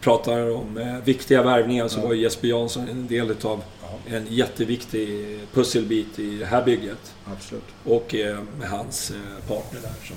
[0.00, 3.62] pratar om eh, viktiga värvningar, så var ju Jesper Jansson en del utav
[4.06, 7.14] en jätteviktig pusselbit i det här bygget.
[7.32, 7.64] Absolut.
[7.84, 10.16] Och eh, med hans eh, partner där som,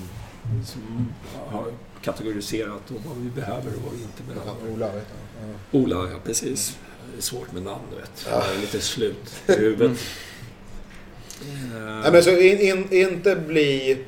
[0.66, 1.12] som
[1.48, 1.64] har
[2.02, 4.74] kategoriserat och vad vi behöver och vad vi inte behöver.
[4.76, 5.06] Ola, vet
[5.72, 5.82] jag.
[5.82, 6.76] Ola, ja precis.
[7.12, 8.26] Det är svårt med namn, du vet.
[8.30, 9.98] Jag är lite slut i huvudet.
[12.02, 13.98] Nej, men så in, in, inte bli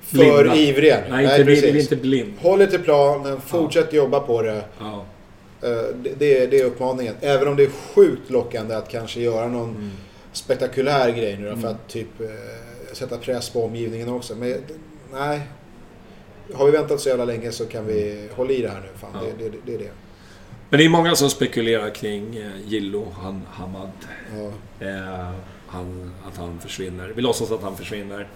[0.00, 0.56] för Blinda.
[0.56, 0.98] ivriga.
[1.10, 1.82] Nej, inte, bli, precis.
[1.92, 2.32] inte blind.
[2.40, 4.64] Håll er till planen, fortsätt jobba på det.
[4.80, 5.04] Ja.
[5.62, 5.68] Eh,
[6.02, 7.14] Det, det, är, det är uppmaningen.
[7.20, 9.90] Även om det är sjukt lockande att kanske göra någon Mm.
[10.32, 12.26] spektakulär grej nu då, för att typ eh,
[12.92, 14.34] sätta press på omgivningen också.
[14.36, 14.54] Men
[15.12, 15.40] nej.
[16.54, 18.88] Har vi väntat så jävla länge så kan vi hålla i det här nu.
[19.00, 19.20] Fan, Ja.
[19.38, 19.90] det, det, det är det.
[20.70, 23.90] Men det är många som spekulerar kring eh, Gillo han, Hamad.
[24.38, 24.86] Ja.
[24.86, 25.30] Eh,
[25.72, 27.12] han, att han försvinner.
[27.16, 28.28] Vi låtsas att han försvinner.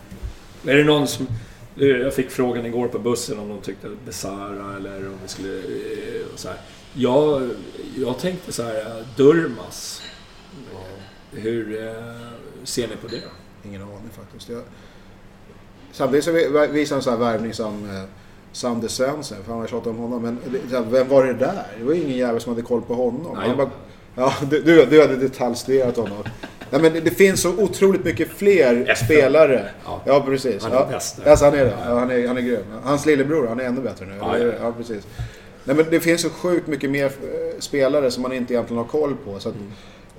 [0.67, 1.27] Är det någon som...
[1.75, 5.59] Jag fick frågan igår på bussen om de tyckte att Besara eller om vi skulle...
[5.59, 6.57] eh, och Så här.
[6.95, 7.51] Jag,
[7.97, 10.03] jag tänkte så här, eh, Durmas.
[11.33, 11.93] Hur eh,
[12.65, 13.23] ser ni på det?
[13.69, 14.49] Ingen aning faktiskt.
[14.49, 14.63] Jag...
[15.93, 18.05] Samtidigt så vi- visar en sån här värvning som
[18.53, 19.39] Sander Svensson.
[19.47, 20.23] Fan vad jag tjatar om honom.
[20.23, 20.39] Men
[20.91, 21.67] vem var det där?
[21.79, 23.37] Det var ingen jävel som hade koll på honom.
[23.37, 23.49] Nej.
[23.49, 23.71] Han bara,
[24.17, 26.23] ja, du, du, du hade detaljstuderat honom.
[26.71, 29.69] Nej, men det, det finns så otroligt mycket fler spelare.
[29.85, 30.03] Ja.
[30.05, 30.63] Ja, precis.
[30.63, 30.87] Han är ja.
[30.91, 31.27] bäst.
[31.27, 31.75] Alltså, han är det.
[31.87, 32.65] Ja, han, är, han är grym.
[32.83, 34.15] Hans lillebror, han är ännu bättre nu.
[34.21, 34.53] Ja, ja.
[34.63, 35.07] ja precis.
[35.65, 37.11] Nej, men det finns så sjukt mycket mer eh,
[37.59, 39.41] spelare som man inte egentligen har koll på.
[39.41, 39.73] Så att, Mm.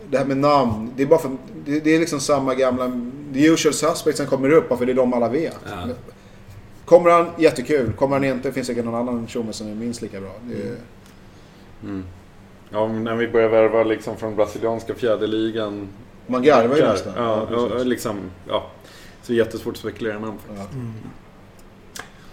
[0.10, 1.32] Det här med namn, det är bara för,
[1.66, 2.92] det, det är liksom samma gamla...
[3.34, 5.58] The usual suspects som kommer upp för det är de alla vet.
[5.70, 5.88] Ja.
[6.86, 7.94] Kommer han, jättekul.
[7.94, 10.32] Kommer han inte, finns säkert någon annan tjomme som är minst lika bra.
[10.44, 10.76] Det är,
[11.84, 12.04] Mm.
[12.72, 15.88] Ja, när vi börjar värva liksom från brasilianska fjäderligan.
[16.28, 17.14] Man garvar ju nästan.
[17.16, 18.72] Ja, Ja, ja, liksom, ja.
[19.24, 20.70] Så jättesvårt att spekulera namn faktiskt.
[20.74, 21.12] Ja.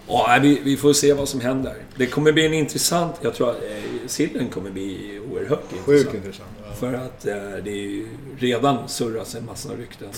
[0.09, 1.75] Ja, nej, vi, vi får se vad som händer.
[1.97, 3.15] Det kommer bli en intressant...
[3.21, 3.69] Jag tror att eh,
[4.07, 5.87] sillen kommer bli oerhört intressant.
[5.87, 6.49] Sjukt intressant.
[6.69, 6.73] Ja.
[6.75, 8.07] För att eh, det är ju
[8.39, 10.09] redan surras en massa rykten.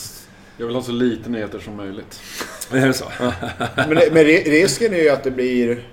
[0.58, 2.20] Jag vill ha så lite nyheter som möjligt.
[2.72, 3.04] Är det så?
[3.76, 5.88] Men, det- men ri- risken är ju att det blir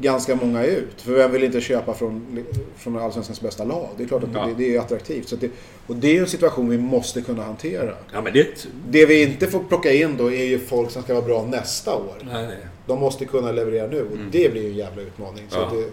[0.00, 1.02] ganska många ut.
[1.02, 2.44] För vem vill inte köpa från,
[2.76, 3.88] från Allsvenskans bästa lag?
[3.96, 4.46] Det är klart att Ja.
[4.46, 5.28] det, det är attraktivt.
[5.28, 5.50] Så att det,
[5.86, 7.94] och det är ju en situation vi måste kunna hantera.
[8.12, 8.66] Ja, men det...
[8.88, 11.94] Det vi inte får plocka in då är ju folk som ska vara bra nästa
[11.96, 12.14] år.
[12.32, 12.56] Nej, nej.
[12.86, 15.44] De måste kunna leverera nu och det blir ju en jävla utmaning.
[15.50, 15.70] Så Ja.
[15.76, 15.86] det,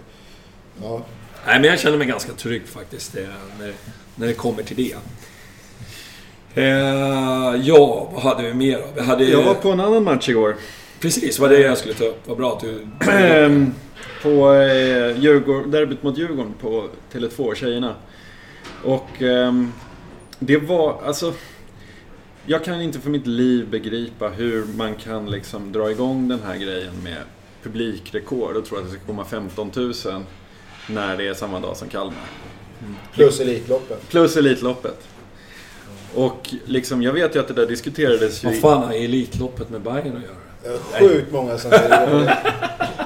[0.83, 1.01] ja.
[1.45, 3.23] Nej, men jag känner mig ganska trygg faktiskt eh,
[3.59, 3.73] när,
[4.15, 4.95] när det kommer till det.
[6.55, 8.83] Eh, ja, vad hade vi mer då?
[8.95, 9.23] Vi hade...
[9.23, 10.55] Jag var på en annan match igår.
[11.01, 12.27] Precis, vad det jag skulle ta upp.
[12.27, 12.87] Vad bra att du...
[13.11, 13.73] Ehm,
[14.23, 15.15] på eh,
[15.71, 17.95] derbyt mot Djurgården på Tele2, tjejerna.
[18.83, 19.73] Och ehm,
[20.39, 21.33] det var, alltså...
[22.45, 26.57] Jag kan inte för mitt liv begripa hur man kan liksom dra igång den här
[26.57, 27.17] grejen med
[27.63, 29.93] publikrekord och tro att det ska komma 15 000
[30.89, 32.13] när det är samma dag som Kalmar.
[33.13, 34.09] Plus Elitloppet.
[34.09, 35.07] Plus Elitloppet.
[36.15, 38.47] Och liksom, jag vet ju att det där diskuterades ju...
[38.47, 40.35] Vad i- fan har Elitloppet med Bayern att göra?
[40.99, 42.37] Sjukt många som säger det.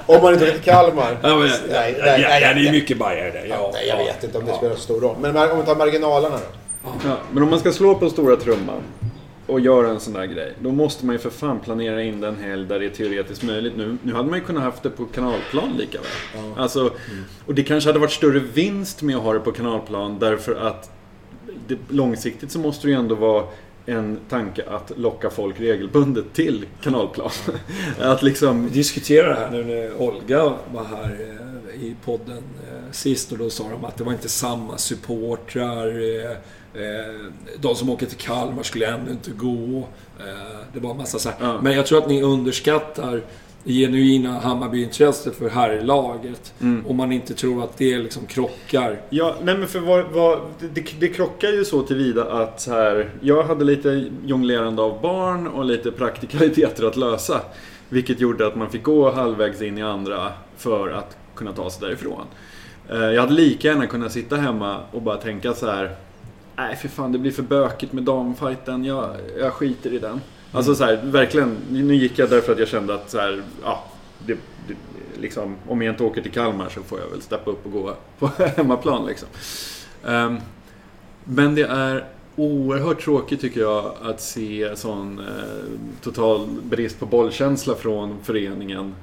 [0.05, 1.17] Om man inte åker till Kalmar.
[1.21, 3.45] Ja, men, Nej, ja, nej, ja, nej, ja, det är mycket Bayern där.
[3.49, 4.05] Ja, Nej, jag ja.
[4.05, 4.57] vet inte om det Ja.
[4.57, 5.15] spelar så stor roll.
[5.21, 6.89] Men om vi tar marginalerna då?
[7.05, 8.81] Ja, men om man ska slå på stora trumman
[9.47, 12.35] och göra en sån där grej, då måste man ju för fan planera in den
[12.43, 13.73] helg där det är teoretiskt möjligt.
[13.77, 16.43] Nu, nu hade man ju kunnat haft det på kanalplan lika väl.
[16.57, 16.91] Alltså,
[17.45, 20.89] och det kanske hade varit större vinst med att ha det på kanalplan därför att
[21.67, 23.43] det, långsiktigt så måste det ju ändå vara
[23.85, 27.29] en tanke att locka folk regelbundet till kanalplan.
[27.99, 28.63] att liksom...
[28.63, 31.17] Vi diskuterade det här nu när Olga var här
[31.75, 32.37] eh, i podden
[32.71, 35.87] eh, sist och då sa de att det var inte samma supportrar.
[35.87, 36.37] eh,
[37.57, 39.87] De som åker till Kalmar skulle ändå inte gå.
[40.73, 41.37] Det var en massa så här.
[41.39, 41.61] Ja.
[41.61, 43.21] Men jag tror att ni underskattar
[43.65, 46.53] genuina Hammarbyintresset för herrlaget.
[46.87, 49.01] Om man inte tror att det liksom krockar.
[49.09, 50.39] Ja, nej men för vad, vad,
[50.73, 55.65] det, det krockar ju så tillvida att här, jag hade lite jonglerande av barn och
[55.65, 57.41] lite praktikaliteter att lösa.
[57.89, 61.87] Vilket gjorde att man fick gå halvvägs in i andra för att kunna ta sig
[61.87, 62.21] därifrån.
[62.89, 65.95] Eh, Jag hade lika gärna kunnat sitta hemma och bara tänka så här.
[66.57, 69.09] Nej för fan det blir för bökigt med damfighten, jag,
[69.39, 70.21] jag skiter i den.
[70.55, 73.83] Alltså så här, verkligen, nu gick jag därför att jag kände att så här, ja,
[74.25, 74.33] det,
[74.67, 74.75] det,
[75.21, 77.93] liksom, om jag inte åker till Kalmar så får jag väl steppa upp och gå
[78.19, 79.27] på hemmaplan liksom.
[80.05, 80.37] Ehm,
[81.23, 85.25] men det är oerhört tråkigt tycker jag att se sån eh,
[86.01, 88.95] total brist på bollkänsla från föreningen.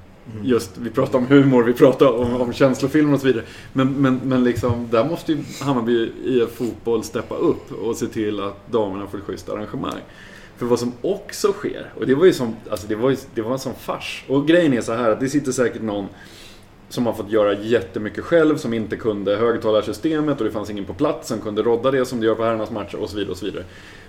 [0.43, 3.45] Just, vi pratar om humor, vi pratar om, om känslofilmer och så vidare.
[3.73, 8.41] Men, men, men liksom, där måste ju Hammarby i fotboll steppa upp och se till
[8.41, 10.01] att damerna får ett schysst arrangemang.
[10.57, 13.43] För vad som också sker, och det var ju som, alltså det var, ju, det
[13.43, 14.25] var en sån fars.
[14.29, 16.07] Och grejen är så här att det sitter säkert någon
[16.89, 20.95] som har fått göra jättemycket själv, som inte kunde högtalarsystemet och det fanns ingen på
[20.95, 23.31] plats som kunde rodda det som det gör på herrarnas matcher och så vidare.
[23.33, 23.65] Och så vidare.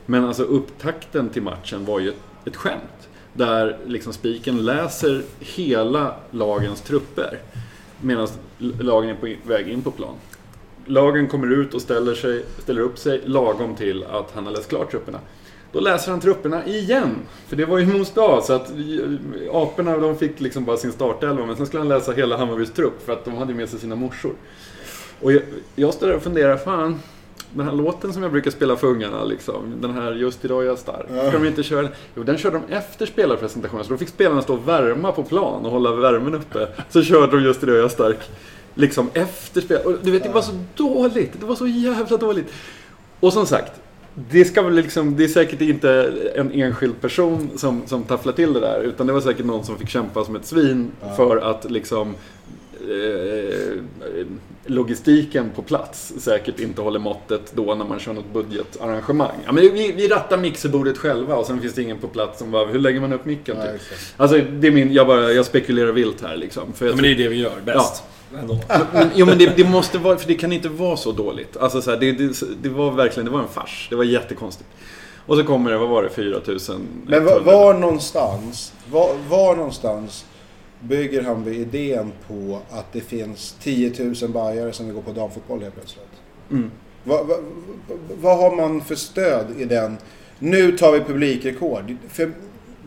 [0.05, 2.15] Men alltså upptakten till matchen var ju ett,
[2.45, 3.09] ett skämt.
[3.33, 7.39] Där liksom spiken läser hela lagens trupper
[8.01, 8.27] medan
[8.79, 10.15] lagen är på väg in på plan.
[10.85, 14.69] Lagen kommer ut och ställer, sig, ställer upp sig lagom till att han har läst
[14.69, 15.19] klart trupperna.
[15.73, 17.15] Då läser han trupperna igen.
[17.47, 18.71] För det var ju Mos dag, så att
[19.51, 21.45] aporna de fick liksom bara sin startelva.
[21.45, 23.95] Men sen skulle han läsa hela Hammarbys trupp för att de hade med sig sina
[23.95, 24.31] morsor.
[25.21, 25.41] Och jag,
[25.75, 26.99] jag står där och funderar, fan.
[27.53, 30.67] Den här låten som jag brukar spela för ungarna, liksom, den här Just idag är
[30.67, 31.05] jag stark.
[31.07, 31.91] Ska de inte köra den?
[32.15, 33.85] Jo, den körde de efter spelarpresentationen.
[33.85, 36.67] Så då fick spelarna stå och värma på plan och hålla värmen uppe.
[36.89, 38.17] Så körde de Just idag är jag stark.
[38.75, 39.79] Liksom efter spel.
[39.85, 41.39] Och du vet, det var så dåligt.
[41.39, 42.53] Det var så jävla dåligt.
[43.19, 43.71] Och som sagt,
[44.15, 48.53] det, ska väl liksom, det är säkert inte en enskild person som, som tafflar till
[48.53, 48.81] det där.
[48.81, 52.15] Utan det var säkert någon som fick kämpa som ett svin för att liksom
[52.90, 53.77] eh,
[54.65, 59.38] logistiken på plats säkert inte håller måttet då när man kör något budgetarrangemang.
[59.45, 62.52] Ja, men vi, vi rattar mixerbordet själva och sen finns det ingen på plats som
[62.52, 63.56] bara, hur lägger man upp micken?
[63.56, 63.76] Typ?
[63.76, 64.14] exakt.
[64.18, 66.73] Alltså, det är min, jag, bara, jag spekulerar vilt här liksom.
[66.73, 68.03] För jag Ja, men det är det vi gör bäst.
[68.39, 68.60] Ändå.
[68.93, 71.57] men, jo men det, det måste vara, för det kan inte vara så dåligt.
[71.57, 73.88] Alltså så här, det, det, det var verkligen, det var en fars.
[73.89, 74.69] Det var jättekonstigt.
[75.26, 76.81] Och så kommer det, vad var det, 4000?
[77.07, 80.26] Men var, var någonstans, var, var någonstans
[80.80, 85.61] bygger han idén på att det finns 10 000 bajare som vill gå på damfotboll
[85.61, 86.05] helt plötsligt?
[86.51, 86.72] Mm.
[87.03, 87.39] Vad, vad,
[88.22, 89.97] vad, har man för stöd i den?
[90.39, 91.95] Nu tar vi publikrekord.
[92.10, 92.31] För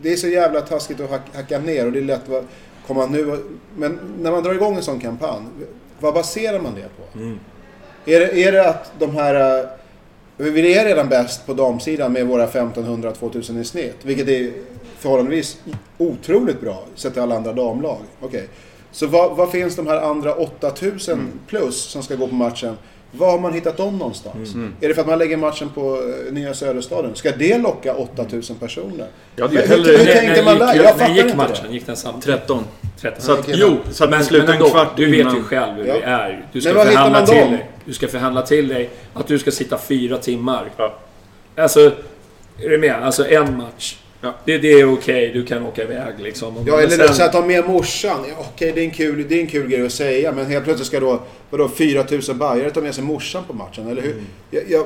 [0.01, 2.45] det är så jävla taskigt att hack- hacka ner och det är lätt att
[2.87, 3.43] komma nu.
[3.77, 5.43] Men när man drar igång en sån kampanj,
[5.99, 7.19] vad baserar man det på?
[8.11, 9.59] Är, det, är det att de här...
[9.59, 9.65] eh,
[10.37, 13.95] Vi är redan bäst på damsidan med våra 1500-2000 i snitt.
[14.03, 14.51] Vilket är
[14.97, 15.57] förhållandevis
[15.97, 17.97] otroligt bra sett till alla andra damlag.
[18.21, 18.47] Okej.
[18.91, 22.77] Så vad, vad finns de här andra 8000 plus som ska gå på matchen?
[23.11, 24.53] Var har man hittat dem någonstans?
[24.81, 25.95] Är det för att man lägger matchen på
[26.27, 27.15] eh, Nya Söderstaden?
[27.15, 29.07] Ska det locka 8000 personer?
[29.35, 30.73] Ja, det hur, hur När- tänkte man där?
[30.75, 31.65] ju- Jag fattar gick inte matchen?
[31.67, 31.73] det.
[31.73, 32.39] Gick den samtidigt?
[32.39, 32.63] 13.
[33.01, 33.21] 13.
[33.21, 35.93] Så att, jo, så att men, men en kvart du vet ju själv hur Ja.
[35.93, 36.45] det är.
[36.51, 37.51] Du ska förhandla till dem?
[37.51, 37.69] dig.
[37.85, 40.69] Du ska förhandla till dig att du ska sitta fyra timmar.
[40.77, 40.93] Ja.
[41.55, 41.79] Alltså,
[42.59, 42.95] är du med?
[43.03, 43.97] Alltså en match.
[44.21, 44.35] Ja.
[44.45, 46.55] Det, det är okej, du kan åka iväg liksom.
[46.67, 48.19] Ja, eller sen- så att ta med morsan.
[48.29, 50.31] Ja, okej, det, är en kul, det är en kul grej att säga.
[50.31, 51.19] Men helt plötsligt ska då,
[51.49, 54.11] vadå, 4000 bajare ta med sig morsan på matchen, eller hur?
[54.11, 54.25] Mm.
[54.51, 54.85] Jag, jag,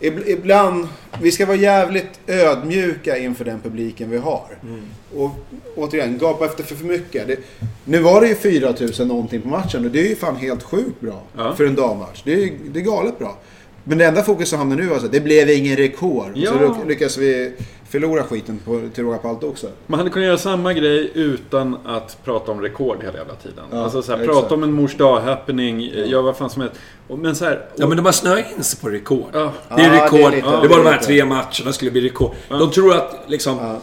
[0.00, 0.88] ib- ibland,
[1.22, 4.44] vi ska vara jävligt ödmjuka inför den publiken vi har.
[4.62, 4.82] Mm.
[5.16, 5.30] Och
[5.76, 7.26] återigen, gapa efter för, för mycket.
[7.26, 7.36] Det,
[7.84, 11.00] nu var det ju 4000 någonting på matchen och det är ju fan helt sjukt
[11.00, 11.54] bra Ja.
[11.56, 12.22] för en dammatch.
[12.24, 13.38] Det är, det är galet bra.
[13.86, 16.30] Men det enda fokus som hamnar nu var att det blev ingen rekord.
[16.34, 16.50] Ja.
[16.52, 17.52] Så då lyckas vi
[17.94, 19.66] förlora skiten på, till råga på allt också.
[19.86, 23.64] Man hade kunnat göra samma grej utan att prata om rekord hela jävla tiden.
[23.70, 26.22] Ja, alltså så här, prata om en mors dag-happening, ja.
[26.22, 26.76] vad fan som helst.
[27.08, 29.26] Och- Men så här, Ja men de har snöat in sig på rekord.
[29.32, 29.52] Ja.
[29.76, 30.30] Det är Ja, det är rekord.
[30.30, 31.04] Det lite- är, det bara de här lite.
[31.06, 32.30] tre matcherna skulle bli rekord.
[32.48, 33.56] De tror att liksom...
[33.58, 33.80] Ja.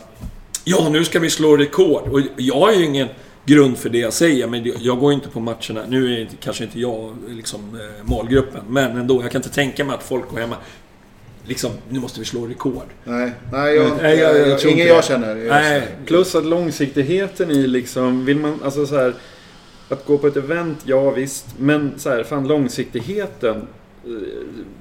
[0.63, 2.03] Ja, nu ska vi slå rekord.
[2.11, 3.07] Och jag har ju ingen
[3.45, 5.81] grund för det jag säger, men jag går inte på matcherna.
[5.87, 9.21] Nu är kanske inte jag liksom eh, målgruppen, men ändå.
[9.21, 10.55] Jag kan inte tänka mig att folk går hemma...
[11.47, 12.83] Liksom, nu måste vi slå rekord.
[13.03, 15.35] Nej, nej, jag, Nej, jag- jag tror ingen inte jag känner.
[15.35, 15.87] Jag Nej.
[16.05, 19.13] Plus att långsiktigheten i liksom, vill man, alltså så här,
[19.89, 21.45] att gå på ett event, ja visst.
[21.57, 23.67] Men så här, fan långsiktigheten.
[24.05, 24.11] eh,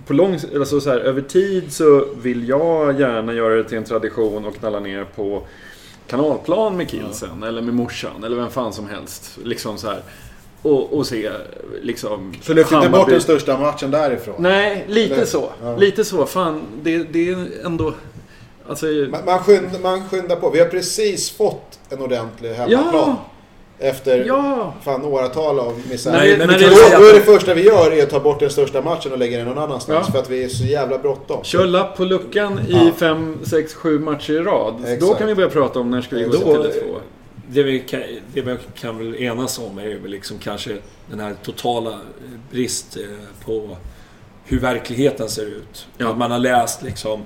[0.07, 3.85] På lång, alltså så här, över tid så vill jag gärna göra det till en
[3.85, 5.47] tradition och knalla ner på
[6.07, 9.39] kanalplan med kidsen eller med morsan eller vem fan som helst.
[9.45, 10.03] Liksom så här.
[10.63, 11.31] Och, och se
[11.83, 12.35] liksom...
[12.43, 14.35] Så lyft inte bort den största matchen därifrån.
[14.39, 15.27] Nej, lite Nej.
[15.27, 15.51] så.
[15.63, 15.77] Ja.
[15.77, 16.27] Lite så.
[16.27, 17.95] Fan, det, det är ändå...
[18.69, 18.87] Alltså...
[18.87, 20.51] Man, man, skyndar, man skyndar på.
[20.51, 22.91] Vi har precis fått en ordentlig hemmaplan.
[22.95, 23.25] Ja!
[23.83, 24.75] Efter Ja!
[24.83, 26.13] fan åratal av misär.
[26.13, 26.67] Nej, men kan då,
[26.99, 29.39] då är det första vi gör är att ta bort den största matchen och lägga
[29.39, 30.07] den någon annanstans.
[30.07, 30.13] Ja.
[30.13, 31.45] För att vi är så jävla bråttom.
[31.45, 32.91] Kör lapp på luckan i Ja.
[32.97, 34.75] fem, sex, sju matcher i rad.
[34.83, 35.19] Då Exakt.
[35.19, 36.97] kan vi börja prata om när ska vi gå till Då, Tele2.
[37.51, 38.01] Det, vi kan,
[38.35, 40.77] det vi kan väl enas om är väl liksom kanske
[41.11, 41.99] den här totala eh,
[42.51, 43.03] brist eh,
[43.45, 43.77] på
[44.45, 45.87] hur verkligheten ser ut.
[45.99, 46.09] Ja.
[46.11, 47.23] Att man har läst liksom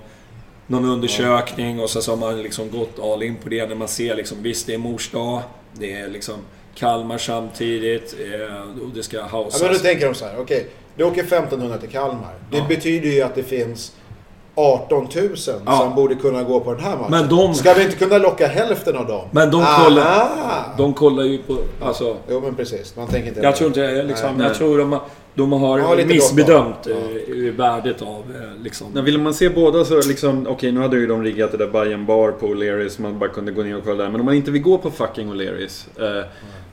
[0.67, 3.89] någon undersökning och så, så har man liksom gått all in på det när man
[3.89, 5.43] ser liksom, visst det är mors dag,
[5.73, 6.35] det är liksom
[6.75, 9.63] Kalmar samtidigt eh, och det ska Ja, hausas.
[9.63, 10.67] men då tänker de så här, okej.
[10.97, 12.35] Du åker 1500 till Kalmar.
[12.51, 12.67] Det Ja.
[12.69, 13.93] betyder ju att det finns
[14.55, 15.29] 18 000
[15.67, 15.79] Ja.
[15.79, 17.11] som borde kunna gå på den här matchen.
[17.11, 19.29] Men de- Ska vi inte kunna locka hälften av dem?
[19.31, 20.29] Men de kollar,
[20.79, 21.57] de kollar ju på...
[21.83, 23.41] Alltså, Jo men precis, man tänker inte...
[23.41, 24.03] jag tror inte...
[24.03, 24.47] Liksom, Nej.
[24.47, 25.01] jag tror de har,
[25.35, 26.97] de har Ja, lite missbedömt eh,
[27.57, 28.09] värdet av
[28.43, 28.87] eh, liksom...
[28.93, 31.67] När ville man se båda så liksom, okej nu hade ju de riggat det där
[31.69, 34.11] Bayern Bar på O'Learys, man bara kunde gå ner och kolla där.
[34.11, 35.87] Men om man inte vill gå på fucking O'Learys
[36.19, 36.25] eh,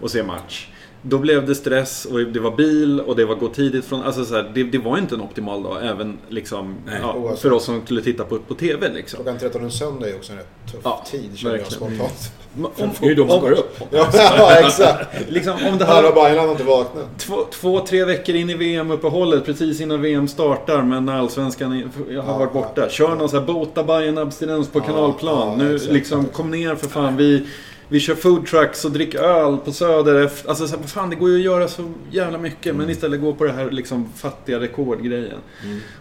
[0.02, 0.68] och se match.
[1.04, 4.04] Då blev det stress och det var bil och det var gå tidigt från...
[4.04, 6.96] Alltså så här, det, det var inte en optimal dag även liksom, Nej.
[7.02, 7.40] ja, Oavsett.
[7.42, 9.18] för oss som skulle titta på, på TV liksom.
[9.24, 12.32] Klockan 13 en söndag är också en rätt tuff Ja, tid känner jag spontant.
[12.56, 13.78] Om, Det är ju de som går upp.
[13.92, 15.30] Ja, ja exakt.
[15.30, 17.06] liksom, om det här, Bajen har inte vaknat.
[17.18, 22.16] två, två, tre veckor in i VM-uppehållet, precis innan VM startar, men när Allsvenskan är-
[22.22, 22.90] har Ja, varit borta.
[22.90, 25.50] Kör någon sån här bota Bayern abstinens på Ja, kanalplan.
[25.50, 26.36] ja, nu exakt, liksom, exakt.
[26.38, 27.18] kom ner för fan.
[27.18, 27.48] Vi,
[27.92, 30.32] vi kör food trucks och drick öl på Söder.
[30.48, 32.66] Alltså, så här, fan, det går ju att göra så jävla mycket.
[32.66, 32.78] Mm.
[32.78, 35.40] Men istället gå på det här liksom, fattiga rekordgrejen.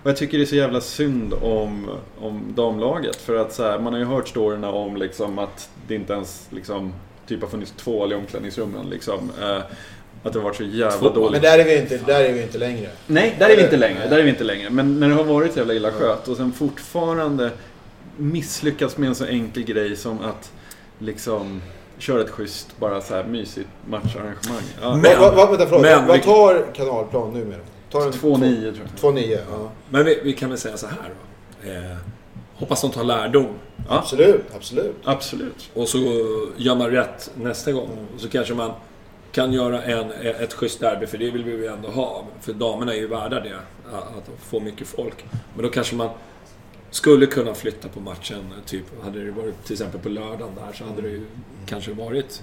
[0.02, 1.90] Och jag tycker det är så jävla synd om,
[2.20, 3.16] om damlaget.
[3.16, 6.46] För att så här, man har ju hört storyna om liksom, att det inte ens
[6.50, 6.92] liksom,
[7.26, 8.90] typ har funnits tvål i omklädningsrummen.
[8.90, 9.30] Liksom.
[9.42, 9.58] Eh,
[10.22, 11.14] att det har varit så jävla Tvål?
[11.14, 11.32] dåligt.
[11.32, 12.88] Men där är vi inte, där är vi inte längre.
[13.06, 14.08] Nej, där är vi inte längre.
[14.08, 14.70] Där är vi inte längre.
[14.70, 17.50] Men när det har varit så jävla illa skött och sen fortfarande
[18.16, 20.52] misslyckas med en så enkel grej som att
[20.98, 21.62] liksom
[22.00, 24.62] kör ett schysst, bara så här mysigt matcharrangemang.
[24.82, 24.96] Ja.
[24.96, 25.82] Men- vad, vad, vänta, förlåt.
[25.82, 27.58] men vad vi- tar kanalplan nu med
[27.92, 29.14] Tar en 2-9 tror jag.
[29.14, 29.70] 2-9, ja.
[29.88, 30.96] Men vi, vi kan väl säga så här
[31.64, 31.70] då.
[31.70, 31.96] Eh,
[32.54, 33.46] hoppas de tar lärdom.
[33.88, 34.96] Absolut, absolut.
[35.04, 35.70] Absolut.
[35.74, 35.98] Och så
[36.56, 37.88] gör man rätt nästa gång.
[38.14, 38.72] Och så kanske man
[39.32, 42.24] kan göra en, ett schysst derby, för det vill vi ju ändå ha.
[42.40, 43.56] För damerna är ju värda det,
[43.92, 45.24] att få mycket folk.
[45.54, 46.08] Men då kanske man
[46.90, 48.52] skulle kunna flytta på matchen.
[48.66, 51.22] Typ, hade det varit till exempel på lördagen där så hade det ju
[51.66, 52.42] kanske varit...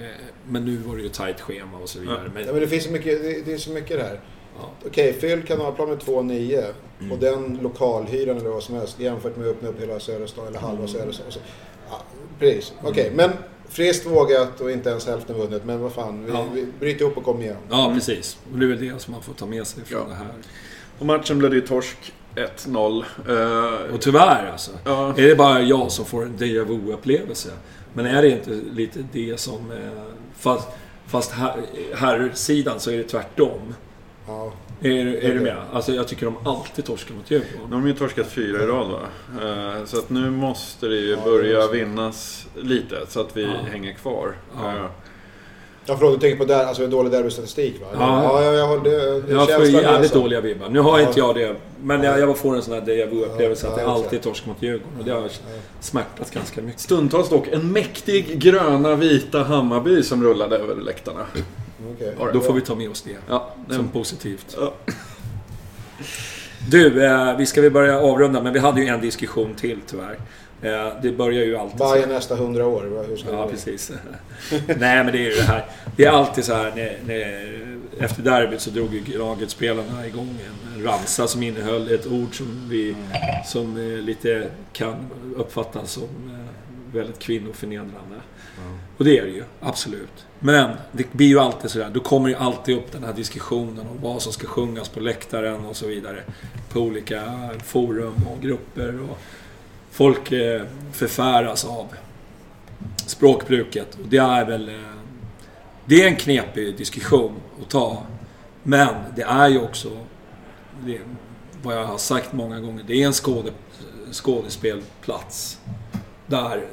[0.00, 0.04] Eh,
[0.48, 2.30] men nu var det ju tajt schema och så vidare.
[2.34, 4.20] Men, Ja, men det finns så mycket, det, det är så mycket där.
[4.58, 4.70] Ja.
[4.86, 6.64] Okej, fyll kanalplan med 2,9
[7.00, 7.12] Mm.
[7.12, 10.46] och den lokalhyran eller vad som helst jämfört med att öppna upp hela södra stan
[10.46, 10.70] eller Mm.
[10.70, 11.26] halva södra stan.
[11.28, 11.38] Så,
[11.90, 12.02] ja,
[12.38, 13.12] precis, okej.
[13.14, 13.30] Men
[13.68, 15.64] friskt vågat och inte ens hälften vunnet.
[15.64, 16.46] Men vad fan, vi, Ja.
[16.54, 17.56] vi bryter ihop och kommer igen.
[17.70, 18.38] ja, precis.
[18.52, 20.08] Och det är väl det som man får ta med sig från Ja.
[20.08, 20.26] det här.
[20.98, 23.04] Och matchen blev det ju torsk 1-0.
[23.28, 24.70] Eh, Och tyvärr alltså.
[24.84, 25.08] Ja.
[25.16, 27.50] Är det bara jag som får en déjà vu-upplevelse?
[27.92, 29.70] Men är det inte lite det som...
[29.72, 30.02] eh,
[30.38, 30.68] Fast,
[31.06, 31.54] fast här,
[31.94, 33.74] här sidan så är det tvärtom.
[34.26, 34.52] Ja.
[34.82, 35.56] Är, är du med?
[35.72, 37.60] Alltså jag tycker de alltid torskar mot Djurgården.
[37.62, 39.00] har de ju torskat fyra i rad va?
[39.42, 41.68] Eh, Så att nu måste det ju Ja, det börja så.
[41.72, 43.50] vinnas lite så att vi Ja.
[43.70, 44.34] hänger kvar.
[44.62, 44.90] Ja.
[45.90, 47.86] Ja, förlåt, du tänker på där, alltså dålig derbystatistik va?
[47.92, 47.98] Ja.
[48.24, 49.20] ja, ja jag har det.
[49.20, 50.68] det Jag får är jävligt dåliga vibbar.
[50.68, 51.06] Nu har Ja.
[51.08, 51.56] inte jag det.
[51.82, 54.04] Men jag, jag får en sån här déjà vu-upplevelse Ja, att ja, jag exakt.
[54.06, 54.98] alltid torskar mot Djurgården.
[54.98, 55.28] Och det har
[55.80, 56.80] smärtat ganska mycket.
[56.80, 61.26] Stundtals dock en mäktig gröna vita Hammarby som rullade över läktarna.
[61.94, 62.14] Okej.
[62.32, 63.16] Då får vi ta med oss det.
[63.28, 64.56] Ja, Som positivt.
[64.60, 64.72] Ja.
[66.70, 70.18] Du, eh, vi ska väl börja avrunda, men vi hade ju en diskussion till tyvärr.
[70.62, 71.78] Eh, det börjar ju alltid...
[71.78, 73.50] Bayern nästa hundra år, hur ska det Ja, gå?
[73.50, 73.90] precis.
[74.66, 75.64] Nej, men det är ju det här.
[75.96, 77.60] Det är alltid så här när, när,
[78.04, 82.96] efter derbyt så drog ju laget-spelarna igång en, ramsa som innehöll ett ord som vi
[83.46, 84.94] som eh, lite kan
[85.36, 88.16] uppfattas som eh, väldigt kvinnoförnedrande.
[88.96, 90.26] Och det är det ju, absolut.
[90.38, 93.98] Men det blir ju alltid sådär, då kommer ju alltid upp den här diskussionen om
[94.02, 96.22] vad som ska sjungas på läktaren och så vidare.
[96.72, 98.98] På olika forum och grupper.
[99.10, 99.18] Och
[100.00, 100.62] folk eh,
[100.92, 101.86] förfäras av
[103.06, 103.94] språkbruket.
[103.94, 104.68] Och det är väl...
[104.68, 104.74] eh,
[105.84, 108.02] Det är en knepig diskussion att ta.
[108.62, 109.88] Men det är ju också...
[110.86, 111.00] Det,
[111.62, 112.84] vad jag har sagt många gånger.
[112.86, 113.50] Det är en skåde,
[114.12, 115.58] skådespelplats.
[116.26, 116.66] Där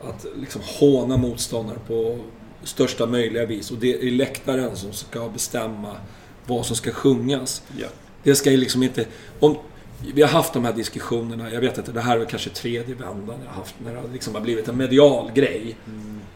[0.00, 2.18] att liksom håna motståndare på
[2.64, 3.70] största möjliga vis.
[3.70, 5.96] Och det är läktaren som ska bestämma
[6.46, 7.62] vad som ska sjungas.
[7.78, 7.86] Ja.
[8.22, 9.06] Det ska ju liksom inte...
[9.40, 9.56] Om,
[10.14, 13.36] vi har haft de här diskussionerna, jag vet inte, det här är kanske tredje vändan
[13.44, 15.76] jag har haft när det liksom har blivit en medial grej.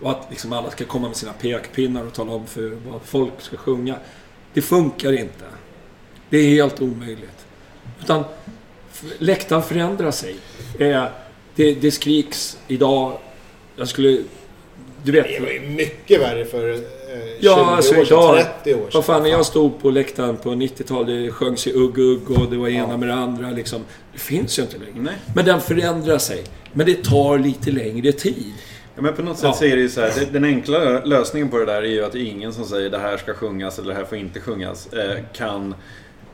[0.01, 3.41] Och att liksom alla ska komma med sina pekpinnar och tala om för vad folk
[3.41, 3.97] ska sjunga.
[4.55, 5.45] Det funkar inte.
[6.31, 7.47] Det är helt omöjligt.
[8.01, 8.25] Utan
[9.19, 10.37] läktaren förändrar sig.
[10.79, 11.05] Eh,
[11.55, 13.19] det, det skriks idag,
[13.77, 14.23] jag skulle...
[15.03, 15.27] Du vet...
[15.27, 16.96] Det var ju mycket värre för 20
[17.41, 18.45] Ja, alltså år idag...
[18.65, 18.91] 30 år sedan.
[18.95, 22.51] Vad fan, när jag stod på läktaren på 90-talet, det sjöngs ju Ugg Ugg och
[22.51, 23.85] det var ena med det andra liksom.
[24.13, 24.95] Det finns ju inte längre.
[24.97, 25.15] Nej.
[25.35, 26.45] Men den förändrar sig.
[26.73, 28.53] Men det tar lite längre tid.
[28.95, 29.53] Ja, men på något sätt Ja.
[29.53, 32.15] så är det ju så här, den enkla lösningen på det där är ju att
[32.15, 35.75] ingen som säger det här ska sjungas eller det här får inte sjungas eh, kan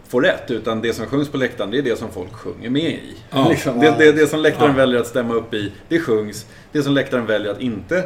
[0.08, 0.50] få rätt.
[0.50, 3.14] Utan det som sjungs på läktaren, det är det som folk sjunger med i.
[3.30, 3.48] Ja.
[3.48, 3.80] Liksom.
[3.80, 4.76] Det, det, det som läktaren Ja.
[4.76, 6.46] väljer att stämma upp i, det sjungs.
[6.72, 8.04] Det som läktaren väljer att inte eh,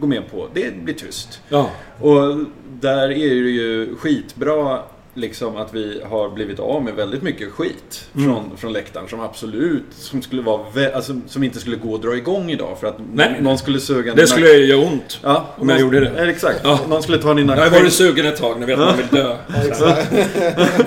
[0.00, 1.40] gå med på, det blir tyst.
[1.48, 1.70] Ja.
[2.00, 2.36] Och
[2.80, 3.08] där är
[3.42, 4.78] det ju skitbra
[5.14, 8.26] liksom att vi har blivit av med väldigt mycket skit Mm.
[8.34, 10.60] från, från läktaren som absolut som skulle vara
[10.94, 13.36] alltså, som inte skulle gå att dra igång idag för att Nej.
[13.40, 15.18] någon skulle suga Det skulle göra ont.
[15.22, 16.12] ja, om jag gjorde det.
[16.16, 16.60] Ja, exakt.
[16.64, 16.80] Ja.
[16.88, 19.36] Någon skulle ta i Jag har varit sugen ett tag, ni vet man vill dö.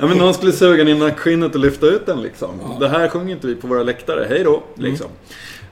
[0.00, 2.48] Ja, men någon skulle suga i nackskinnet och lyfta ut den liksom.
[2.80, 4.26] Det här sjunger inte vi på våra läktare.
[4.28, 4.62] Hej då!
[4.74, 5.06] Liksom.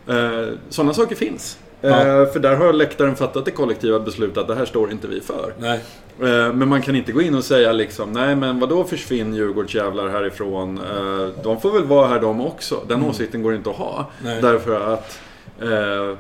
[0.09, 1.59] Eh, Sådana saker finns.
[1.83, 2.27] Eh, Ja.
[2.27, 5.53] För där har läktaren fattat det kollektiva beslutet att det här står inte vi för.
[5.59, 5.81] Nej.
[6.21, 10.09] Eh, Men man kan inte gå in och säga liksom, nej men vadå försvinn Djurgårdsjävlar
[10.09, 10.79] härifrån?
[10.79, 12.81] Eh, De får väl vara här de också.
[12.89, 14.11] Den åsikten går inte att ha.
[14.25, 14.43] Nej.
[14.43, 15.21] Därför att
[15.61, 16.19] eh,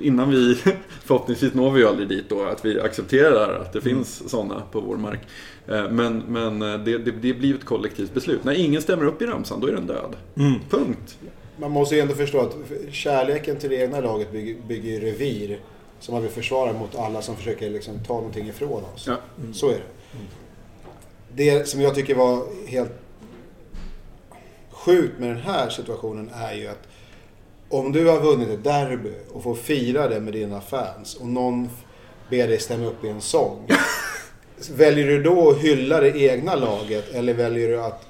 [0.00, 0.54] innan vi,
[1.04, 4.80] förhoppningsvis når vi ju aldrig dit då, att vi accepterar att det finns sådana på
[4.80, 5.20] vår mark.
[5.68, 8.44] Eh, Men, men eh, det, det, det blir ett kollektivt beslut.
[8.44, 10.16] När ingen stämmer upp i ramsan, då är den död.
[10.70, 11.18] Punkt.
[11.60, 12.54] Man måste ju ändå förstå att
[12.90, 15.60] kärleken till det egna laget bygger, bygger ju revir
[16.00, 19.06] som man vill försvara mot alla som försöker liksom ta någonting ifrån oss.
[19.06, 19.16] Ja.
[19.52, 19.82] Så är det.
[21.34, 22.92] Det som jag tycker var helt
[24.70, 26.88] sjukt med den här situationen är ju att
[27.68, 31.70] om du har vunnit ett derby och får fira det med dina fans och någon
[32.30, 33.68] ber dig stämma upp i en sång.
[34.72, 38.09] väljer du då att hylla det egna laget eller väljer du att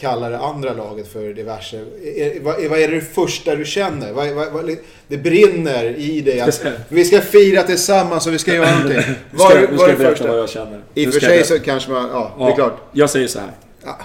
[0.00, 1.76] kallar det andra laget för diverse.
[1.76, 4.12] Är, vad, är, vad är det första du känner?
[4.12, 4.76] Vad, vad, vad,
[5.08, 8.96] det brinner i dig att vi ska fira tillsammans och vi ska göra någonting.
[8.96, 10.28] Nu Vad ska, är- nu ska jag det berätta första?
[10.28, 10.80] vad jag känner.
[10.94, 12.76] I Nu och för sig så kanske man, ja, det är klart.
[12.92, 13.50] Jag säger så här.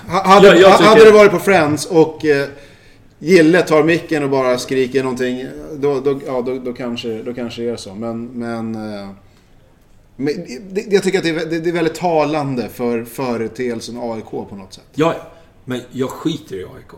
[0.08, 2.48] Ha- Hade, Jag- jag tycker- hade det varit på Friends och eh,
[3.20, 5.46] Gille tar micken och bara skriker någonting.
[5.74, 7.96] Då, då, ja, då, då, kanske, då kanske det är så.
[7.96, 9.10] Men, men, eh,
[10.16, 10.34] men
[10.70, 14.74] det, jag tycker att det är, det är väldigt talande för företeelsen AIK på något
[14.74, 14.84] sätt.
[14.96, 15.14] Ja,
[15.66, 16.92] men jag skiter i AIK.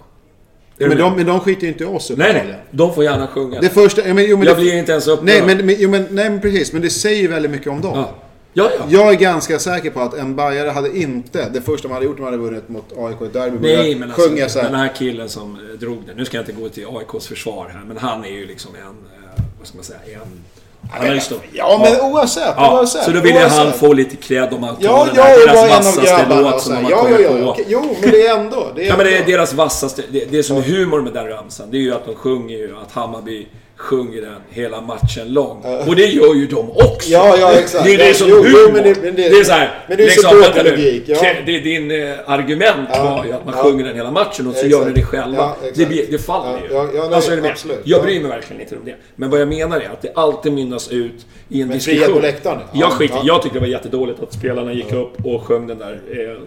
[0.78, 2.56] Men de, men de skiter ju inte i oss Nej, nej.
[2.72, 3.62] De får gärna sjunga.
[3.62, 5.26] Det första, ja, men, jo, men jag det, blir inte ens upprörd.
[5.26, 6.74] nej, men, men, jo, men, nej, men precis.
[6.74, 7.98] Men det säger väldigt mycket om dem.
[7.98, 8.16] Ja.
[8.58, 8.86] Ja, ja.
[8.90, 12.18] Jag är ganska säker på att en bajare hade inte, det första man hade gjort
[12.18, 14.70] om man hade vunnit mot AIK i derby, Nej, men alltså, sjunga så här.
[14.70, 16.14] den här killen som eh, drog det.
[16.16, 18.82] Nu ska jag inte gå till AIKs försvar här, men han är ju liksom en...
[18.88, 20.00] eh, Vad ska man säga?
[20.14, 20.44] En...
[20.92, 21.42] Han har ju stått...
[21.54, 22.54] Ja, men oavsett.
[22.58, 23.58] Ja, oavsett så då ville oavsett.
[23.60, 26.84] han få lite cred om att Ja, den här är deras vassaste låt som de
[26.84, 27.54] har Ja, ja, kommit ja.
[27.54, 27.62] på.
[27.68, 28.68] Jo, men det är ändå.
[28.76, 31.28] Det är Ja men det är deras vassaste, det, det som är humor med den
[31.28, 33.48] ramsan, det är ju att de sjunger ju att Hammarby
[33.78, 35.64] sjunger den hela matchen lång.
[35.88, 37.10] Och det gör ju de också!
[37.10, 37.86] Ja, ja, exakt.
[37.86, 38.72] Det är det som jo, jo, humor.
[38.74, 41.18] men det- men det- det är så här, men det är liksom, supporterlogik, ja.
[41.46, 43.64] Det, din eh, argument Ja, var ju att man ja.
[43.64, 44.72] sjunger den hela matchen och så Exakt.
[44.72, 45.38] gör ni det själva.
[45.38, 46.74] Ja, det, det faller ju.
[46.74, 47.80] Ja, ja, ja, nej, alltså, är absolut.
[47.84, 48.04] Jag Ja.
[48.04, 48.96] bryr mig verkligen inte om det.
[49.16, 52.00] Men vad jag menar är att det alltid mynnas ut i en Men diskussion.
[52.04, 52.80] frihet på läktaren, ja.
[52.80, 53.22] Jag, skiter, Ja.
[53.26, 56.00] jag tyckte det var jättedåligt att spelarna gick upp och sjöng den där.
[56.12, 56.38] Eh,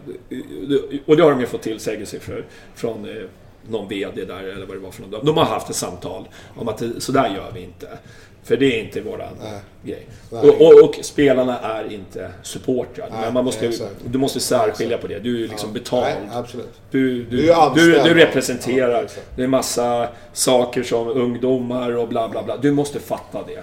[1.07, 2.45] och det har de ju fått tillsägelse för,
[2.75, 3.15] från eh,
[3.69, 5.25] någon VD där eller vad det var för någon.
[5.27, 7.89] De har haft ett samtal om att det, så där gör vi inte.
[8.45, 9.35] För det är inte våran
[9.85, 10.07] grej.
[10.31, 10.41] Nej.
[10.43, 13.09] Och, och, och spelarna är inte supportrar.
[13.11, 13.95] Men man måste, exakt.
[14.07, 15.19] du måste särskilja på det.
[15.19, 16.17] Du är liksom betald.
[16.33, 16.43] Nej.
[16.91, 18.91] Du, Du du, du, du representerar.
[18.91, 19.27] Ja, exakt.
[19.37, 22.57] det är massa saker som ungdomar och bla bla bla.
[22.57, 23.63] Du måste fatta det.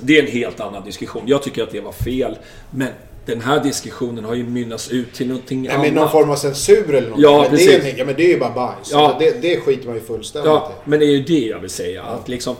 [0.00, 1.22] Det är en helt annan diskussion.
[1.26, 2.38] Jag tycker att det var fel.
[2.70, 2.88] Men
[3.26, 5.86] den här diskussionen har ju mynnats ut till någonting Nej, annat.
[5.86, 7.18] men någon form av censur eller något.
[7.20, 7.98] Ja, men, det är, precis.
[7.98, 8.88] ja, men det är ju bara bajs.
[8.92, 9.06] Ja.
[9.06, 10.88] Alltså, det, det skiter man ju fullständigt Ja, i.
[10.90, 12.02] men det är ju det jag vill säga.
[12.02, 12.56] Att liksom,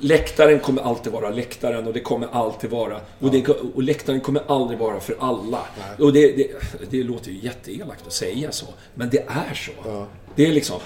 [0.00, 3.00] läktaren kommer alltid vara läktaren och det kommer alltid vara...
[3.20, 5.60] Och, det, och läktaren kommer aldrig vara för alla.
[5.98, 6.50] Och det, det,
[6.90, 8.66] det låter ju jätteelakt att säga så.
[8.94, 10.06] Men det är så.
[10.34, 10.80] Det är liksom...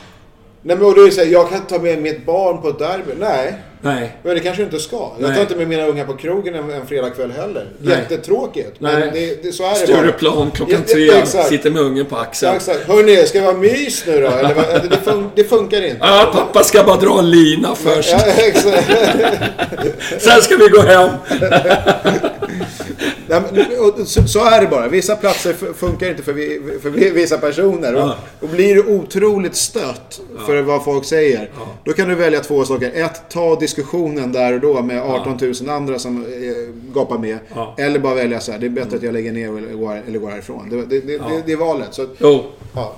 [0.62, 3.12] Nej, men och så här, jag kan ta med mitt barn på ett derby.
[3.20, 4.16] Nej, Nej.
[4.22, 5.10] men det kanske du inte ska.
[5.18, 7.66] Jag tar inte med mina unga på krogen en, en fredagkväll heller.
[7.78, 7.97] Nej.
[7.98, 8.80] Jättetråkigt.
[8.80, 9.10] Men Nej.
[9.14, 11.06] det, det, så är det Stureplan klockan Ja, tre.
[11.06, 11.48] ja, exakt.
[11.48, 12.51] Sitter med ungen på axeln.
[12.52, 12.89] Ja, exakt.
[12.89, 14.26] Hörni, ska det vara mys nu då?
[14.28, 15.98] Eller, det, fun, det funkar inte.
[16.01, 18.10] Ja, pappa ska bara dra en lina först.
[18.10, 18.90] Ja, exakt.
[20.22, 21.10] Sen ska vi gå hem.
[23.28, 23.40] Nej,
[23.96, 24.88] men, så, så är det bara.
[24.88, 27.94] Vissa platser funkar inte för, vi, för vi- vissa personer.
[27.94, 28.16] Och, Ja.
[28.40, 31.50] och blir du otroligt stött för vad folk säger.
[31.84, 32.92] Då kan du välja två saker.
[32.94, 37.38] Ett, ta diskussionen där och då med 18 000 andra som eh, gapar med.
[37.55, 37.74] Ja.
[37.78, 38.59] Eller bara välja så här.
[38.59, 40.68] Det är bättre att jag lägger ner eller går, eller går härifrån.
[40.70, 41.88] Det, det, det, det, det är valet.
[41.90, 42.44] Så, Jo,
[42.74, 42.94] ja.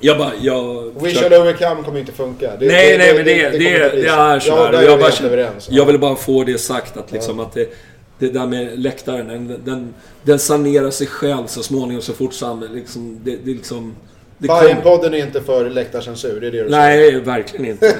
[0.00, 0.32] jag bara...
[0.40, 2.50] Jag We shall overcome kommer inte funka.
[2.60, 4.14] Det, Nej, nej, men det, det, det, så.
[4.20, 4.82] är så Ja, här.
[4.82, 7.72] Jag, bara, jag vill bara få det sagt att, liksom, att det,
[8.18, 12.76] det där med läktaren, den, den, den sanerar sig själv så småningom så fort samhället
[12.76, 13.20] liksom...
[13.24, 13.94] Det, det liksom
[14.38, 14.48] det.
[14.48, 17.10] Bajenpodden är inte för läktarcensur, det är det du säger.
[17.10, 17.96] Nej, verkligen inte.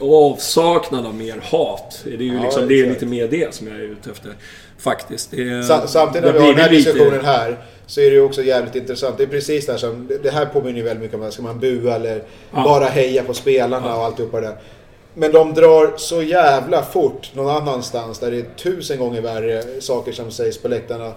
[0.00, 2.00] Avsaknad av mer hat.
[2.04, 4.32] Det är ju Ja, liksom, det är lite mer det som jag är ute efter.
[4.78, 5.30] Faktiskt.
[5.30, 8.42] Det Samtidigt när vi har den här lite- diskussionen här så är det ju också
[8.42, 9.16] jävligt intressant.
[9.18, 11.60] Det är precis det här som, det här påminner ju väldigt mycket om, ska man
[11.60, 12.22] bua eller
[12.54, 12.64] Ja.
[12.64, 14.56] bara heja på spelarna och alltihopa det där.
[15.14, 20.12] Men de drar så jävla fort någon annanstans där det är tusen gånger värre saker
[20.12, 21.12] som sägs på läktarna.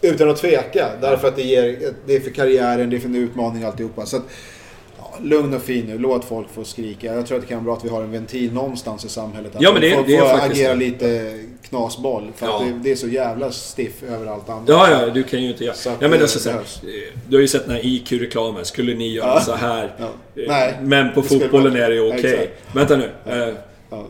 [0.00, 0.88] Utan att tveka.
[1.00, 4.06] Därför att det, ger, det är för karriären, det är för en utmaning alltihopa.
[4.06, 4.22] Så att,
[4.98, 7.14] ja, lugn och fin nu, låt folk få skrika.
[7.14, 9.56] Jag tror att det kan vara bra att vi har en ventil någonstans i samhället.
[9.56, 11.38] Att Ja, men det- folk det får faktiskt agera lite
[11.68, 12.32] knasboll.
[12.36, 12.62] För Ja.
[12.66, 14.68] det, det är så jävla stiff överallt annars.
[14.68, 15.74] Ja, ja, du kan ju inte göra...
[15.74, 16.50] Så Ja, men alltså,
[17.28, 18.64] du har ju sett den här IQ-reklamen.
[18.64, 19.40] Skulle ni göra Ja.
[19.40, 19.94] så här?
[19.98, 20.04] Ja.
[20.04, 20.74] Eh, Nej.
[20.82, 22.34] Men på fotbollen är det okej.
[22.34, 22.76] Exakt.
[22.76, 23.10] Vänta nu.
[23.26, 23.54] Eh,
[23.90, 24.06] Ja.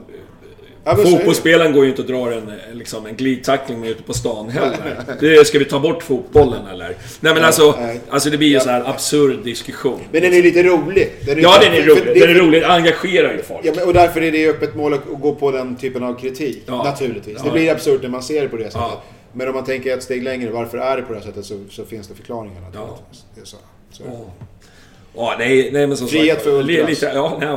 [0.89, 0.97] Ja.
[0.97, 4.48] Fotbollsspelaren går ju inte och drar en, eh, liksom, en glidtackling med ute på stan
[4.48, 4.97] heller.
[5.20, 6.97] Det, ska vi ta bort fotbollen eller?
[7.20, 8.01] Nej men alltså, nej.
[8.10, 10.01] alltså det blir ju så här absurd diskussion.
[10.12, 11.12] Men den är lite rolig.
[11.27, 12.20] Den är Ja, den är rolig.
[12.20, 12.62] Den är rolig.
[12.62, 13.60] Den engagerar ju folk.
[13.62, 16.02] Ja, men, och därför är det ju öppet mål att att gå på den typen
[16.02, 16.62] av kritik.
[16.66, 16.82] Ja.
[16.85, 17.36] Naturligtvis.
[17.39, 17.44] Ja.
[17.44, 18.81] Det blir absurt när man ser det på det sättet.
[18.81, 19.02] Ja.
[19.32, 21.55] Men om man tänker ett steg längre, varför är det på det här sättet så,
[21.70, 23.24] så finns det förklaringar naturligtvis.
[23.35, 23.56] Det är så.
[23.90, 24.02] så.
[24.06, 24.47] Ja.
[25.16, 26.43] Ja, nej, nej men som Frihet sagt.
[26.43, 26.89] för ultras.
[26.89, 27.48] Lite, ja, nej,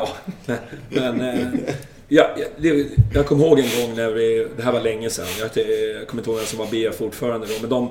[0.46, 0.56] ja.
[0.90, 1.60] Men...
[2.12, 2.28] Eh, ja,
[2.58, 4.48] det, jag kommer ihåg en gång när vi...
[4.58, 5.26] Det här var länge sedan.
[5.40, 5.46] Jag,
[6.00, 7.54] jag kommer inte ihåg vem som var BF-ordförande då.
[7.62, 7.90] Men de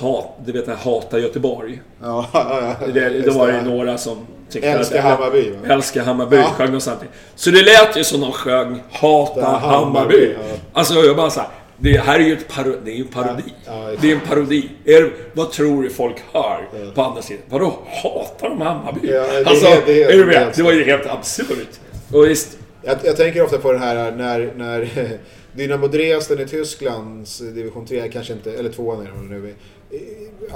[0.00, 1.80] hat, du vet, Hata Göteborg.
[2.02, 2.86] Ja, ja, ja.
[2.86, 5.04] Det, då var det några som tyckte Älskar att...
[5.04, 5.74] Hammarby, va?
[5.74, 6.42] Älskar Hammarby, Ja.
[6.56, 7.14] sjöng de samtidigt.
[7.34, 9.66] Så det lät ju som de sjöng Hata Hammarby.
[9.68, 10.56] Hammarby, ja.
[10.72, 11.48] Alltså jag bara såhär...
[11.82, 13.42] Det här är ju ett paro, det är ju en parodi.
[13.66, 14.68] Ja, ja, det är en parodi.
[14.84, 17.42] Är, vad tror du folk hör på andra sidan?
[17.48, 19.08] Vadå, hatar de Hammarby?
[19.10, 20.52] Ja, det alltså, helt- det är du med?
[20.56, 21.68] Det var ju helt absurt.
[22.12, 24.88] Och visst, Jag, jag tänker ofta på det här när, när
[25.52, 28.96] Dynamo Dresden i Tysklands division 3, kanske inte, eller 2 är
[29.30, 29.54] nu,
[29.90, 29.98] eh,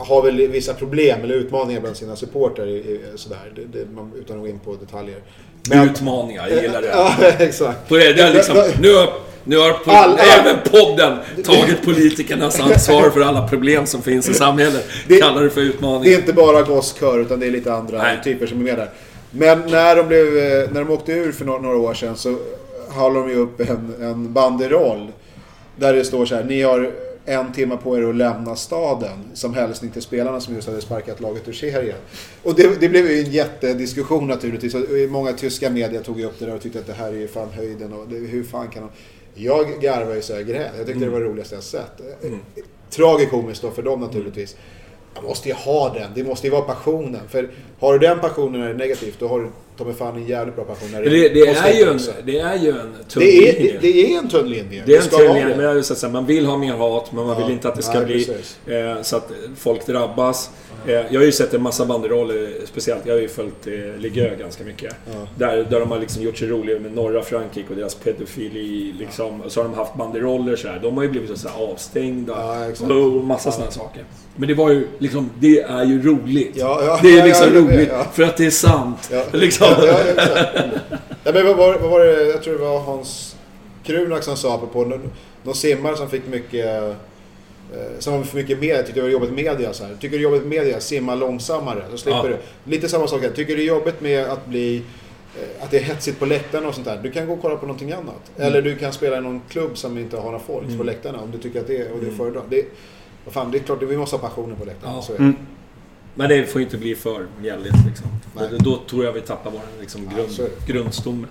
[0.07, 2.67] har väl vissa problem eller utmaningar bland sina supportrar
[3.17, 5.17] sådär, det, det, man, utan att gå in på detaljer.
[5.91, 6.89] utmaningar, jag gillar det.
[6.93, 7.89] Ja, exakt.
[7.89, 9.13] På det, det liksom, nu, har-
[9.45, 14.35] nu har po- Alla- även podden tagit politikernas ansvar för alla problem som finns i
[14.35, 14.87] samhället.
[15.09, 16.19] Det- Kallar det för Det är utmaningar.
[16.19, 18.19] inte bara Gosskör utan det är lite andra Nej.
[18.25, 18.91] typer som är med där.
[19.37, 22.39] Men när de, blev, eh, när de åkte ur för några, några år sedan så
[22.89, 25.13] håller de ju upp en, en banderoll.
[25.77, 26.93] Där det står så här, ni har
[27.25, 29.19] en timme på er att lämna staden.
[29.35, 31.97] Som hälsning till spelarna som just hade sparkat laget ur serien.
[32.43, 34.75] Och det, det blev ju en jättediskussion naturligtvis.
[35.09, 37.29] Många tyska media tog ju upp det där och tyckte att det här är ju
[37.29, 38.91] fan höjden och det, hur fan kan de...
[39.43, 40.71] Jag garvade ju så jag grät.
[40.77, 42.01] Jag tyckte det var det roligaste jag sett.
[42.91, 44.57] Tragikomiskt då för dem naturligtvis.
[45.15, 46.11] Man måste ju ha den.
[46.15, 47.29] Det måste ju vara passionen.
[47.29, 47.51] För
[47.81, 50.27] har du den passionen när det är negativt, då har du ta mig fan en
[50.27, 53.49] jävligt bra när Men det, det, är ju en, det är ju en tunn det,
[53.49, 53.79] är, linje.
[53.81, 54.83] det, det är en tunn linje.
[54.87, 57.37] Det är en tunn linje, men jag säga man vill ha mer hat, men man
[57.39, 58.29] Ja, vill inte att det ska nej, bli
[58.77, 60.51] eh, så att folk drabbas.
[60.87, 64.27] Eh, jag har ju sett en massa banderoller, speciellt, jag har ju följt eh, Ligue
[64.27, 64.95] 1 ganska mycket.
[65.39, 68.95] Där, där de har liksom gjort sig roliga med norra Frankrike och deras pedofili.
[68.99, 69.41] Liksom.
[69.41, 70.79] Och så har de haft banderoller så här.
[70.83, 72.33] De har ju blivit så här avstängda.
[72.81, 74.05] Ja, och massa sådana saker.
[74.37, 76.53] Men det var ju liksom, det är ju roligt.
[76.55, 78.07] Ja, ja, det är ja, liksom ja, roligt, ja.
[78.13, 79.11] för att det är sant.
[79.13, 79.25] Ja.
[79.69, 79.87] Liksom.
[79.87, 80.61] Ja, ja, exakt.
[81.25, 83.37] ja, men vad, var, vad var det, jag tror det var Hans
[83.85, 85.11] Krunak som sa på någon,
[85.43, 86.93] någon simmare som fick mycket eh,
[87.99, 89.73] som var för mycket media, tyckte det var jobbigt med media.
[89.73, 89.95] Så här.
[90.01, 91.83] Tycker du det är jobbigt med media, simma långsammare.
[91.91, 92.37] Så slipper Ja.
[92.65, 92.71] du.
[92.71, 93.31] Lite samma sak här.
[93.31, 94.77] Tycker du det är jobbigt med att bli
[95.41, 97.01] eh, att det är hetsigt på läktarna och sånt där.
[97.03, 98.31] Du kan gå och kolla på någonting annat.
[98.37, 98.49] Mm.
[98.49, 101.19] Eller du kan spela i någon klubb som inte har några folk på läktarna.
[101.21, 102.43] Om du tycker att det är, och det är föredrar.
[102.49, 102.65] Det,
[103.25, 104.93] vad fan, det är klart, vi måste ha passionen på läktarna.
[104.97, 105.03] Ja.
[105.03, 105.23] Så är det.
[105.23, 105.37] Mm.
[106.15, 108.07] Men det får inte bli för mjälligt liksom.
[108.35, 110.73] Då, då tror jag vi tappar vår liksom, grund, det.
[110.73, 111.27] grundstomme.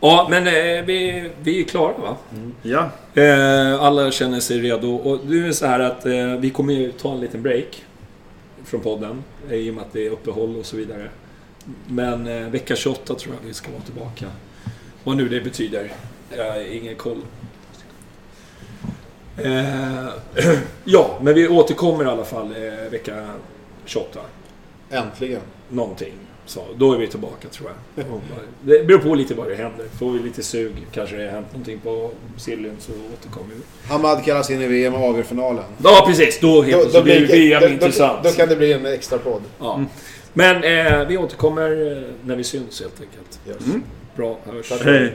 [0.00, 2.16] Ja, men eh, vi, vi är klara va?
[2.62, 2.90] Ja.
[3.22, 4.94] Eh, alla känner sig redo.
[4.94, 7.84] Och nu är det så här att eh, vi kommer ju ta en liten break
[8.64, 9.24] från podden.
[9.50, 11.08] eh, I och med att det är uppehåll och så vidare.
[11.88, 14.26] Men eh, vecka 28 tror jag vi ska vara tillbaka.
[15.04, 15.92] Vad nu det betyder.
[16.36, 17.18] Jag har ingen koll.
[19.36, 20.08] Eh,
[20.84, 23.26] ja, men vi återkommer i alla fall eh, vecka
[23.88, 24.20] 28.
[24.90, 25.40] Äntligen.
[25.68, 26.12] Någonting.
[26.46, 28.06] Så då är vi tillbaka tror jag.
[28.12, 28.20] Och
[28.62, 29.86] Det beror på lite vad det händer.
[29.98, 33.88] Får vi lite sug, kanske det har hänt någonting på Siljen så återkommer vi.
[33.88, 35.64] Hamad kallas in i VM avgörfinalen.
[35.84, 38.22] Ja precis, då helt plötsligt blir VM då, intressant.
[38.22, 39.42] Då, då kan det bli en extra podd.
[39.58, 39.84] Ja.
[40.32, 43.40] Men eh, vi återkommer eh, när vi syns helt enkelt.
[43.48, 43.82] Yes.
[44.16, 44.72] Bra, hörs.
[44.84, 45.14] Hej.